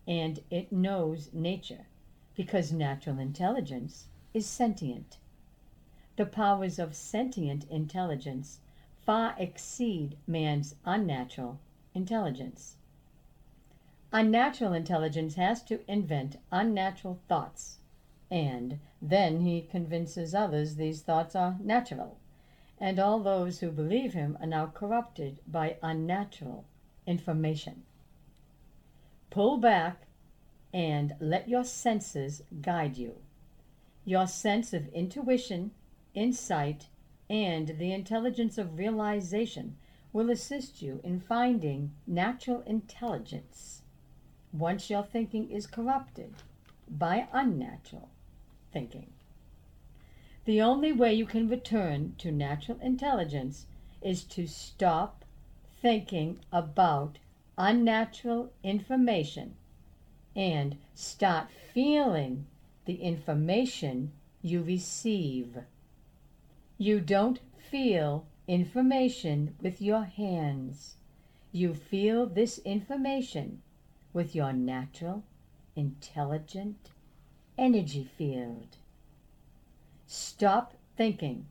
and 0.07 0.39
it 0.49 0.71
knows 0.71 1.33
nature, 1.33 1.87
because 2.33 2.71
natural 2.71 3.19
intelligence 3.19 4.07
is 4.33 4.45
sentient. 4.45 5.17
The 6.15 6.25
powers 6.25 6.79
of 6.79 6.95
sentient 6.95 7.69
intelligence 7.69 8.59
far 9.05 9.35
exceed 9.37 10.17
man's 10.25 10.75
unnatural 10.85 11.59
intelligence. 11.93 12.77
Unnatural 14.11 14.73
intelligence 14.73 15.35
has 15.35 15.61
to 15.63 15.79
invent 15.91 16.37
unnatural 16.51 17.19
thoughts 17.27 17.79
and 18.33 18.79
then 18.99 19.41
he 19.41 19.61
convinces 19.61 20.33
others 20.33 20.75
these 20.75 21.03
thoughts 21.03 21.35
are 21.35 21.55
natural, 21.59 22.17
and 22.79 22.97
all 22.97 23.19
those 23.19 23.59
who 23.59 23.69
believe 23.69 24.13
him 24.13 24.35
are 24.41 24.47
now 24.47 24.65
corrupted 24.65 25.37
by 25.47 25.77
unnatural 25.83 26.65
information. 27.05 27.83
Pull 29.29 29.57
back 29.57 30.07
and 30.73 31.13
let 31.19 31.47
your 31.47 31.63
senses 31.63 32.41
guide 32.59 32.97
you. 32.97 33.17
Your 34.05 34.27
sense 34.27 34.73
of 34.73 34.87
intuition, 34.89 35.71
insight, 36.13 36.87
and 37.29 37.77
the 37.79 37.93
intelligence 37.93 38.57
of 38.57 38.77
realization 38.77 39.77
will 40.11 40.29
assist 40.29 40.81
you 40.81 40.99
in 41.03 41.19
finding 41.19 41.91
natural 42.05 42.61
intelligence 42.61 43.81
once 44.51 44.89
your 44.89 45.03
thinking 45.03 45.49
is 45.49 45.65
corrupted 45.65 46.35
by 46.87 47.27
unnatural 47.33 48.09
thinking. 48.71 49.11
The 50.45 50.61
only 50.61 50.91
way 50.91 51.13
you 51.13 51.25
can 51.25 51.47
return 51.47 52.15
to 52.17 52.31
natural 52.31 52.79
intelligence 52.81 53.65
is 54.01 54.23
to 54.25 54.45
stop 54.45 55.23
thinking 55.81 56.39
about 56.51 57.17
unnatural 57.57 58.51
information 58.63 59.55
and 60.35 60.77
start 60.93 61.49
feeling 61.73 62.45
the 62.85 62.95
information 62.95 64.11
you 64.41 64.61
receive. 64.61 65.57
You 66.77 66.99
don't 66.99 67.39
feel 67.57 68.25
information 68.47 69.55
with 69.61 69.81
your 69.81 70.03
hands. 70.03 70.97
You 71.51 71.73
feel 71.73 72.25
this 72.25 72.57
information 72.59 73.61
with 74.11 74.35
your 74.35 74.51
natural, 74.51 75.23
intelligent 75.75 76.89
energy 77.57 78.03
field. 78.03 78.77
Stop 80.05 80.73
thinking, 80.97 81.45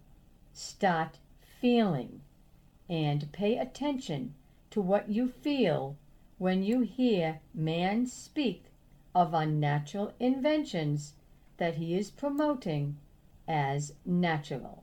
start 0.53 1.18
feeling, 1.61 2.20
and 2.89 3.33
pay 3.33 3.57
attention 3.57 4.35
to 4.70 4.80
what 4.80 5.09
you 5.09 5.28
feel 5.28 5.97
when 6.39 6.62
you 6.62 6.80
hear 6.80 7.41
man 7.55 8.07
speak 8.07 8.64
of 9.14 9.33
unnatural 9.33 10.12
inventions 10.18 11.14
that 11.63 11.77
he 11.77 11.95
is 11.95 12.11
promoting 12.11 12.97
as 13.47 13.95
natural. 14.05 14.83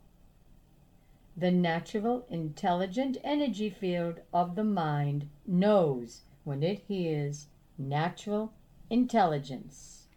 The 1.36 1.52
natural 1.52 2.26
intelligent 2.30 3.18
energy 3.22 3.70
field 3.70 4.22
of 4.32 4.56
the 4.56 4.64
mind 4.64 5.28
knows 5.46 6.22
when 6.46 6.64
it 6.64 6.80
hears 6.88 7.48
natural 7.78 8.54
intelligence. 8.90 10.08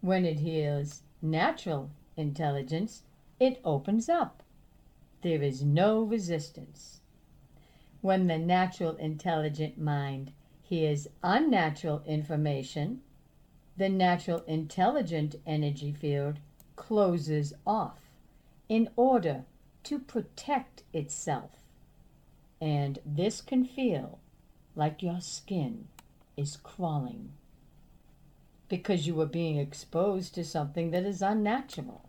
When 0.00 0.24
it 0.24 0.38
hears 0.38 1.02
natural 1.20 1.90
intelligence, 2.16 3.02
it 3.40 3.60
opens 3.64 4.08
up. 4.08 4.44
There 5.22 5.42
is 5.42 5.64
no 5.64 6.04
resistance. 6.04 7.00
When 8.00 8.28
the 8.28 8.38
natural 8.38 8.94
intelligent 8.94 9.76
mind 9.76 10.30
hears 10.62 11.08
unnatural 11.24 12.04
information, 12.06 13.02
the 13.76 13.88
natural 13.88 14.42
intelligent 14.46 15.36
energy 15.46 15.92
field 15.92 16.38
closes 16.76 17.52
off 17.66 17.98
in 18.68 18.88
order 18.96 19.44
to 19.84 19.98
protect 19.98 20.82
itself. 20.92 21.50
And 22.60 22.98
this 23.04 23.40
can 23.40 23.64
feel 23.64 24.18
like 24.76 25.02
your 25.02 25.20
skin 25.20 25.88
is 26.36 26.56
crawling 26.56 27.32
because 28.68 29.06
you 29.06 29.20
are 29.20 29.26
being 29.26 29.58
exposed 29.58 30.34
to 30.34 30.44
something 30.44 30.90
that 30.90 31.04
is 31.04 31.20
unnatural. 31.20 32.08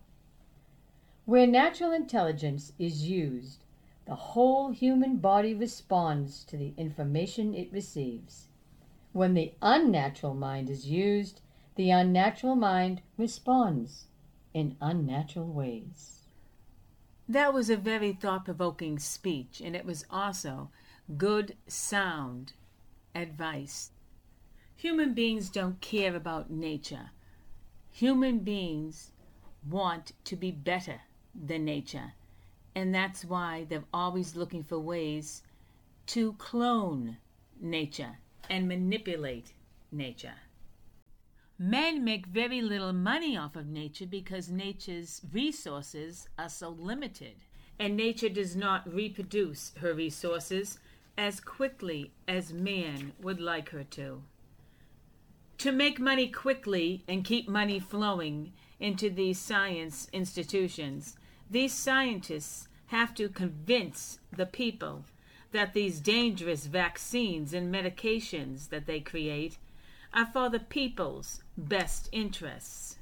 Where 1.26 1.48
natural 1.48 1.92
intelligence 1.92 2.72
is 2.80 3.10
used, 3.10 3.64
the 4.06 4.16
whole 4.16 4.72
human 4.72 5.18
body 5.18 5.54
responds 5.54 6.44
to 6.46 6.58
the 6.58 6.74
information 6.78 7.54
it 7.54 7.72
receives. 7.74 8.48
When 9.12 9.34
the 9.34 9.54
unnatural 9.62 10.36
mind 10.36 10.70
is 10.70 10.88
used, 10.88 11.42
the 11.76 11.92
unnatural 11.92 12.56
mind 12.56 13.02
responds 13.18 14.06
in 14.54 14.78
unnatural 14.82 15.48
ways. 15.48 16.22
That 17.28 17.54
was 17.54 17.70
a 17.70 17.78
very 17.78 18.14
thought 18.14 18.46
provoking 18.46 19.00
speech, 19.00 19.62
and 19.64 19.76
it 19.76 19.86
was 19.86 20.06
also 20.10 20.70
good, 21.18 21.56
sound 21.68 22.54
advice 23.14 23.92
Human 24.78 25.14
beings 25.14 25.50
don't 25.50 25.80
care 25.80 26.16
about 26.16 26.52
nature. 26.52 27.12
Human 27.92 28.40
beings 28.40 29.12
want 29.68 30.12
to 30.26 30.36
be 30.36 30.52
better 30.52 31.02
than 31.34 31.66
nature. 31.66 32.14
And 32.76 32.94
that's 32.94 33.24
why 33.24 33.66
they're 33.70 33.86
always 33.94 34.36
looking 34.36 34.64
for 34.64 34.78
ways 34.78 35.44
to 36.08 36.34
clone 36.34 37.18
nature 37.60 38.18
and 38.50 38.68
manipulate 38.68 39.54
nature. 39.92 40.36
Men 41.58 42.04
make 42.04 42.26
very 42.26 42.62
little 42.62 42.92
money 42.92 43.38
off 43.38 43.56
of 43.56 43.68
nature 43.68 44.06
because 44.06 44.50
nature's 44.50 45.22
resources 45.32 46.28
are 46.38 46.50
so 46.50 46.70
limited, 46.70 47.36
and 47.80 47.96
nature 47.96 48.28
does 48.28 48.58
not 48.58 48.94
reproduce 48.94 49.72
her 49.80 49.94
resources 49.94 50.80
as 51.18 51.40
quickly 51.40 52.12
as 52.28 52.52
man 52.52 53.14
would 53.22 53.40
like 53.40 53.70
her 53.70 53.86
to. 53.86 54.24
To 55.60 55.72
make 55.72 55.98
money 55.98 56.28
quickly 56.28 57.06
and 57.08 57.24
keep 57.24 57.48
money 57.48 57.80
flowing 57.80 58.52
into 58.78 59.10
these 59.10 59.40
science 59.40 60.10
institutions, 60.12 61.16
these 61.50 61.74
scientists 61.74 62.68
have 62.88 63.16
to 63.16 63.30
convince 63.30 64.20
the 64.36 64.46
people 64.46 65.06
that 65.54 65.74
these 65.74 66.02
dangerous 66.02 66.66
vaccines 66.66 67.54
and 67.54 67.74
medications 67.74 68.68
that 68.70 68.86
they 68.86 69.00
create 69.00 69.58
are 70.16 70.26
for 70.26 70.50
the 70.50 70.60
people's 70.60 71.44
best 71.58 72.08
interests. 72.12 72.98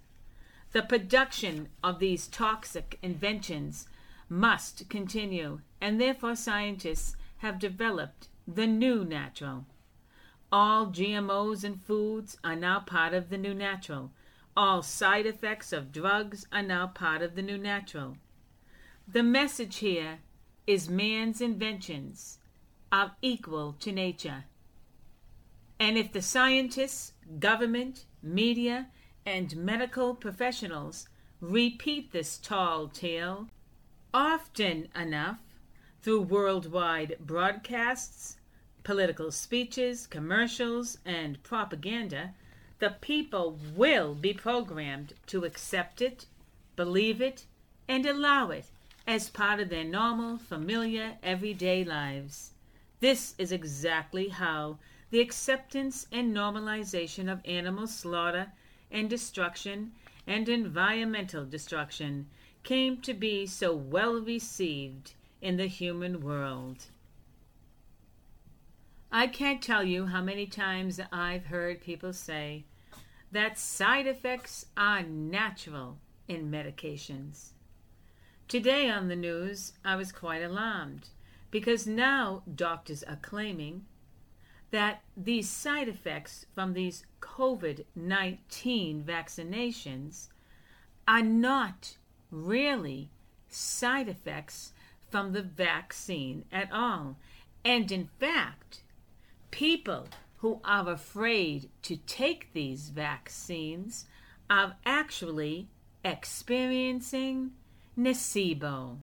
The 0.71 0.81
production 0.81 1.69
of 1.83 1.99
these 1.99 2.27
toxic 2.27 2.97
inventions 3.03 3.87
must 4.27 4.89
continue, 4.89 5.61
and 5.79 6.01
therefore 6.01 6.35
scientists 6.35 7.15
have 7.37 7.59
developed 7.59 8.29
the 8.47 8.65
new 8.65 9.05
natural. 9.05 9.65
All 10.51 10.87
GMOs 10.87 11.63
in 11.63 11.77
foods 11.77 12.37
are 12.43 12.55
now 12.55 12.79
part 12.79 13.13
of 13.13 13.29
the 13.29 13.37
new 13.37 13.53
natural. 13.53 14.11
All 14.57 14.81
side 14.81 15.25
effects 15.25 15.71
of 15.71 15.91
drugs 15.91 16.47
are 16.51 16.63
now 16.63 16.87
part 16.87 17.21
of 17.21 17.35
the 17.35 17.41
new 17.41 17.57
natural. 17.57 18.17
The 19.07 19.23
message 19.23 19.77
here 19.77 20.19
is 20.65 20.89
man's 20.89 21.41
inventions 21.41 22.39
are 22.91 23.15
equal 23.21 23.73
to 23.79 23.91
nature. 23.91 24.45
And 25.79 25.97
if 25.97 26.11
the 26.11 26.21
scientists, 26.21 27.13
government, 27.39 28.05
media, 28.21 28.87
and 29.25 29.55
medical 29.55 30.15
professionals 30.15 31.09
repeat 31.41 32.11
this 32.11 32.37
tall 32.37 32.87
tale 32.87 33.47
often 34.13 34.87
enough, 34.95 35.39
through 36.03 36.21
worldwide 36.21 37.15
broadcasts, 37.21 38.35
political 38.83 39.31
speeches, 39.31 40.05
commercials, 40.05 40.97
and 41.05 41.41
propaganda, 41.43 42.33
the 42.79 42.95
people 42.99 43.57
will 43.73 44.13
be 44.13 44.33
programmed 44.33 45.13
to 45.25 45.45
accept 45.45 46.01
it, 46.01 46.25
believe 46.75 47.21
it, 47.21 47.45
and 47.87 48.05
allow 48.05 48.49
it 48.49 48.65
as 49.07 49.29
part 49.29 49.61
of 49.61 49.69
their 49.69 49.85
normal, 49.85 50.37
familiar, 50.37 51.17
everyday 51.23 51.85
lives. 51.85 52.51
This 52.99 53.33
is 53.37 53.53
exactly 53.53 54.27
how 54.27 54.79
the 55.13 55.21
acceptance 55.21 56.07
and 56.11 56.35
normalization 56.35 57.31
of 57.31 57.39
animal 57.45 57.85
slaughter 57.85 58.51
and 58.89 59.11
destruction 59.11 59.91
and 60.25 60.49
environmental 60.49 61.45
destruction 61.45 62.25
came 62.63 62.99
to 62.99 63.13
be 63.13 63.45
so 63.45 63.75
well 63.75 64.19
received 64.19 65.13
in 65.39 65.55
the 65.55 65.67
human 65.67 66.19
world. 66.19 66.85
I 69.11 69.27
can't 69.27 69.61
tell 69.61 69.83
you 69.83 70.07
how 70.07 70.23
many 70.23 70.47
times 70.47 70.99
I've 71.11 71.45
heard 71.45 71.79
people 71.79 72.11
say 72.11 72.65
that 73.31 73.59
side 73.59 74.07
effects 74.07 74.65
are 74.75 75.03
natural 75.03 75.99
in 76.27 76.49
medications. 76.49 77.49
Today 78.47 78.89
on 78.89 79.09
the 79.09 79.15
news, 79.15 79.73
I 79.85 79.95
was 79.95 80.11
quite 80.11 80.41
alarmed 80.41 81.09
because 81.51 81.85
now 81.85 82.41
doctors 82.55 83.03
are 83.03 83.19
claiming 83.21 83.85
that 84.73 85.03
these 85.15 85.47
side 85.47 85.87
effects 85.87 86.47
from 86.55 86.73
these 86.73 87.05
COVID 87.21 87.85
19 87.95 89.03
vaccinations 89.03 90.29
are 91.07 91.21
not 91.21 91.97
really 92.31 93.11
side 93.47 94.09
effects 94.09 94.73
from 95.11 95.31
the 95.31 95.43
vaccine 95.43 96.43
at 96.51 96.71
all. 96.73 97.17
And 97.63 97.91
in 97.91 98.09
fact, 98.19 98.81
people 99.51 100.07
who 100.37 100.59
are 100.65 100.89
afraid 100.89 101.69
to 101.83 101.97
take 102.07 102.51
these 102.53 102.89
vaccines 102.89 104.07
are 104.49 104.77
actually 104.87 105.67
experiencing 106.03 107.51
nocebo. 107.95 108.97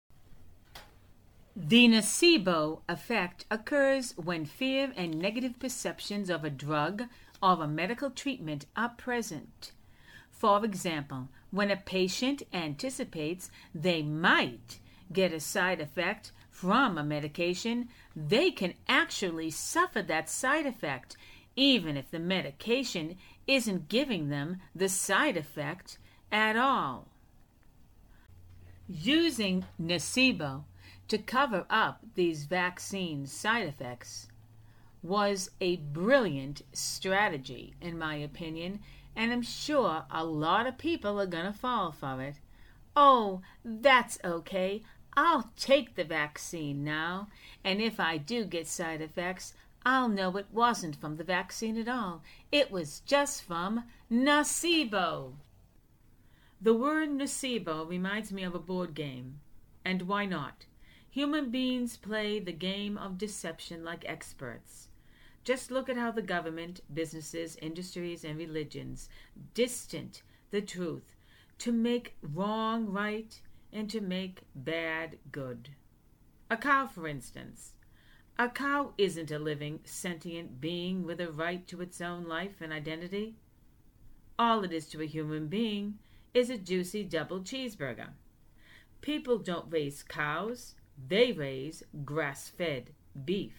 The 1.56 1.88
nocebo 1.88 2.82
effect 2.88 3.44
occurs 3.50 4.16
when 4.16 4.44
fear 4.44 4.92
and 4.96 5.18
negative 5.18 5.58
perceptions 5.58 6.30
of 6.30 6.44
a 6.44 6.50
drug 6.50 7.04
or 7.42 7.62
a 7.62 7.66
medical 7.66 8.10
treatment 8.10 8.66
are 8.76 8.90
present. 8.90 9.72
For 10.30 10.64
example, 10.64 11.28
when 11.50 11.70
a 11.70 11.76
patient 11.76 12.44
anticipates 12.52 13.50
they 13.74 14.00
might 14.00 14.78
get 15.12 15.32
a 15.32 15.40
side 15.40 15.80
effect 15.80 16.30
from 16.50 16.96
a 16.96 17.02
medication, 17.02 17.88
they 18.14 18.52
can 18.52 18.74
actually 18.88 19.50
suffer 19.50 20.02
that 20.02 20.30
side 20.30 20.66
effect, 20.66 21.16
even 21.56 21.96
if 21.96 22.10
the 22.10 22.20
medication 22.20 23.16
isn't 23.48 23.88
giving 23.88 24.28
them 24.28 24.60
the 24.74 24.88
side 24.88 25.36
effect 25.36 25.98
at 26.30 26.56
all. 26.56 27.08
Using 28.88 29.64
nocebo 29.80 30.64
to 31.10 31.18
cover 31.18 31.66
up 31.68 32.00
these 32.14 32.44
vaccine 32.44 33.26
side 33.26 33.66
effects 33.66 34.28
was 35.02 35.50
a 35.60 35.76
brilliant 35.76 36.62
strategy, 36.72 37.74
in 37.80 37.98
my 37.98 38.14
opinion, 38.14 38.78
and 39.16 39.32
I'm 39.32 39.42
sure 39.42 40.04
a 40.08 40.24
lot 40.24 40.68
of 40.68 40.78
people 40.78 41.20
are 41.20 41.26
going 41.26 41.46
to 41.46 41.52
fall 41.52 41.90
for 41.90 42.22
it. 42.22 42.36
Oh, 42.94 43.42
that's 43.64 44.20
okay. 44.24 44.82
I'll 45.16 45.50
take 45.56 45.96
the 45.96 46.04
vaccine 46.04 46.84
now, 46.84 47.26
and 47.64 47.80
if 47.80 47.98
I 47.98 48.16
do 48.16 48.44
get 48.44 48.68
side 48.68 49.00
effects, 49.00 49.54
I'll 49.84 50.08
know 50.08 50.36
it 50.36 50.46
wasn't 50.52 50.94
from 50.94 51.16
the 51.16 51.24
vaccine 51.24 51.76
at 51.76 51.88
all. 51.88 52.22
It 52.52 52.70
was 52.70 53.00
just 53.00 53.42
from 53.42 53.82
nocebo. 54.12 55.32
The 56.60 56.74
word 56.74 57.08
nocebo 57.08 57.88
reminds 57.88 58.30
me 58.30 58.44
of 58.44 58.54
a 58.54 58.60
board 58.60 58.94
game. 58.94 59.40
And 59.84 60.02
why 60.02 60.26
not? 60.26 60.66
Human 61.10 61.50
beings 61.50 61.96
play 61.96 62.38
the 62.38 62.52
game 62.52 62.96
of 62.96 63.18
deception 63.18 63.82
like 63.82 64.04
experts. 64.06 64.88
Just 65.42 65.72
look 65.72 65.88
at 65.88 65.96
how 65.96 66.12
the 66.12 66.22
government, 66.22 66.82
businesses, 66.92 67.56
industries, 67.56 68.24
and 68.24 68.38
religions 68.38 69.08
distant 69.52 70.22
the 70.52 70.60
truth 70.60 71.16
to 71.58 71.72
make 71.72 72.16
wrong 72.22 72.86
right 72.86 73.40
and 73.72 73.90
to 73.90 74.00
make 74.00 74.42
bad 74.54 75.18
good. 75.32 75.70
A 76.48 76.56
cow, 76.56 76.86
for 76.86 77.08
instance. 77.08 77.72
A 78.38 78.48
cow 78.48 78.94
isn't 78.96 79.32
a 79.32 79.38
living, 79.38 79.80
sentient 79.84 80.60
being 80.60 81.04
with 81.04 81.20
a 81.20 81.32
right 81.32 81.66
to 81.66 81.80
its 81.80 82.00
own 82.00 82.24
life 82.24 82.60
and 82.60 82.72
identity. 82.72 83.34
All 84.38 84.62
it 84.64 84.72
is 84.72 84.86
to 84.90 85.02
a 85.02 85.06
human 85.06 85.48
being 85.48 85.98
is 86.32 86.50
a 86.50 86.56
juicy 86.56 87.02
double 87.02 87.40
cheeseburger. 87.40 88.10
People 89.00 89.38
don't 89.38 89.70
raise 89.72 90.02
cows, 90.02 90.74
they 91.08 91.32
raise 91.32 91.82
grass 92.04 92.48
fed 92.48 92.90
beef. 93.24 93.54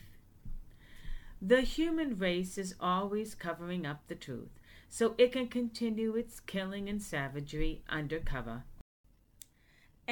The 1.41 1.61
human 1.61 2.17
race 2.17 2.57
is 2.57 2.75
always 2.79 3.35
covering 3.35 3.85
up 3.85 4.07
the 4.07 4.15
truth 4.15 4.59
so 4.89 5.15
it 5.17 5.31
can 5.31 5.47
continue 5.47 6.15
its 6.15 6.39
killing 6.39 6.87
and 6.87 7.01
savagery 7.01 7.81
under 7.89 8.19
cover 8.19 8.63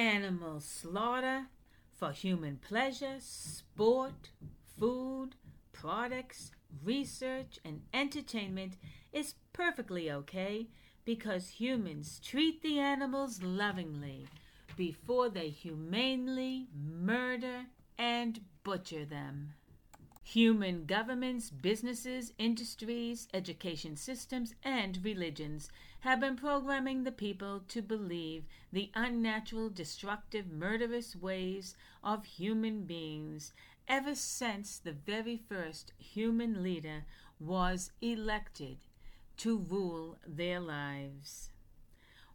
animal 0.00 0.60
slaughter 0.60 1.46
for 1.92 2.10
human 2.10 2.56
pleasure, 2.56 3.16
sport, 3.18 4.30
food, 4.78 5.34
products, 5.72 6.52
research, 6.82 7.58
and 7.64 7.82
entertainment 7.92 8.76
is 9.12 9.34
perfectly 9.52 10.10
okay 10.10 10.68
because 11.04 11.48
humans 11.48 12.18
treat 12.24 12.62
the 12.62 12.78
animals 12.78 13.42
lovingly 13.42 14.26
before 14.76 15.28
they 15.28 15.48
humanely 15.48 16.68
murder 16.74 17.66
and 17.98 18.40
butcher 18.64 19.04
them. 19.04 19.54
Human 20.22 20.84
governments, 20.84 21.50
businesses, 21.50 22.32
industries, 22.38 23.26
education 23.34 23.96
systems, 23.96 24.54
and 24.62 25.00
religions 25.02 25.70
have 26.00 26.20
been 26.20 26.36
programming 26.36 27.02
the 27.02 27.12
people 27.12 27.62
to 27.68 27.82
believe 27.82 28.44
the 28.72 28.90
unnatural, 28.94 29.70
destructive, 29.70 30.50
murderous 30.50 31.16
ways 31.16 31.74
of 32.04 32.24
human 32.24 32.84
beings 32.84 33.52
ever 33.88 34.14
since 34.14 34.78
the 34.78 34.92
very 34.92 35.36
first 35.36 35.92
human 35.98 36.62
leader 36.62 37.04
was 37.40 37.90
elected 38.00 38.78
to 39.36 39.58
rule 39.58 40.18
their 40.26 40.60
lives. 40.60 41.50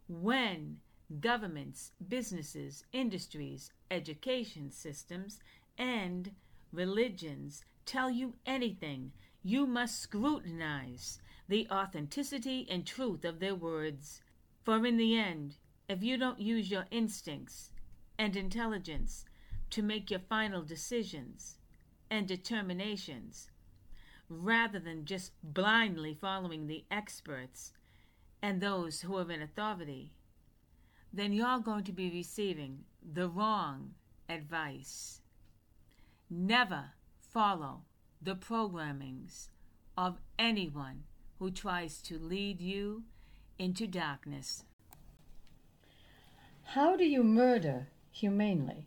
When 0.06 0.80
governments, 1.20 1.92
businesses, 2.08 2.84
industries, 2.92 3.70
education 3.90 4.70
systems, 4.70 5.38
and 5.78 6.32
religions 6.72 7.64
tell 7.84 8.10
you 8.10 8.34
anything, 8.44 9.12
you 9.42 9.66
must 9.66 10.00
scrutinize 10.00 11.20
the 11.48 11.68
authenticity 11.70 12.66
and 12.68 12.84
truth 12.84 13.24
of 13.24 13.38
their 13.38 13.54
words. 13.54 14.20
For 14.64 14.84
in 14.84 14.96
the 14.96 15.16
end, 15.16 15.56
if 15.88 16.02
you 16.02 16.16
don't 16.16 16.40
use 16.40 16.70
your 16.70 16.86
instincts 16.90 17.70
and 18.18 18.34
intelligence 18.34 19.24
to 19.70 19.82
make 19.82 20.10
your 20.10 20.20
final 20.20 20.62
decisions 20.62 21.58
and 22.10 22.26
determinations, 22.26 23.50
rather 24.28 24.80
than 24.80 25.04
just 25.04 25.32
blindly 25.42 26.14
following 26.14 26.66
the 26.66 26.84
experts 26.90 27.72
and 28.42 28.60
those 28.60 29.02
who 29.02 29.16
are 29.16 29.30
in 29.30 29.42
authority, 29.42 30.12
then 31.16 31.32
you're 31.32 31.60
going 31.60 31.84
to 31.84 31.92
be 31.92 32.10
receiving 32.10 32.84
the 33.02 33.28
wrong 33.28 33.92
advice. 34.28 35.20
Never 36.28 36.90
follow 37.18 37.82
the 38.20 38.34
programmings 38.34 39.48
of 39.96 40.18
anyone 40.38 41.04
who 41.38 41.50
tries 41.50 42.02
to 42.02 42.18
lead 42.18 42.60
you 42.60 43.04
into 43.58 43.86
darkness. 43.86 44.64
How 46.64 46.96
do 46.96 47.04
you 47.04 47.22
murder 47.22 47.88
humanely? 48.10 48.86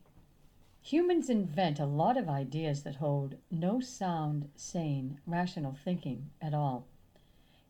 Humans 0.82 1.30
invent 1.30 1.80
a 1.80 1.86
lot 1.86 2.18
of 2.18 2.30
ideas 2.30 2.84
that 2.84 2.96
hold 2.96 3.36
no 3.50 3.80
sound, 3.80 4.50
sane, 4.56 5.20
rational 5.26 5.78
thinking 5.84 6.30
at 6.42 6.54
all. 6.54 6.88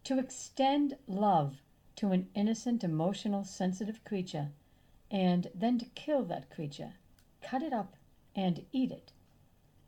To 0.06 0.20
extend 0.20 0.96
love 1.08 1.62
to 2.00 2.14
an 2.14 2.30
innocent, 2.34 2.82
emotional, 2.82 3.44
sensitive 3.44 4.02
creature, 4.06 4.48
and 5.12 5.52
then 5.54 5.78
to 5.78 5.86
kill 5.96 6.24
that 6.24 6.50
creature, 6.50 6.94
cut 7.42 7.62
it 7.62 7.74
up, 7.74 7.98
and 8.34 8.66
eat 8.72 8.90
it, 8.90 9.12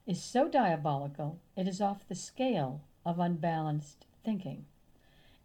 is 0.05 0.21
so 0.21 0.49
diabolical 0.49 1.39
it 1.55 1.69
is 1.69 1.79
off 1.79 2.05
the 2.09 2.15
scale 2.15 2.81
of 3.05 3.17
unbalanced 3.17 4.05
thinking. 4.25 4.65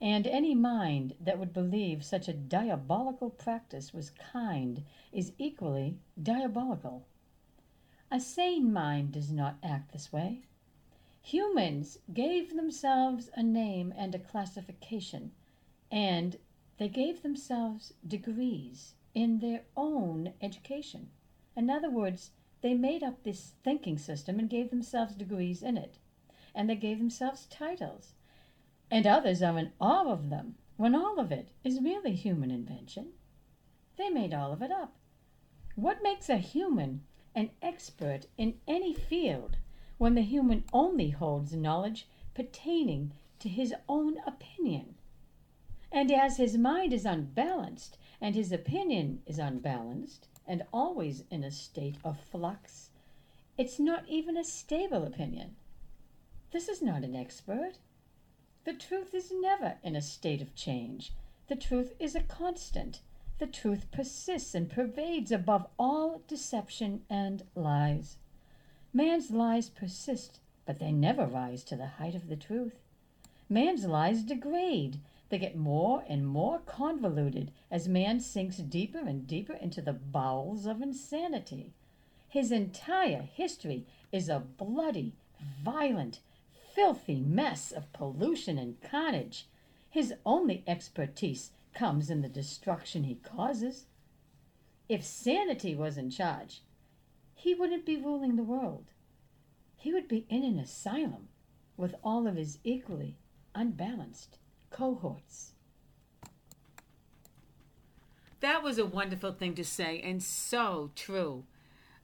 And 0.01 0.27
any 0.27 0.57
mind 0.57 1.14
that 1.21 1.39
would 1.39 1.53
believe 1.53 2.05
such 2.05 2.27
a 2.27 2.33
diabolical 2.33 3.31
practice 3.31 3.95
was 3.95 4.11
kind 4.11 4.83
is 5.12 5.31
equally 5.39 6.01
diabolical. 6.21 7.07
A 8.11 8.19
sane 8.19 8.73
mind 8.73 9.12
does 9.12 9.31
not 9.31 9.57
act 9.62 9.93
this 9.93 10.12
way. 10.12 10.43
Humans 11.23 11.99
gave 12.12 12.57
themselves 12.57 13.31
a 13.35 13.43
name 13.45 13.95
and 13.97 14.17
a 14.17 14.19
classification, 14.19 15.31
and 15.93 16.37
they 16.79 16.89
gave 16.89 17.22
themselves 17.22 17.95
degrees 18.07 18.95
in 19.14 19.39
their 19.39 19.62
own 19.77 20.35
education. 20.43 21.09
In 21.57 21.70
other 21.70 21.91
words, 21.91 22.33
they 22.61 22.74
made 22.74 23.03
up 23.03 23.22
this 23.22 23.55
thinking 23.62 23.97
system 23.97 24.39
and 24.39 24.51
gave 24.51 24.70
themselves 24.70 25.14
degrees 25.14 25.62
in 25.62 25.79
it, 25.79 25.99
and 26.55 26.68
they 26.68 26.77
gave 26.77 26.99
themselves 26.99 27.47
titles, 27.47 28.12
and 28.91 29.07
others 29.07 29.43
are 29.43 29.59
in 29.59 29.72
awe 29.81 30.11
of 30.11 30.29
them 30.29 30.57
when 30.77 30.95
all 30.95 31.18
of 31.18 31.33
it 31.33 31.49
is 31.64 31.81
really 31.81 32.14
human 32.14 32.51
invention. 32.51 33.12
They 33.97 34.11
made 34.11 34.35
all 34.35 34.53
of 34.53 34.61
it 34.61 34.70
up. 34.70 34.97
What 35.77 36.03
makes 36.03 36.29
a 36.29 36.37
human 36.37 37.05
an 37.35 37.51
expert 37.62 38.27
in 38.37 38.61
any 38.66 38.93
field 38.93 39.57
when 39.97 40.14
the 40.14 40.22
human 40.22 40.64
only 40.72 41.11
holds 41.11 41.55
knowledge 41.55 42.07
pertaining 42.35 43.12
to 43.39 43.49
his 43.49 43.74
own 43.89 44.18
opinion? 44.27 44.95
And 45.97 46.12
as 46.12 46.36
his 46.36 46.59
mind 46.59 46.92
is 46.92 47.07
unbalanced 47.07 47.97
and 48.20 48.34
his 48.34 48.53
opinion 48.53 49.22
is 49.24 49.38
unbalanced 49.38 50.28
and 50.47 50.62
always 50.70 51.24
in 51.30 51.42
a 51.42 51.51
state 51.51 51.97
of 52.05 52.20
flux, 52.20 52.90
it's 53.57 53.78
not 53.78 54.07
even 54.07 54.36
a 54.36 54.44
stable 54.44 55.05
opinion. 55.05 55.57
This 56.51 56.68
is 56.68 56.82
not 56.82 57.03
an 57.03 57.16
expert. 57.16 57.78
The 58.64 58.74
truth 58.74 59.14
is 59.14 59.32
never 59.32 59.78
in 59.82 59.97
a 59.97 60.03
state 60.03 60.42
of 60.42 60.55
change. 60.55 61.14
The 61.49 61.57
truth 61.57 61.94
is 61.99 62.14
a 62.14 62.20
constant. 62.20 63.01
The 63.38 63.47
truth 63.47 63.90
persists 63.90 64.55
and 64.55 64.68
pervades 64.68 65.32
above 65.32 65.66
all 65.78 66.20
deception 66.28 67.07
and 67.09 67.42
lies. 67.55 68.18
Man's 68.92 69.30
lies 69.30 69.70
persist, 69.70 70.40
but 70.66 70.78
they 70.78 70.92
never 70.92 71.24
rise 71.24 71.64
to 71.64 71.74
the 71.74 71.86
height 71.86 72.14
of 72.14 72.28
the 72.28 72.36
truth. 72.36 72.82
Man's 73.49 73.86
lies 73.86 74.22
degrade. 74.24 75.01
They 75.29 75.39
get 75.39 75.57
more 75.57 76.05
and 76.09 76.27
more 76.27 76.61
convoluted 76.61 77.51
as 77.68 77.89
man 77.89 78.20
sinks 78.20 78.59
deeper 78.59 79.01
and 79.01 79.27
deeper 79.27 79.55
into 79.55 79.83
the 79.83 79.93
bowels 79.93 80.66
of 80.66 80.81
insanity. 80.81 81.72
His 82.29 82.53
entire 82.53 83.22
history 83.22 83.87
is 84.12 84.29
a 84.29 84.39
bloody, 84.39 85.14
violent, 85.64 86.20
filthy 86.74 87.20
mess 87.20 87.72
of 87.72 87.93
pollution 87.93 88.57
and 88.57 88.81
carnage. 88.81 89.49
His 89.91 90.14
only 90.24 90.62
expertise 90.66 91.51
comes 91.74 92.09
in 92.09 92.22
the 92.22 92.29
destruction 92.29 93.05
he 93.05 93.16
causes. 93.16 93.87
If 94.89 95.03
sanity 95.03 95.74
was 95.74 95.99
in 95.99 96.11
charge, 96.11 96.62
he 97.35 97.55
wouldn't 97.55 97.85
be 97.85 97.97
ruling 97.97 98.37
the 98.37 98.45
world. 98.45 98.93
He 99.77 99.93
would 99.93 100.07
be 100.07 100.24
in 100.29 100.45
an 100.45 100.59
asylum 100.59 101.29
with 101.77 101.97
all 102.05 102.27
of 102.29 102.37
his 102.37 102.59
equally 102.62 103.16
unbalanced 103.55 104.39
cohorts. 104.77 105.53
That 108.41 108.62
was 108.62 108.79
a 108.79 108.85
wonderful 108.85 109.33
thing 109.33 109.55
to 109.55 109.64
say 109.64 110.01
and 110.05 110.22
so 110.22 110.91
true. 110.95 111.45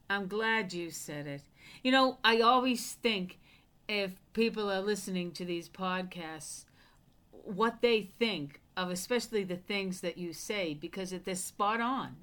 I'm 0.09 0.27
glad 0.27 0.73
you 0.73 0.89
said 0.89 1.27
it. 1.27 1.41
You 1.83 1.91
know, 1.91 2.17
I 2.23 2.41
always 2.41 2.93
think 2.93 3.39
if 3.87 4.11
people 4.33 4.71
are 4.71 4.81
listening 4.81 5.31
to 5.33 5.45
these 5.45 5.69
podcasts, 5.69 6.65
what 7.31 7.81
they 7.81 8.11
think 8.17 8.61
of 8.75 8.89
especially 8.89 9.43
the 9.43 9.57
things 9.57 10.01
that 10.01 10.17
you 10.17 10.33
say 10.33 10.73
because 10.73 11.11
they're 11.11 11.35
spot 11.35 11.79
on. 11.79 12.15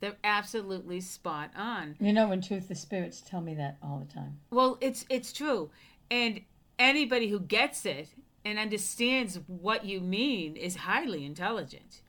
They're 0.00 0.16
absolutely 0.24 1.00
spot 1.00 1.50
on. 1.56 1.94
You 2.00 2.12
know, 2.12 2.32
in 2.32 2.42
truth, 2.42 2.68
the 2.68 2.74
spirits 2.74 3.22
tell 3.22 3.40
me 3.40 3.54
that 3.54 3.78
all 3.82 4.04
the 4.06 4.12
time. 4.12 4.40
Well, 4.50 4.76
it's 4.80 5.06
it's 5.08 5.32
true, 5.32 5.70
and 6.10 6.40
anybody 6.78 7.28
who 7.28 7.40
gets 7.40 7.86
it 7.86 8.08
and 8.44 8.58
understands 8.58 9.40
what 9.46 9.84
you 9.84 10.00
mean 10.00 10.56
is 10.56 10.76
highly 10.76 11.24
intelligent. 11.24 12.02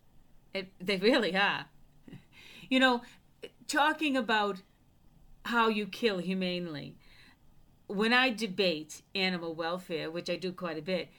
It, 0.54 0.72
they 0.80 0.98
really 0.98 1.36
are. 1.36 1.66
You 2.68 2.80
know, 2.80 3.04
talking 3.68 4.18
about 4.18 4.64
how 5.46 5.68
you 5.68 5.86
kill 5.86 6.18
humanely. 6.18 6.96
When 7.86 8.12
I 8.12 8.32
debate 8.32 9.04
animal 9.14 9.54
welfare, 9.54 10.10
which 10.10 10.32
I 10.32 10.36
do 10.36 10.52
quite 10.52 10.80
a 10.80 10.82
bit, 10.82 11.10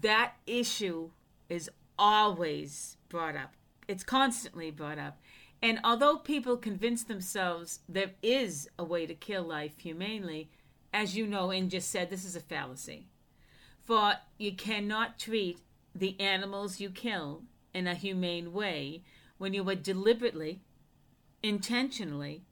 that 0.00 0.32
issue 0.46 1.10
is 1.50 1.70
always 1.98 2.96
brought 3.10 3.36
up. 3.36 3.52
It's 3.86 4.02
constantly 4.02 4.70
brought 4.70 4.98
up. 4.98 5.18
And 5.62 5.78
although 5.84 6.16
people 6.16 6.56
convince 6.56 7.04
themselves 7.04 7.80
there 7.88 8.12
is 8.22 8.68
a 8.78 8.84
way 8.84 9.06
to 9.06 9.14
kill 9.14 9.42
life 9.42 9.78
humanely, 9.78 10.50
as 10.92 11.16
you 11.16 11.26
know 11.26 11.50
and 11.50 11.70
just 11.70 11.90
said, 11.90 12.08
this 12.08 12.24
is 12.24 12.36
a 12.36 12.40
fallacy. 12.40 13.08
For 13.86 14.14
you 14.36 14.52
cannot 14.52 15.16
treat 15.16 15.60
the 15.94 16.20
animals 16.20 16.80
you 16.80 16.90
kill 16.90 17.44
in 17.72 17.86
a 17.86 17.94
humane 17.94 18.52
way 18.52 19.04
when 19.38 19.54
you 19.54 19.68
are 19.68 19.76
deliberately, 19.76 20.60
intentionally, 21.40 22.42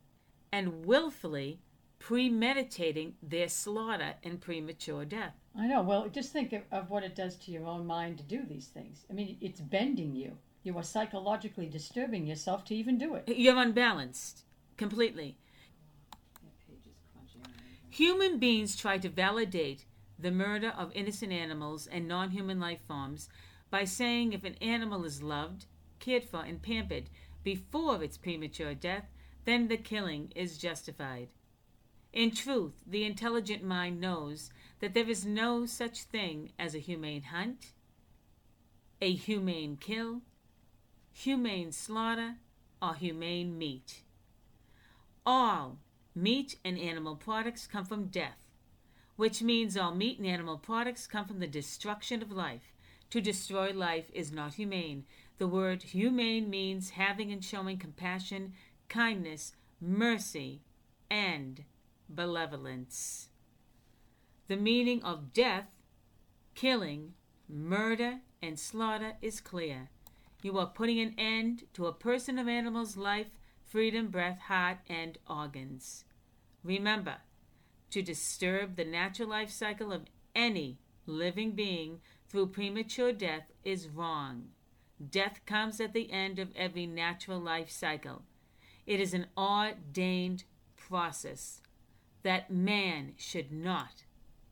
and 0.52 0.86
willfully 0.86 1.58
premeditating 1.98 3.14
their 3.20 3.48
slaughter 3.48 4.14
and 4.22 4.40
premature 4.40 5.04
death. 5.04 5.34
I 5.58 5.66
know. 5.66 5.82
Well, 5.82 6.08
just 6.08 6.32
think 6.32 6.52
of, 6.52 6.62
of 6.70 6.90
what 6.90 7.02
it 7.02 7.16
does 7.16 7.34
to 7.38 7.50
your 7.50 7.66
own 7.66 7.84
mind 7.84 8.18
to 8.18 8.24
do 8.24 8.44
these 8.48 8.68
things. 8.68 9.04
I 9.10 9.12
mean, 9.12 9.36
it's 9.40 9.60
bending 9.60 10.14
you. 10.14 10.38
You 10.62 10.78
are 10.78 10.84
psychologically 10.84 11.66
disturbing 11.66 12.28
yourself 12.28 12.64
to 12.66 12.76
even 12.76 12.96
do 12.96 13.16
it. 13.16 13.24
You're 13.26 13.60
unbalanced 13.60 14.44
completely. 14.76 15.36
Human 17.90 18.38
beings 18.38 18.76
try 18.76 18.98
to 18.98 19.08
validate 19.08 19.84
the 20.18 20.30
murder 20.30 20.72
of 20.76 20.92
innocent 20.94 21.32
animals 21.32 21.86
and 21.86 22.06
non 22.06 22.30
human 22.30 22.60
life 22.60 22.80
forms 22.86 23.28
by 23.70 23.84
saying 23.84 24.32
if 24.32 24.44
an 24.44 24.54
animal 24.60 25.04
is 25.04 25.22
loved, 25.22 25.66
cared 25.98 26.24
for, 26.24 26.44
and 26.44 26.62
pampered 26.62 27.10
before 27.42 28.02
its 28.02 28.16
premature 28.16 28.74
death, 28.74 29.06
then 29.44 29.68
the 29.68 29.76
killing 29.76 30.32
is 30.34 30.58
justified. 30.58 31.28
In 32.12 32.30
truth, 32.30 32.74
the 32.86 33.04
intelligent 33.04 33.64
mind 33.64 34.00
knows 34.00 34.50
that 34.78 34.94
there 34.94 35.08
is 35.08 35.26
no 35.26 35.66
such 35.66 36.04
thing 36.04 36.52
as 36.58 36.74
a 36.74 36.78
humane 36.78 37.24
hunt, 37.24 37.72
a 39.02 39.12
humane 39.12 39.76
kill, 39.76 40.22
humane 41.12 41.72
slaughter, 41.72 42.36
or 42.80 42.94
humane 42.94 43.58
meat. 43.58 44.02
All 45.26 45.78
meat 46.14 46.56
and 46.64 46.78
animal 46.78 47.16
products 47.16 47.66
come 47.66 47.84
from 47.84 48.06
death, 48.06 48.46
which 49.16 49.42
means 49.42 49.76
all 49.76 49.94
meat 49.94 50.18
and 50.18 50.26
animal 50.26 50.58
products 50.58 51.06
come 51.06 51.26
from 51.26 51.40
the 51.40 51.46
destruction 51.46 52.22
of 52.22 52.32
life. 52.32 52.72
To 53.10 53.20
destroy 53.20 53.72
life 53.72 54.10
is 54.12 54.32
not 54.32 54.54
humane. 54.54 55.04
The 55.38 55.46
word 55.46 55.82
humane 55.82 56.50
means 56.50 56.90
having 56.90 57.30
and 57.30 57.44
showing 57.44 57.78
compassion, 57.78 58.54
kindness, 58.88 59.52
mercy, 59.80 60.62
and 61.10 61.64
benevolence. 62.08 63.28
The 64.48 64.56
meaning 64.56 65.02
of 65.02 65.32
death, 65.32 65.68
killing, 66.54 67.14
murder, 67.48 68.20
and 68.42 68.58
slaughter 68.58 69.14
is 69.22 69.40
clear. 69.40 69.90
You 70.42 70.58
are 70.58 70.66
putting 70.66 71.00
an 71.00 71.14
end 71.16 71.64
to 71.74 71.86
a 71.86 71.92
person 71.92 72.38
of 72.38 72.48
animal's 72.48 72.96
life, 72.96 73.28
freedom, 73.64 74.08
breath, 74.08 74.38
heart, 74.40 74.78
and 74.88 75.16
organs. 75.28 76.04
Remember, 76.62 77.16
to 77.94 78.02
disturb 78.02 78.74
the 78.74 78.84
natural 78.84 79.28
life 79.28 79.50
cycle 79.50 79.92
of 79.92 80.02
any 80.34 80.76
living 81.06 81.52
being 81.52 82.00
through 82.28 82.48
premature 82.48 83.12
death 83.12 83.52
is 83.62 83.88
wrong. 83.88 84.46
Death 85.12 85.38
comes 85.46 85.80
at 85.80 85.92
the 85.92 86.10
end 86.10 86.40
of 86.40 86.48
every 86.56 86.86
natural 86.86 87.38
life 87.38 87.70
cycle. 87.70 88.22
It 88.84 88.98
is 88.98 89.14
an 89.14 89.26
ordained 89.38 90.42
process 90.76 91.60
that 92.24 92.50
man 92.50 93.12
should 93.16 93.52
not 93.52 94.02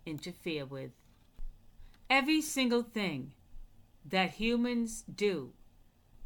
interfere 0.07 0.65
with. 0.65 0.93
Every 2.09 2.41
single 2.41 2.85
thing 2.85 3.33
that 4.05 4.35
humans 4.35 5.03
do, 5.13 5.51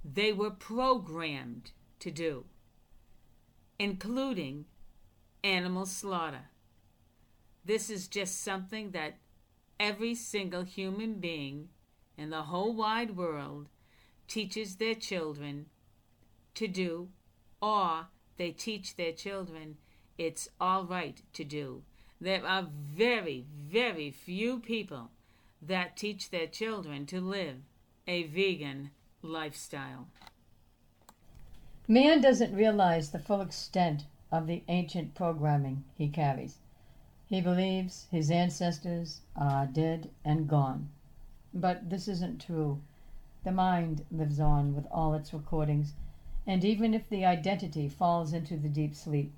they 0.04 0.34
were 0.34 0.50
programmed 0.50 1.70
to 2.00 2.10
do, 2.10 2.44
including 3.78 4.66
animal 5.42 5.86
slaughter. 5.86 6.50
This 7.66 7.90
is 7.90 8.06
just 8.06 8.44
something 8.44 8.92
that 8.92 9.18
every 9.80 10.14
single 10.14 10.62
human 10.62 11.14
being 11.14 11.68
in 12.16 12.30
the 12.30 12.42
whole 12.42 12.72
wide 12.72 13.16
world 13.16 13.66
teaches 14.28 14.76
their 14.76 14.94
children 14.94 15.66
to 16.54 16.68
do, 16.68 17.08
or 17.60 18.06
they 18.36 18.52
teach 18.52 18.94
their 18.94 19.10
children 19.10 19.78
it's 20.16 20.48
all 20.60 20.84
right 20.84 21.20
to 21.32 21.42
do. 21.42 21.82
There 22.20 22.46
are 22.46 22.68
very, 22.70 23.44
very 23.68 24.12
few 24.12 24.60
people 24.60 25.10
that 25.60 25.96
teach 25.96 26.30
their 26.30 26.46
children 26.46 27.04
to 27.06 27.20
live 27.20 27.56
a 28.06 28.22
vegan 28.28 28.92
lifestyle. 29.22 30.06
Man 31.88 32.20
doesn't 32.20 32.54
realize 32.54 33.10
the 33.10 33.18
full 33.18 33.40
extent 33.40 34.04
of 34.30 34.46
the 34.46 34.62
ancient 34.68 35.16
programming 35.16 35.82
he 35.98 36.08
carries. 36.08 36.58
He 37.28 37.40
believes 37.40 38.06
his 38.12 38.30
ancestors 38.30 39.22
are 39.34 39.66
dead 39.66 40.10
and 40.24 40.46
gone. 40.46 40.90
But 41.52 41.90
this 41.90 42.06
isn't 42.06 42.40
true. 42.40 42.80
The 43.42 43.50
mind 43.50 44.04
lives 44.12 44.38
on 44.38 44.76
with 44.76 44.86
all 44.92 45.12
its 45.14 45.34
recordings, 45.34 45.94
and 46.46 46.64
even 46.64 46.94
if 46.94 47.08
the 47.08 47.24
identity 47.24 47.88
falls 47.88 48.32
into 48.32 48.56
the 48.56 48.68
deep 48.68 48.94
sleep, 48.94 49.32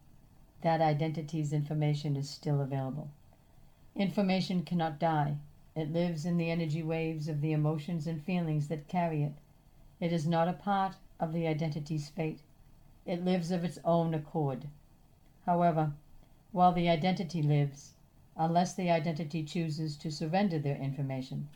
that 0.60 0.82
identity's 0.82 1.52
information 1.52 2.14
is 2.14 2.28
still 2.28 2.60
available. 2.60 3.08
Information 3.96 4.64
cannot 4.64 4.98
die. 4.98 5.36
It 5.74 5.92
lives 5.92 6.26
in 6.26 6.36
the 6.36 6.50
energy 6.50 6.82
waves 6.82 7.26
of 7.26 7.40
the 7.40 7.52
emotions 7.52 8.06
and 8.06 8.22
feelings 8.22 8.68
that 8.68 8.88
carry 8.88 9.22
it. 9.22 9.34
It 9.98 10.12
is 10.12 10.26
not 10.26 10.48
a 10.48 10.52
part 10.52 10.96
of 11.18 11.32
the 11.32 11.46
identity's 11.46 12.10
fate. 12.10 12.40
It 13.06 13.24
lives 13.24 13.50
of 13.50 13.64
its 13.64 13.78
own 13.84 14.12
accord. 14.12 14.68
However, 15.46 15.94
while 16.52 16.72
the 16.72 16.88
identity 16.88 17.42
lives, 17.42 17.94
unless 18.36 18.74
the 18.74 18.90
identity 18.90 19.42
chooses 19.42 19.96
to 19.96 20.10
surrender 20.10 20.58
their 20.58 20.76
information, 20.76 21.48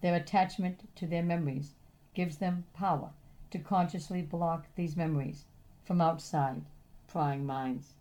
their 0.00 0.14
attachment 0.14 0.88
to 0.94 1.06
their 1.06 1.22
memories 1.22 1.74
gives 2.14 2.38
them 2.38 2.64
power 2.72 3.10
to 3.50 3.58
consciously 3.58 4.22
block 4.22 4.66
these 4.76 4.96
memories 4.96 5.44
from 5.84 6.00
outside 6.00 6.62
prying 7.08 7.44
minds. 7.46 7.94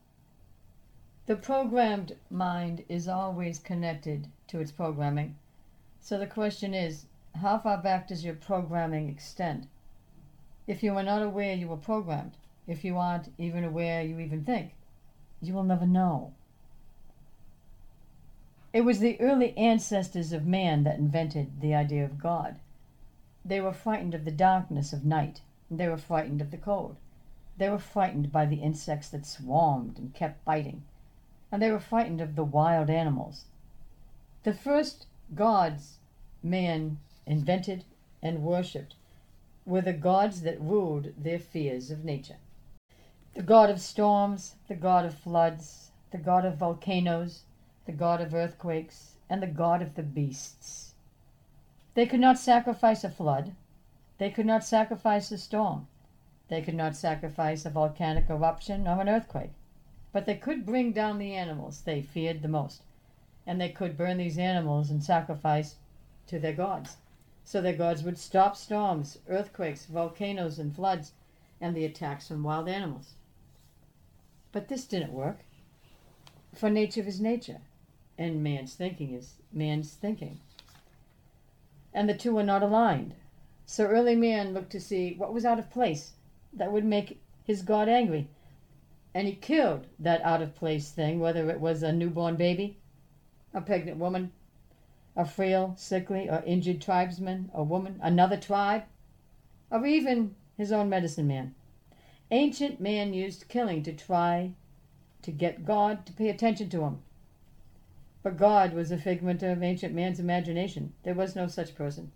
The 1.26 1.36
programmed 1.36 2.16
mind 2.30 2.86
is 2.88 3.08
always 3.08 3.58
connected 3.58 4.28
to 4.48 4.60
its 4.60 4.72
programming. 4.72 5.36
So 6.00 6.20
the 6.20 6.28
question 6.28 6.74
is 6.74 7.08
how 7.34 7.58
far 7.58 7.78
back 7.78 8.08
does 8.08 8.24
your 8.24 8.36
programming 8.36 9.10
extend? 9.10 9.68
If 10.68 10.84
you 10.84 10.96
are 10.96 11.04
not 11.04 11.22
aware 11.22 11.56
you 11.56 11.68
were 11.68 11.78
programmed, 11.78 12.38
if 12.68 12.84
you 12.84 12.98
aren't 12.98 13.34
even 13.38 13.64
aware 13.64 14.04
you 14.04 14.20
even 14.20 14.44
think, 14.44 14.76
you 15.48 15.54
will 15.54 15.64
never 15.64 15.86
know. 15.86 16.34
It 18.74 18.82
was 18.82 19.00
the 19.00 19.20
early 19.22 19.58
ancestors 19.58 20.32
of 20.32 20.46
man 20.46 20.84
that 20.84 21.00
invented 21.00 21.62
the 21.62 21.74
idea 21.74 22.04
of 22.04 22.20
God. 22.20 22.60
They 23.44 23.62
were 23.62 23.74
frightened 23.74 24.14
of 24.14 24.26
the 24.26 24.32
darkness 24.32 24.92
of 24.92 25.06
night. 25.06 25.42
They 25.72 25.88
were 25.88 25.98
frightened 25.98 26.42
of 26.42 26.52
the 26.52 26.58
cold. 26.58 26.98
They 27.58 27.70
were 27.70 27.80
frightened 27.80 28.32
by 28.32 28.46
the 28.46 28.62
insects 28.62 29.10
that 29.10 29.26
swarmed 29.26 29.98
and 29.98 30.14
kept 30.14 30.44
biting 30.44 30.84
and 31.56 31.62
they 31.62 31.72
were 31.72 31.80
frightened 31.80 32.20
of 32.20 32.36
the 32.36 32.44
wild 32.44 32.90
animals. 32.90 33.46
The 34.44 34.54
first 34.54 35.08
gods 35.34 36.00
man 36.44 36.98
invented 37.26 37.86
and 38.22 38.44
worshipped 38.44 38.96
were 39.66 39.82
the 39.82 39.94
gods 39.94 40.42
that 40.42 40.60
ruled 40.60 41.14
their 41.18 41.40
fears 41.40 41.92
of 41.92 42.04
nature. 42.04 42.36
The 43.36 43.44
god 43.44 43.70
of 43.70 43.82
storms, 43.82 44.56
the 44.70 44.76
god 44.76 45.04
of 45.04 45.14
floods, 45.14 45.92
the 46.12 46.18
god 46.18 46.46
of 46.46 46.56
volcanoes, 46.56 47.44
the 47.86 47.92
god 47.92 48.22
of 48.22 48.34
earthquakes, 48.34 49.18
and 49.30 49.44
the 49.44 49.48
god 49.48 49.82
of 49.82 49.96
the 49.96 50.04
beasts. 50.04 50.94
They 51.96 52.06
could 52.06 52.22
not 52.22 52.40
sacrifice 52.40 53.04
a 53.04 53.10
flood. 53.10 53.54
They 54.20 54.32
could 54.32 54.46
not 54.46 54.64
sacrifice 54.64 55.34
a 55.34 55.38
storm. 55.38 55.90
They 56.48 56.62
could 56.62 56.76
not 56.76 56.96
sacrifice 56.96 57.66
a 57.66 57.70
volcanic 57.70 58.30
eruption 58.30 58.88
or 58.88 59.02
an 59.02 59.10
earthquake. 59.10 59.52
But 60.14 60.26
they 60.26 60.38
could 60.38 60.66
bring 60.66 60.94
down 60.94 61.20
the 61.20 61.36
animals 61.36 61.82
they 61.82 62.02
feared 62.02 62.42
the 62.42 62.48
most, 62.48 62.84
and 63.46 63.60
they 63.60 63.70
could 63.70 63.98
burn 63.98 64.16
these 64.16 64.40
animals 64.40 64.90
and 64.90 65.04
sacrifice 65.04 65.76
to 66.28 66.40
their 66.40 66.54
gods. 66.54 66.98
So 67.44 67.62
their 67.62 67.76
gods 67.76 68.02
would 68.02 68.18
stop 68.18 68.56
storms, 68.56 69.20
earthquakes, 69.28 69.88
volcanoes, 69.88 70.58
and 70.58 70.74
floods, 70.74 71.12
and 71.60 71.76
the 71.76 71.84
attacks 71.84 72.30
from 72.30 72.42
wild 72.42 72.70
animals. 72.70 73.16
But 74.56 74.70
this 74.70 74.86
didn't 74.86 75.12
work. 75.12 75.40
For 76.54 76.70
nature 76.70 77.02
is 77.02 77.20
nature, 77.20 77.60
and 78.18 78.42
man's 78.42 78.74
thinking 78.74 79.14
is 79.14 79.34
man's 79.52 79.96
thinking. 79.96 80.40
And 81.94 82.08
the 82.08 82.14
two 82.14 82.38
are 82.38 82.44
not 82.44 82.64
aligned. 82.64 83.16
So 83.66 83.86
early 83.86 84.16
man 84.16 84.54
looked 84.54 84.72
to 84.72 84.80
see 84.80 85.14
what 85.14 85.34
was 85.34 85.44
out 85.44 85.60
of 85.60 85.70
place 85.70 86.14
that 86.54 86.72
would 86.72 86.86
make 86.86 87.20
his 87.44 87.64
God 87.64 87.90
angry 87.90 88.30
and 89.14 89.28
he 89.28 89.34
killed 89.34 89.88
that 90.00 90.22
out 90.22 90.42
of 90.42 90.56
place 90.56 90.90
thing, 90.90 91.20
whether 91.20 91.50
it 91.50 91.60
was 91.60 91.84
a 91.84 91.92
newborn 91.92 92.38
baby, 92.38 92.78
a 93.54 93.60
pregnant 93.60 93.98
woman, 93.98 94.32
a 95.18 95.26
frail, 95.26 95.74
sickly, 95.78 96.30
or 96.30 96.42
injured 96.46 96.82
tribesman 96.82 97.52
or 97.54 97.66
woman, 97.66 98.00
another 98.02 98.38
tribe, 98.38 98.84
or 99.70 99.86
even 99.86 100.34
his 100.56 100.72
own 100.72 100.88
medicine 100.88 101.28
man. 101.28 101.56
Ancient 102.32 102.82
man 102.82 103.14
used 103.14 103.48
killing 103.48 103.84
to 103.84 103.94
try 103.94 104.52
to 105.22 105.32
get 105.32 105.64
God 105.64 106.06
to 106.06 106.14
pay 106.14 106.30
attention 106.30 106.70
to 106.70 106.82
him. 106.82 107.04
But 108.24 108.38
God 108.38 108.74
was 108.74 108.92
a 108.92 108.98
figment 108.98 109.44
of 109.44 109.62
ancient 109.62 109.94
man's 109.94 110.20
imagination. 110.20 110.94
There 111.04 111.14
was 111.14 111.36
no 111.36 111.48
such 111.48 111.76
person. 111.76 112.12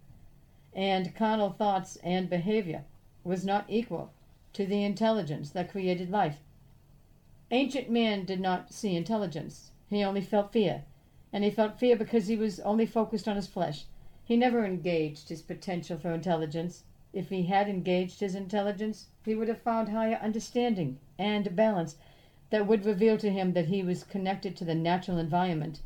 And 0.74 1.14
carnal 1.14 1.52
thoughts 1.52 1.98
and 1.98 2.30
behavior 2.30 2.86
was 3.24 3.46
not 3.46 3.66
equal 3.70 4.12
to 4.54 4.66
the 4.66 4.84
intelligence 4.84 5.52
that 5.52 5.70
created 5.70 6.10
life. 6.10 6.40
Ancient 7.52 7.90
man 7.92 8.26
did 8.26 8.40
not 8.40 8.74
see 8.74 8.96
intelligence. 8.96 9.72
He 9.90 10.04
only 10.04 10.22
felt 10.22 10.52
fear. 10.52 10.86
And 11.32 11.44
he 11.44 11.52
felt 11.52 11.80
fear 11.80 11.96
because 11.96 12.28
he 12.28 12.36
was 12.36 12.60
only 12.62 12.88
focused 12.88 13.28
on 13.28 13.36
his 13.36 13.48
flesh. 13.48 13.86
He 14.24 14.36
never 14.36 14.66
engaged 14.66 15.30
his 15.30 15.44
potential 15.44 16.00
for 16.00 16.12
intelligence. 16.12 16.84
If 17.12 17.30
he 17.30 17.44
had 17.44 17.68
engaged 17.68 18.20
his 18.20 18.36
intelligence, 18.36 19.08
he 19.26 19.34
would 19.34 19.48
have 19.48 19.62
found 19.62 19.90
higher 19.90 20.18
understanding 20.18 21.00
and 21.18 21.56
balance 21.56 21.98
that 22.52 22.68
would 22.68 22.86
reveal 22.86 23.18
to 23.18 23.32
him 23.32 23.54
that 23.54 23.66
he 23.66 23.82
was 23.82 24.04
connected 24.04 24.56
to 24.58 24.66
the 24.66 24.76
natural 24.76 25.18
environment. 25.18 25.82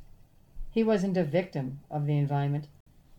He 0.70 0.84
wasn't 0.84 1.16
a 1.16 1.24
victim 1.24 1.80
of 1.90 2.08
the 2.08 2.18
environment. 2.18 2.68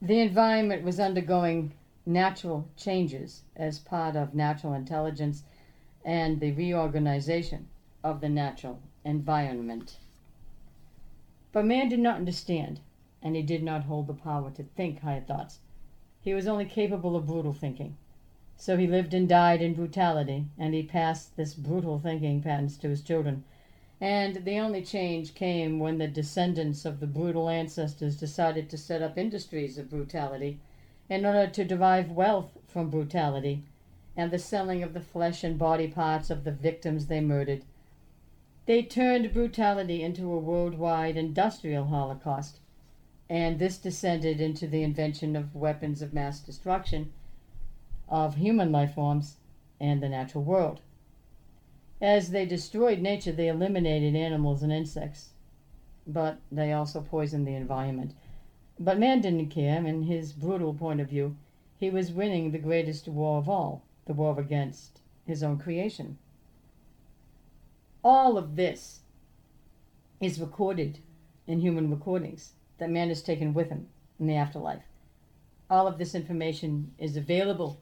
The 0.03 0.21
environment 0.21 0.83
was 0.83 1.01
undergoing 1.01 1.73
natural 2.05 2.69
changes 2.77 3.43
as 3.57 3.79
part 3.79 4.17
of 4.17 4.35
natural 4.35 4.75
intelligence 4.75 5.45
and 6.05 6.41
the 6.41 6.53
reorganization 6.53 7.69
of 8.03 8.21
the 8.21 8.29
natural 8.29 8.81
environment. 9.05 9.97
But 11.53 11.65
man 11.65 11.89
did 11.89 12.01
not 12.01 12.17
understand, 12.17 12.81
and 13.23 13.35
he 13.35 13.43
did 13.43 13.63
not 13.63 13.85
hold 13.85 14.09
the 14.09 14.15
power 14.15 14.51
to 14.51 14.63
think 14.63 15.01
higher 15.01 15.23
thoughts. 15.23 15.61
He 16.25 16.35
was 16.35 16.49
only 16.49 16.65
capable 16.65 17.15
of 17.15 17.27
brutal 17.27 17.53
thinking. 17.53 17.97
So 18.57 18.77
he 18.77 18.87
lived 18.87 19.15
and 19.15 19.29
died 19.29 19.63
in 19.63 19.75
brutality, 19.75 20.47
and 20.59 20.75
he 20.75 20.83
passed 20.83 21.37
this 21.37 21.55
brutal 21.55 21.99
thinking 21.99 22.43
patents 22.43 22.77
to 22.79 22.89
his 22.89 23.03
children. 23.03 23.45
And 24.01 24.45
the 24.45 24.59
only 24.59 24.83
change 24.83 25.35
came 25.35 25.79
when 25.79 25.99
the 25.99 26.09
descendants 26.09 26.85
of 26.85 26.99
the 26.99 27.07
brutal 27.07 27.49
ancestors 27.49 28.17
decided 28.17 28.69
to 28.71 28.79
set 28.79 29.03
up 29.03 29.17
industries 29.17 29.79
of 29.79 29.91
brutality 29.91 30.59
in 31.09 31.25
order 31.25 31.47
to 31.47 31.65
derive 31.65 32.11
wealth 32.11 32.59
from 32.67 32.91
brutality 32.91 33.63
and 34.17 34.31
the 34.31 34.39
selling 34.39 34.83
of 34.83 34.95
the 34.95 35.01
flesh 35.01 35.45
and 35.45 35.59
body 35.59 35.87
parts 35.87 36.31
of 36.31 36.45
the 36.45 36.53
victims 36.53 37.07
they 37.07 37.21
murdered 37.21 37.63
they 38.67 38.83
turned 38.83 39.35
brutality 39.35 40.03
into 40.03 40.33
a 40.33 40.39
worldwide 40.39 41.19
industrial 41.19 41.85
holocaust. 41.85 42.61
And 43.29 43.59
this 43.59 43.79
descended 43.79 44.41
into 44.41 44.67
the 44.67 44.83
invention 44.83 45.35
of 45.35 45.55
weapons 45.55 46.03
of 46.03 46.13
mass 46.13 46.41
destruction 46.41 47.13
of 48.09 48.37
human 48.37 48.71
life 48.71 48.95
forms 48.95 49.37
and 49.81 50.03
the 50.03 50.09
natural 50.09 50.45
world. 50.45 50.81
As 52.01 52.31
they 52.31 52.45
destroyed 52.45 53.01
nature, 53.01 53.33
they 53.33 53.49
eliminated 53.49 54.15
animals 54.15 54.63
and 54.63 54.73
insects, 54.73 55.31
but 56.07 56.39
they 56.53 56.73
also 56.73 57.01
poisoned 57.01 57.47
the 57.47 57.55
environment. 57.55 58.13
But 58.79 58.99
man 58.99 59.21
didn't 59.21 59.49
care. 59.49 59.85
In 59.87 60.03
his 60.03 60.33
brutal 60.33 60.75
point 60.75 61.01
of 61.01 61.09
view, 61.09 61.37
he 61.79 61.91
was 61.91 62.13
winning 62.13 62.51
the 62.51 62.59
greatest 62.59 63.09
war 63.09 63.39
of 63.39 63.49
all 63.49 63.83
the 64.05 64.13
war 64.13 64.39
against 64.39 65.01
his 65.27 65.43
own 65.43 65.59
creation. 65.59 66.19
All 68.03 68.37
of 68.37 68.57
this 68.57 69.01
is 70.21 70.41
recorded 70.41 70.99
in 71.47 71.61
human 71.61 71.91
recordings 71.91 72.53
that 72.79 72.91
man 72.91 73.09
has 73.09 73.23
taken 73.23 73.55
with 73.55 73.69
him 73.69 73.89
in 74.19 74.27
the 74.27 74.37
afterlife. 74.37 74.83
All 75.71 75.87
of 75.87 75.99
this 75.99 76.15
information 76.15 76.93
is 76.99 77.17
available 77.17 77.79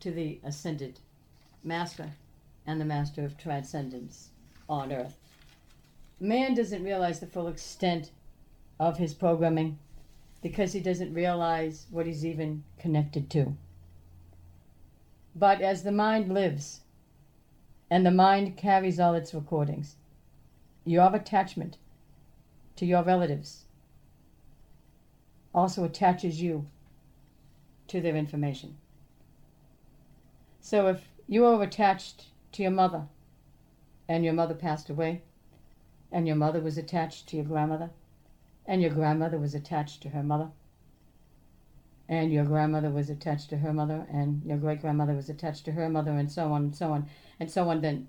to 0.00 0.10
the 0.10 0.40
ascended 0.44 1.00
master 1.62 2.10
and 2.66 2.80
the 2.80 2.84
master 2.84 3.24
of 3.24 3.38
transcendence 3.38 4.30
on 4.68 4.92
earth. 4.92 5.16
Man 6.18 6.54
doesn't 6.54 6.84
realize 6.84 7.20
the 7.20 7.26
full 7.26 7.48
extent 7.48 8.10
of 8.80 8.98
his 8.98 9.14
programming 9.14 9.78
because 10.42 10.72
he 10.72 10.80
doesn't 10.80 11.14
realize 11.14 11.86
what 11.90 12.06
he's 12.06 12.24
even 12.24 12.64
connected 12.78 13.30
to. 13.30 13.56
But 15.34 15.60
as 15.60 15.82
the 15.82 15.92
mind 15.92 16.32
lives, 16.32 16.80
and 17.90 18.04
the 18.04 18.10
mind 18.10 18.56
carries 18.56 18.98
all 18.98 19.14
its 19.14 19.34
recordings, 19.34 19.96
your 20.84 21.14
attachment 21.14 21.76
to 22.76 22.86
your 22.86 23.02
relatives 23.02 23.65
also 25.56 25.84
attaches 25.84 26.40
you 26.40 26.66
to 27.88 28.00
their 28.00 28.14
information. 28.14 28.76
So 30.60 30.88
if 30.88 31.02
you 31.26 31.46
are 31.46 31.62
attached 31.62 32.26
to 32.52 32.62
your 32.62 32.72
mother 32.72 33.06
and 34.08 34.24
your 34.24 34.34
mother 34.34 34.54
passed 34.54 34.90
away, 34.90 35.22
and 36.12 36.26
your 36.26 36.36
mother 36.36 36.60
was 36.60 36.78
attached 36.78 37.26
to 37.28 37.36
your 37.36 37.44
grandmother, 37.44 37.90
and 38.66 38.80
your 38.80 38.92
grandmother 38.92 39.38
was 39.38 39.54
attached 39.54 40.02
to 40.02 40.10
her 40.10 40.22
mother, 40.22 40.50
and 42.08 42.32
your 42.32 42.44
grandmother 42.44 42.90
was 42.90 43.10
attached 43.10 43.50
to 43.50 43.56
her 43.56 43.72
mother, 43.72 44.06
and 44.12 44.42
your 44.44 44.58
great 44.58 44.80
grandmother 44.80 45.14
was 45.14 45.28
attached 45.28 45.64
to 45.64 45.72
her 45.72 45.88
mother, 45.88 46.12
and 46.12 46.30
so 46.30 46.52
on 46.52 46.64
and 46.64 46.76
so 46.76 46.92
on 46.92 47.08
and 47.40 47.50
so 47.50 47.68
on, 47.68 47.80
then 47.80 48.06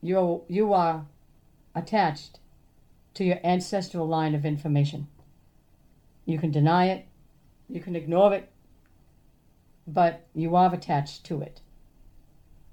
you 0.00 0.42
you 0.48 0.72
are 0.72 1.04
attached 1.74 2.38
to 3.14 3.24
your 3.24 3.38
ancestral 3.44 4.06
line 4.08 4.34
of 4.34 4.46
information. 4.46 5.06
You 6.26 6.38
can 6.38 6.50
deny 6.50 6.86
it, 6.86 7.06
you 7.68 7.80
can 7.80 7.96
ignore 7.96 8.34
it, 8.34 8.50
but 9.86 10.26
you 10.34 10.56
are 10.56 10.74
attached 10.74 11.24
to 11.24 11.42
it, 11.42 11.60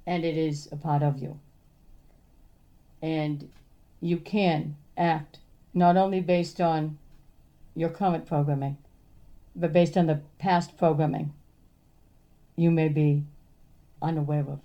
and 0.06 0.24
it 0.24 0.38
is 0.38 0.70
a 0.72 0.78
part 0.78 1.04
of 1.04 1.20
you. 1.20 1.40
And 3.02 3.50
you 4.00 4.18
can 4.18 4.78
act 4.98 5.40
not 5.74 5.98
only 5.98 6.22
based 6.22 6.62
on 6.62 6.98
your 7.76 7.90
current 7.90 8.26
programming, 8.26 8.78
but 9.56 9.74
based 9.74 9.98
on 9.98 10.08
the 10.08 10.22
past 10.40 10.78
programming 10.78 11.34
you 12.56 12.72
may 12.72 12.90
be 12.90 13.24
unaware 14.02 14.46
of. 14.48 14.60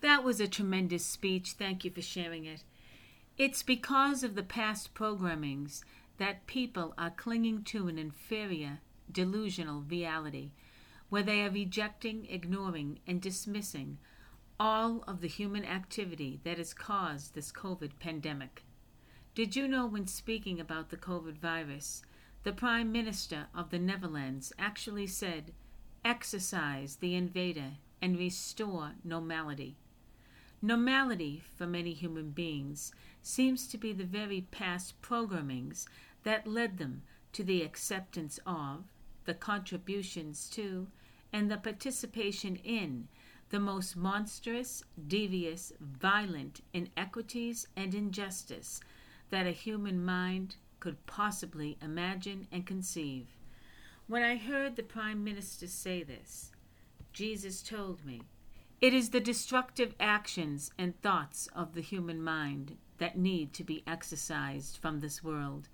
That 0.00 0.22
was 0.22 0.40
a 0.40 0.48
tremendous 0.48 1.04
speech. 1.04 1.52
Thank 1.58 1.84
you 1.84 1.90
for 1.90 2.02
sharing 2.02 2.44
it. 2.44 2.64
It's 3.36 3.62
because 3.62 4.22
of 4.22 4.34
the 4.34 4.42
past 4.42 4.94
programmings 4.94 5.82
that 6.18 6.46
people 6.46 6.94
are 6.96 7.10
clinging 7.10 7.62
to 7.64 7.88
an 7.88 7.98
inferior, 7.98 8.78
delusional 9.10 9.82
reality, 9.82 10.52
where 11.08 11.22
they 11.22 11.42
are 11.44 11.50
rejecting, 11.50 12.26
ignoring, 12.30 12.98
and 13.06 13.20
dismissing 13.20 13.98
all 14.58 15.02
of 15.08 15.20
the 15.20 15.28
human 15.28 15.64
activity 15.64 16.40
that 16.44 16.58
has 16.58 16.72
caused 16.72 17.34
this 17.34 17.50
COVID 17.50 17.92
pandemic. 17.98 18.62
Did 19.34 19.56
you 19.56 19.66
know 19.66 19.86
when 19.86 20.06
speaking 20.06 20.60
about 20.60 20.90
the 20.90 20.96
COVID 20.96 21.38
virus, 21.38 22.02
the 22.44 22.52
Prime 22.52 22.92
Minister 22.92 23.46
of 23.54 23.70
the 23.70 23.78
Netherlands 23.78 24.52
actually 24.58 25.08
said, 25.08 25.52
exorcise 26.04 26.96
the 26.96 27.16
invader 27.16 27.72
and 28.00 28.16
restore 28.16 28.92
normality? 29.02 29.76
Normality 30.62 31.42
for 31.56 31.66
many 31.66 31.92
human 31.92 32.30
beings 32.30 32.92
seems 33.26 33.66
to 33.68 33.78
be 33.78 33.92
the 33.92 34.04
very 34.04 34.42
past 34.50 35.00
programmings 35.00 35.86
that 36.24 36.46
led 36.46 36.78
them 36.78 37.02
to 37.32 37.42
the 37.42 37.62
acceptance 37.62 38.38
of, 38.46 38.84
the 39.24 39.34
contributions 39.34 40.48
to, 40.50 40.86
and 41.32 41.50
the 41.50 41.56
participation 41.56 42.56
in 42.56 43.08
the 43.50 43.58
most 43.58 43.96
monstrous, 43.96 44.84
devious, 45.08 45.72
violent 45.80 46.60
inequities 46.72 47.66
and 47.76 47.94
injustice 47.94 48.80
that 49.30 49.46
a 49.46 49.52
human 49.52 50.04
mind 50.04 50.56
could 50.80 51.06
possibly 51.06 51.78
imagine 51.80 52.46
and 52.52 52.66
conceive. 52.66 53.28
When 54.06 54.22
I 54.22 54.36
heard 54.36 54.76
the 54.76 54.82
Prime 54.82 55.24
Minister 55.24 55.66
say 55.66 56.02
this, 56.02 56.52
Jesus 57.12 57.62
told 57.62 58.04
me, 58.04 58.20
It 58.84 58.92
is 58.92 59.08
the 59.08 59.20
destructive 59.20 59.94
actions 59.98 60.70
and 60.76 61.00
thoughts 61.00 61.48
of 61.54 61.72
the 61.72 61.80
human 61.80 62.22
mind 62.22 62.76
that 62.98 63.16
need 63.16 63.54
to 63.54 63.64
be 63.64 63.82
exorcised 63.86 64.76
from 64.76 65.00
this 65.00 65.24
world, 65.24 65.70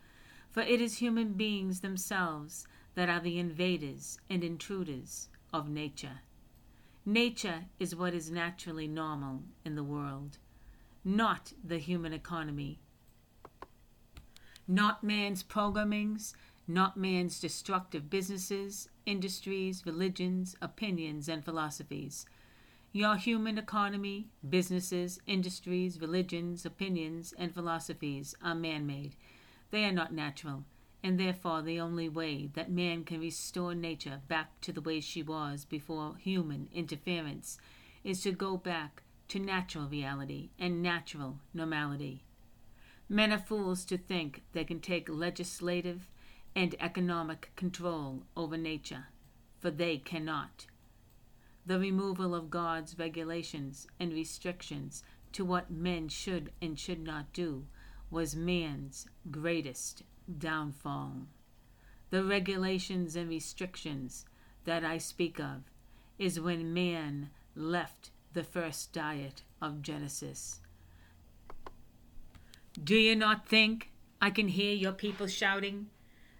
for 0.49 0.61
it 0.61 0.81
is 0.81 0.99
human 0.99 1.33
beings 1.33 1.81
themselves 1.81 2.69
that 2.95 3.09
are 3.09 3.19
the 3.19 3.41
invaders 3.41 4.21
and 4.31 4.45
intruders 4.45 5.29
of 5.53 5.69
nature. 5.69 6.21
Nature 7.05 7.65
is 7.81 7.97
what 7.97 8.15
is 8.15 8.31
naturally 8.31 8.87
normal 8.87 9.43
in 9.65 9.75
the 9.75 9.83
world, 9.83 10.39
not 11.05 11.53
the 11.65 11.79
human 11.79 12.13
economy 12.13 12.79
not 14.69 15.03
man's 15.03 15.43
programmings, 15.43 16.33
not 16.69 16.97
man's 16.97 17.41
destructive 17.41 18.09
businesses, 18.09 18.89
industries, 19.05 19.85
religions, 19.85 20.55
opinions, 20.63 21.29
and 21.29 21.45
philosophies. 21.45 22.25
Your 22.93 23.15
human 23.15 23.57
economy, 23.57 24.31
businesses, 24.49 25.21
industries, 25.25 26.01
religions, 26.01 26.67
opinions, 26.67 27.33
and 27.39 27.55
philosophies 27.55 28.35
are 28.43 28.57
man 28.57 28.85
made. 28.85 29.15
They 29.71 29.85
are 29.85 29.93
not 29.93 30.13
natural, 30.13 30.65
and 31.01 31.19
therefore 31.19 31.63
the 31.63 31.79
only 31.79 32.09
way 32.09 32.51
that 32.55 32.69
man 32.69 33.05
can 33.05 33.21
restore 33.21 33.77
nature 33.77 34.23
back 34.27 34.61
to 34.63 34.73
the 34.73 34.81
way 34.81 34.99
she 34.99 35.23
was 35.23 35.65
before 35.65 36.17
human 36.17 36.69
interference 36.75 37.59
is 38.03 38.23
to 38.23 38.33
go 38.33 38.57
back 38.57 39.05
to 39.29 39.39
natural 39.39 39.87
reality 39.87 40.51
and 40.59 40.83
natural 40.83 41.39
normality. 41.55 42.25
Men 43.09 43.33
are 43.33 43.39
fools 43.39 43.85
to 43.85 43.99
think 43.99 44.43
they 44.53 44.65
can 44.65 44.81
take 44.81 45.09
legislative 45.09 46.09
and 46.57 46.75
economic 46.81 47.53
control 47.55 48.25
over 48.37 48.57
nature, 48.57 49.07
for 49.61 49.71
they 49.71 49.97
cannot. 49.99 50.67
The 51.71 51.79
removal 51.79 52.35
of 52.35 52.51
God's 52.51 52.99
regulations 52.99 53.87
and 54.01 54.13
restrictions 54.13 55.05
to 55.31 55.45
what 55.45 55.71
men 55.71 56.09
should 56.09 56.51
and 56.61 56.77
should 56.77 56.99
not 56.99 57.33
do 57.33 57.69
was 58.11 58.35
man's 58.35 59.07
greatest 59.31 60.03
downfall. 60.37 61.29
The 62.11 62.25
regulations 62.25 63.15
and 63.15 63.29
restrictions 63.29 64.25
that 64.65 64.85
I 64.85 64.99
speak 64.99 65.39
of 65.39 65.63
is 66.19 66.41
when 66.41 66.75
man 66.75 67.31
left 67.55 68.11
the 68.33 68.43
first 68.43 68.93
diet 68.93 69.45
of 69.63 69.81
Genesis 69.81 70.59
do 72.83 72.97
you 72.97 73.15
not 73.15 73.47
think 73.47 73.93
I 74.21 74.31
can 74.31 74.49
hear 74.49 74.75
your 74.75 74.91
people 74.91 75.29
shouting? 75.29 75.87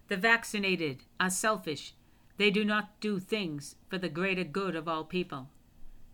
The 0.09 0.17
vaccinated 0.17 1.03
are 1.21 1.29
selfish. 1.29 1.93
They 2.41 2.49
do 2.49 2.65
not 2.65 2.99
do 2.99 3.19
things 3.19 3.75
for 3.87 3.99
the 3.99 4.09
greater 4.09 4.43
good 4.43 4.75
of 4.75 4.87
all 4.87 5.03
people. 5.03 5.49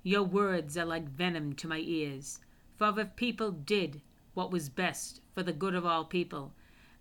Your 0.03 0.23
words 0.23 0.77
are 0.77 0.83
like 0.83 1.07
venom 1.07 1.53
to 1.53 1.69
my 1.69 1.77
ears. 1.79 2.41
For 2.75 2.99
if 2.99 3.15
people 3.15 3.51
did 3.51 4.01
what 4.33 4.51
was 4.51 4.67
best 4.67 5.21
for 5.33 5.41
the 5.41 5.53
good 5.53 5.73
of 5.73 5.85
all 5.85 6.03
people, 6.03 6.53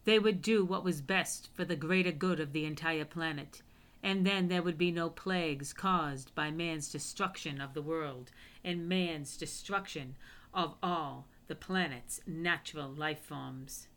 they 0.05 0.21
would 0.21 0.43
do 0.43 0.65
what 0.65 0.85
was 0.85 1.01
best 1.01 1.53
for 1.53 1.65
the 1.65 1.75
greater 1.75 2.13
good 2.13 2.39
of 2.39 2.53
the 2.53 2.67
entire 2.67 3.05
planet. 3.05 3.63
And 4.01 4.25
then 4.25 4.47
there 4.47 4.63
would 4.63 4.79
be 4.79 4.93
no 4.93 5.11
plagues 5.11 5.73
caused 5.73 6.33
by 6.37 6.53
man's 6.53 6.93
destruction 6.93 7.61
of 7.61 7.75
the 7.75 7.83
world 7.83 8.31
and 8.63 8.89
man's 8.89 9.37
destruction 9.37 10.15
of 10.55 10.77
all 10.85 11.27
the 11.49 11.57
planet's 11.57 12.21
natural 12.29 12.91
life 12.91 13.25
forms. 13.25 13.89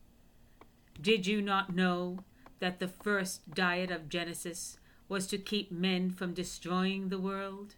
Did 0.99 1.27
you 1.27 1.39
not 1.39 1.75
know 1.75 2.17
that 2.57 2.79
the 2.79 2.87
first 2.87 3.53
diet 3.53 3.91
of 3.91 4.09
Genesis 4.09 4.79
was 5.09 5.27
to 5.27 5.37
keep 5.37 5.71
men 5.71 6.11
from 6.11 6.33
destroying 6.33 7.09
the 7.09 7.19
world? 7.19 7.75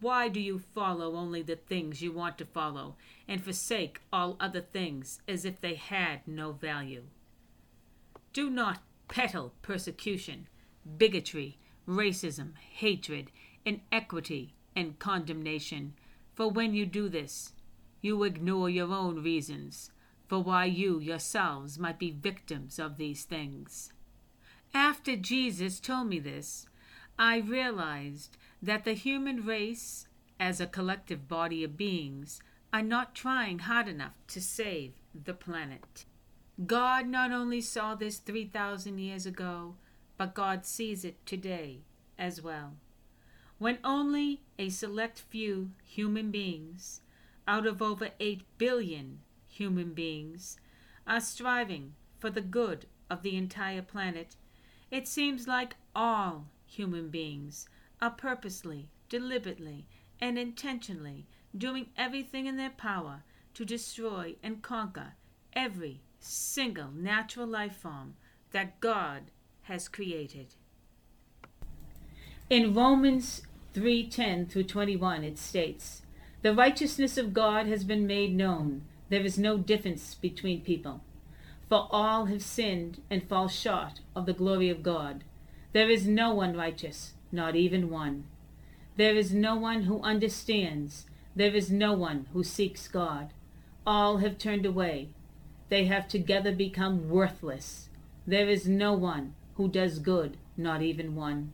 Why 0.00 0.28
do 0.28 0.40
you 0.40 0.58
follow 0.58 1.14
only 1.14 1.42
the 1.42 1.56
things 1.56 2.02
you 2.02 2.10
want 2.10 2.36
to 2.38 2.44
follow 2.44 2.96
and 3.28 3.44
forsake 3.44 4.00
all 4.12 4.36
other 4.40 4.60
things 4.60 5.20
as 5.28 5.44
if 5.44 5.60
they 5.60 5.74
had 5.76 6.26
no 6.26 6.50
value? 6.50 7.04
Do 8.32 8.50
not 8.50 8.82
peddle 9.06 9.52
persecution, 9.62 10.48
bigotry, 10.98 11.58
racism, 11.86 12.56
hatred, 12.56 13.30
inequity, 13.64 14.54
and 14.74 14.98
condemnation, 14.98 15.94
for 16.34 16.48
when 16.48 16.74
you 16.74 16.84
do 16.84 17.08
this, 17.08 17.52
you 18.00 18.24
ignore 18.24 18.68
your 18.68 18.92
own 18.92 19.22
reasons 19.22 19.92
for 20.26 20.42
why 20.42 20.64
you 20.64 20.98
yourselves 20.98 21.78
might 21.78 21.98
be 21.98 22.10
victims 22.10 22.78
of 22.78 22.96
these 22.96 23.24
things. 23.24 23.93
After 24.76 25.14
Jesus 25.14 25.78
told 25.78 26.08
me 26.08 26.18
this, 26.18 26.66
I 27.16 27.38
realized 27.38 28.36
that 28.60 28.84
the 28.84 28.94
human 28.94 29.46
race, 29.46 30.08
as 30.40 30.60
a 30.60 30.66
collective 30.66 31.28
body 31.28 31.62
of 31.62 31.76
beings, 31.76 32.40
are 32.72 32.82
not 32.82 33.14
trying 33.14 33.60
hard 33.60 33.86
enough 33.86 34.14
to 34.26 34.40
save 34.40 34.94
the 35.14 35.32
planet. 35.32 36.06
God 36.66 37.06
not 37.06 37.30
only 37.30 37.60
saw 37.60 37.94
this 37.94 38.18
3,000 38.18 38.98
years 38.98 39.26
ago, 39.26 39.76
but 40.16 40.34
God 40.34 40.66
sees 40.66 41.04
it 41.04 41.24
today 41.24 41.82
as 42.18 42.42
well. 42.42 42.72
When 43.58 43.78
only 43.84 44.42
a 44.58 44.70
select 44.70 45.20
few 45.20 45.70
human 45.84 46.32
beings, 46.32 47.00
out 47.46 47.64
of 47.64 47.80
over 47.80 48.10
8 48.18 48.42
billion 48.58 49.20
human 49.46 49.94
beings, 49.94 50.56
are 51.06 51.20
striving 51.20 51.94
for 52.18 52.28
the 52.28 52.40
good 52.40 52.86
of 53.08 53.22
the 53.22 53.36
entire 53.36 53.82
planet, 53.82 54.34
it 54.94 55.08
seems 55.08 55.48
like 55.48 55.74
all 55.92 56.46
human 56.66 57.08
beings 57.08 57.68
are 58.00 58.12
purposely, 58.12 58.88
deliberately, 59.08 59.88
and 60.20 60.38
intentionally 60.38 61.26
doing 61.58 61.86
everything 61.96 62.46
in 62.46 62.56
their 62.56 62.70
power 62.70 63.24
to 63.54 63.64
destroy 63.64 64.36
and 64.40 64.62
conquer 64.62 65.14
every 65.52 66.00
single 66.20 66.92
natural 66.92 67.44
life 67.44 67.74
form 67.74 68.14
that 68.52 68.78
God 68.78 69.32
has 69.62 69.88
created. 69.88 70.54
In 72.48 72.72
Romans 72.72 73.42
3:10 73.72 74.46
through 74.46 74.62
21 74.62 75.24
it 75.24 75.38
states, 75.38 76.02
"The 76.42 76.54
righteousness 76.54 77.18
of 77.18 77.34
God 77.34 77.66
has 77.66 77.82
been 77.82 78.06
made 78.06 78.32
known. 78.32 78.86
There 79.08 79.24
is 79.24 79.38
no 79.38 79.58
difference 79.58 80.14
between 80.14 80.60
people, 80.60 81.02
for 81.68 81.88
all 81.90 82.26
have 82.26 82.42
sinned 82.42 83.00
and 83.10 83.28
fall 83.28 83.48
short 83.48 84.00
of 84.14 84.26
the 84.26 84.32
glory 84.32 84.68
of 84.68 84.82
God. 84.82 85.24
There 85.72 85.90
is 85.90 86.06
no 86.06 86.34
one 86.34 86.56
righteous, 86.56 87.14
not 87.32 87.56
even 87.56 87.90
one. 87.90 88.24
There 88.96 89.16
is 89.16 89.34
no 89.34 89.56
one 89.56 89.82
who 89.82 90.00
understands. 90.02 91.06
There 91.34 91.54
is 91.54 91.70
no 91.70 91.92
one 91.92 92.26
who 92.32 92.44
seeks 92.44 92.86
God. 92.86 93.32
All 93.86 94.18
have 94.18 94.38
turned 94.38 94.64
away. 94.64 95.08
They 95.68 95.86
have 95.86 96.06
together 96.06 96.52
become 96.52 97.08
worthless. 97.08 97.88
There 98.26 98.48
is 98.48 98.68
no 98.68 98.92
one 98.92 99.34
who 99.56 99.68
does 99.68 99.98
good, 99.98 100.36
not 100.56 100.82
even 100.82 101.16
one. 101.16 101.52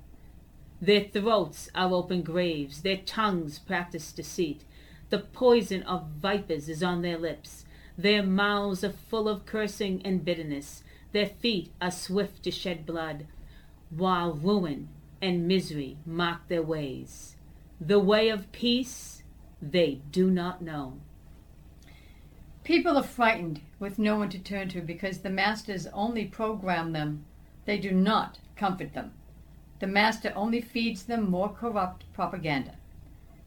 Their 0.83 1.05
throats 1.05 1.69
are 1.75 1.93
open 1.93 2.23
graves, 2.23 2.83
their 2.83 2.99
tongues 2.99 3.59
practice 3.59 4.13
deceit. 4.13 4.65
The 5.11 5.19
poison 5.19 5.83
of 5.83 6.07
vipers 6.21 6.69
is 6.69 6.83
on 6.83 7.03
their 7.03 7.19
lips. 7.19 7.65
Their 7.97 8.23
mouths 8.23 8.85
are 8.85 8.93
full 8.93 9.29
of 9.29 9.47
cursing 9.47 10.01
and 10.05 10.25
bitterness. 10.25 10.83
Their 11.13 11.27
feet 11.27 11.73
are 11.81 11.91
swift 11.91 12.43
to 12.45 12.51
shed 12.51 12.87
blood, 12.87 13.27
while 13.91 14.33
ruin 14.33 14.89
and 15.21 15.47
misery 15.47 15.99
mark 16.07 16.49
their 16.49 16.63
ways. 16.63 17.37
The 17.81 17.99
way 17.99 18.29
of 18.29 18.53
peace 18.53 19.23
they 19.61 20.01
do 20.11 20.31
not 20.31 20.63
know. 20.63 21.01
People 22.65 22.97
are 22.97 23.03
frightened 23.03 23.61
with 23.79 23.99
no 23.99 24.17
one 24.17 24.29
to 24.31 24.39
turn 24.39 24.69
to 24.69 24.81
because 24.81 25.19
the 25.19 25.31
masters 25.31 25.87
only 25.89 26.27
program 26.27 26.93
them. 26.93 27.25
They 27.65 27.79
do 27.79 27.91
not 27.91 28.39
comfort 28.57 28.93
them. 28.95 29.13
The 29.81 29.87
master 29.87 30.33
only 30.37 30.61
feeds 30.61 31.05
them 31.05 31.31
more 31.31 31.49
corrupt 31.49 32.05
propaganda. 32.13 32.77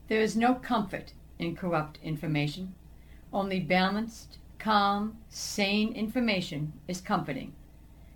There 0.08 0.22
is 0.22 0.36
no 0.36 0.56
comfort 0.56 1.14
in 1.40 1.56
corrupt 1.56 2.00
information. 2.04 2.76
Only 3.34 3.60
balanced, 3.60 4.38
calm, 4.60 5.18
sane 5.28 5.94
information 5.94 6.74
is 6.88 7.02
comforting. 7.02 7.54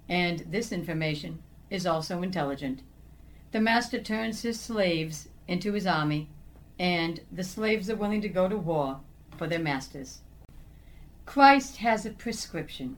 And 0.07 0.45
this 0.51 0.71
information 0.71 1.41
is 1.71 1.87
also 1.87 2.21
intelligent. 2.21 2.83
The 3.51 3.59
master 3.59 3.99
turns 3.99 4.43
his 4.43 4.59
slaves 4.59 5.29
into 5.47 5.73
his 5.73 5.87
army, 5.87 6.29
and 6.77 7.21
the 7.31 7.43
slaves 7.43 7.89
are 7.89 7.95
willing 7.95 8.21
to 8.21 8.29
go 8.29 8.47
to 8.47 8.57
war 8.57 8.99
for 9.37 9.47
their 9.47 9.59
masters. 9.59 10.21
Christ 11.25 11.77
has 11.77 12.05
a 12.05 12.11
prescription. 12.11 12.97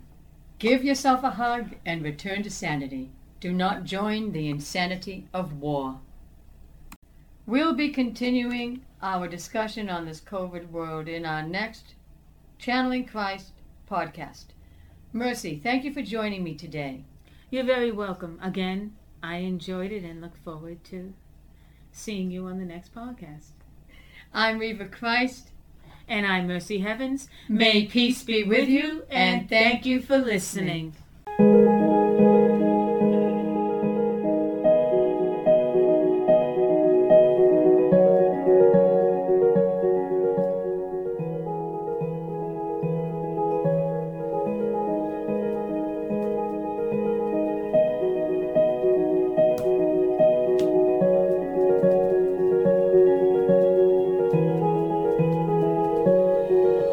Give 0.60 0.84
yourself 0.84 1.24
a 1.24 1.32
hug 1.32 1.76
and 1.86 2.04
return 2.04 2.44
to 2.44 2.50
sanity. 2.50 3.12
Do 3.40 3.54
not 3.54 3.86
join 3.86 4.34
the 4.34 4.50
insanity 4.50 5.28
of 5.34 5.62
war. 5.62 6.02
We'll 7.46 7.74
be 7.74 7.90
continuing 7.90 8.82
our 9.02 9.28
discussion 9.28 9.90
on 9.90 10.06
this 10.06 10.20
COVID 10.20 10.70
world 10.70 11.08
in 11.08 11.26
our 11.26 11.42
next 11.42 11.96
Channeling 12.60 13.06
Christ 13.06 13.54
podcast. 13.90 14.48
Mercy, 15.14 15.62
thank 15.64 15.86
you 15.86 15.94
for 15.94 16.02
joining 16.02 16.44
me 16.44 16.56
today. 16.56 17.06
You're 17.50 17.64
very 17.64 17.90
welcome. 17.90 18.38
Again, 18.44 18.98
I 19.24 19.38
enjoyed 19.38 19.94
it 19.94 20.04
and 20.04 20.20
look 20.20 20.36
forward 20.44 20.84
to 20.86 21.14
seeing 21.94 22.32
you 22.32 22.48
on 22.48 22.60
the 22.60 22.66
next 22.66 22.94
podcast. 22.94 23.52
I'm 24.34 24.60
Reva 24.60 24.86
Christ. 24.88 25.52
And 26.10 26.26
I'm 26.26 26.48
Mercy 26.48 26.80
Heavens. 26.80 27.30
May 27.48 27.86
peace 27.86 28.24
be 28.24 28.44
with 28.44 28.68
you, 28.68 29.04
and 29.10 29.48
thank 29.48 29.86
you 29.86 30.02
for 30.02 30.18
listening. 30.18 30.96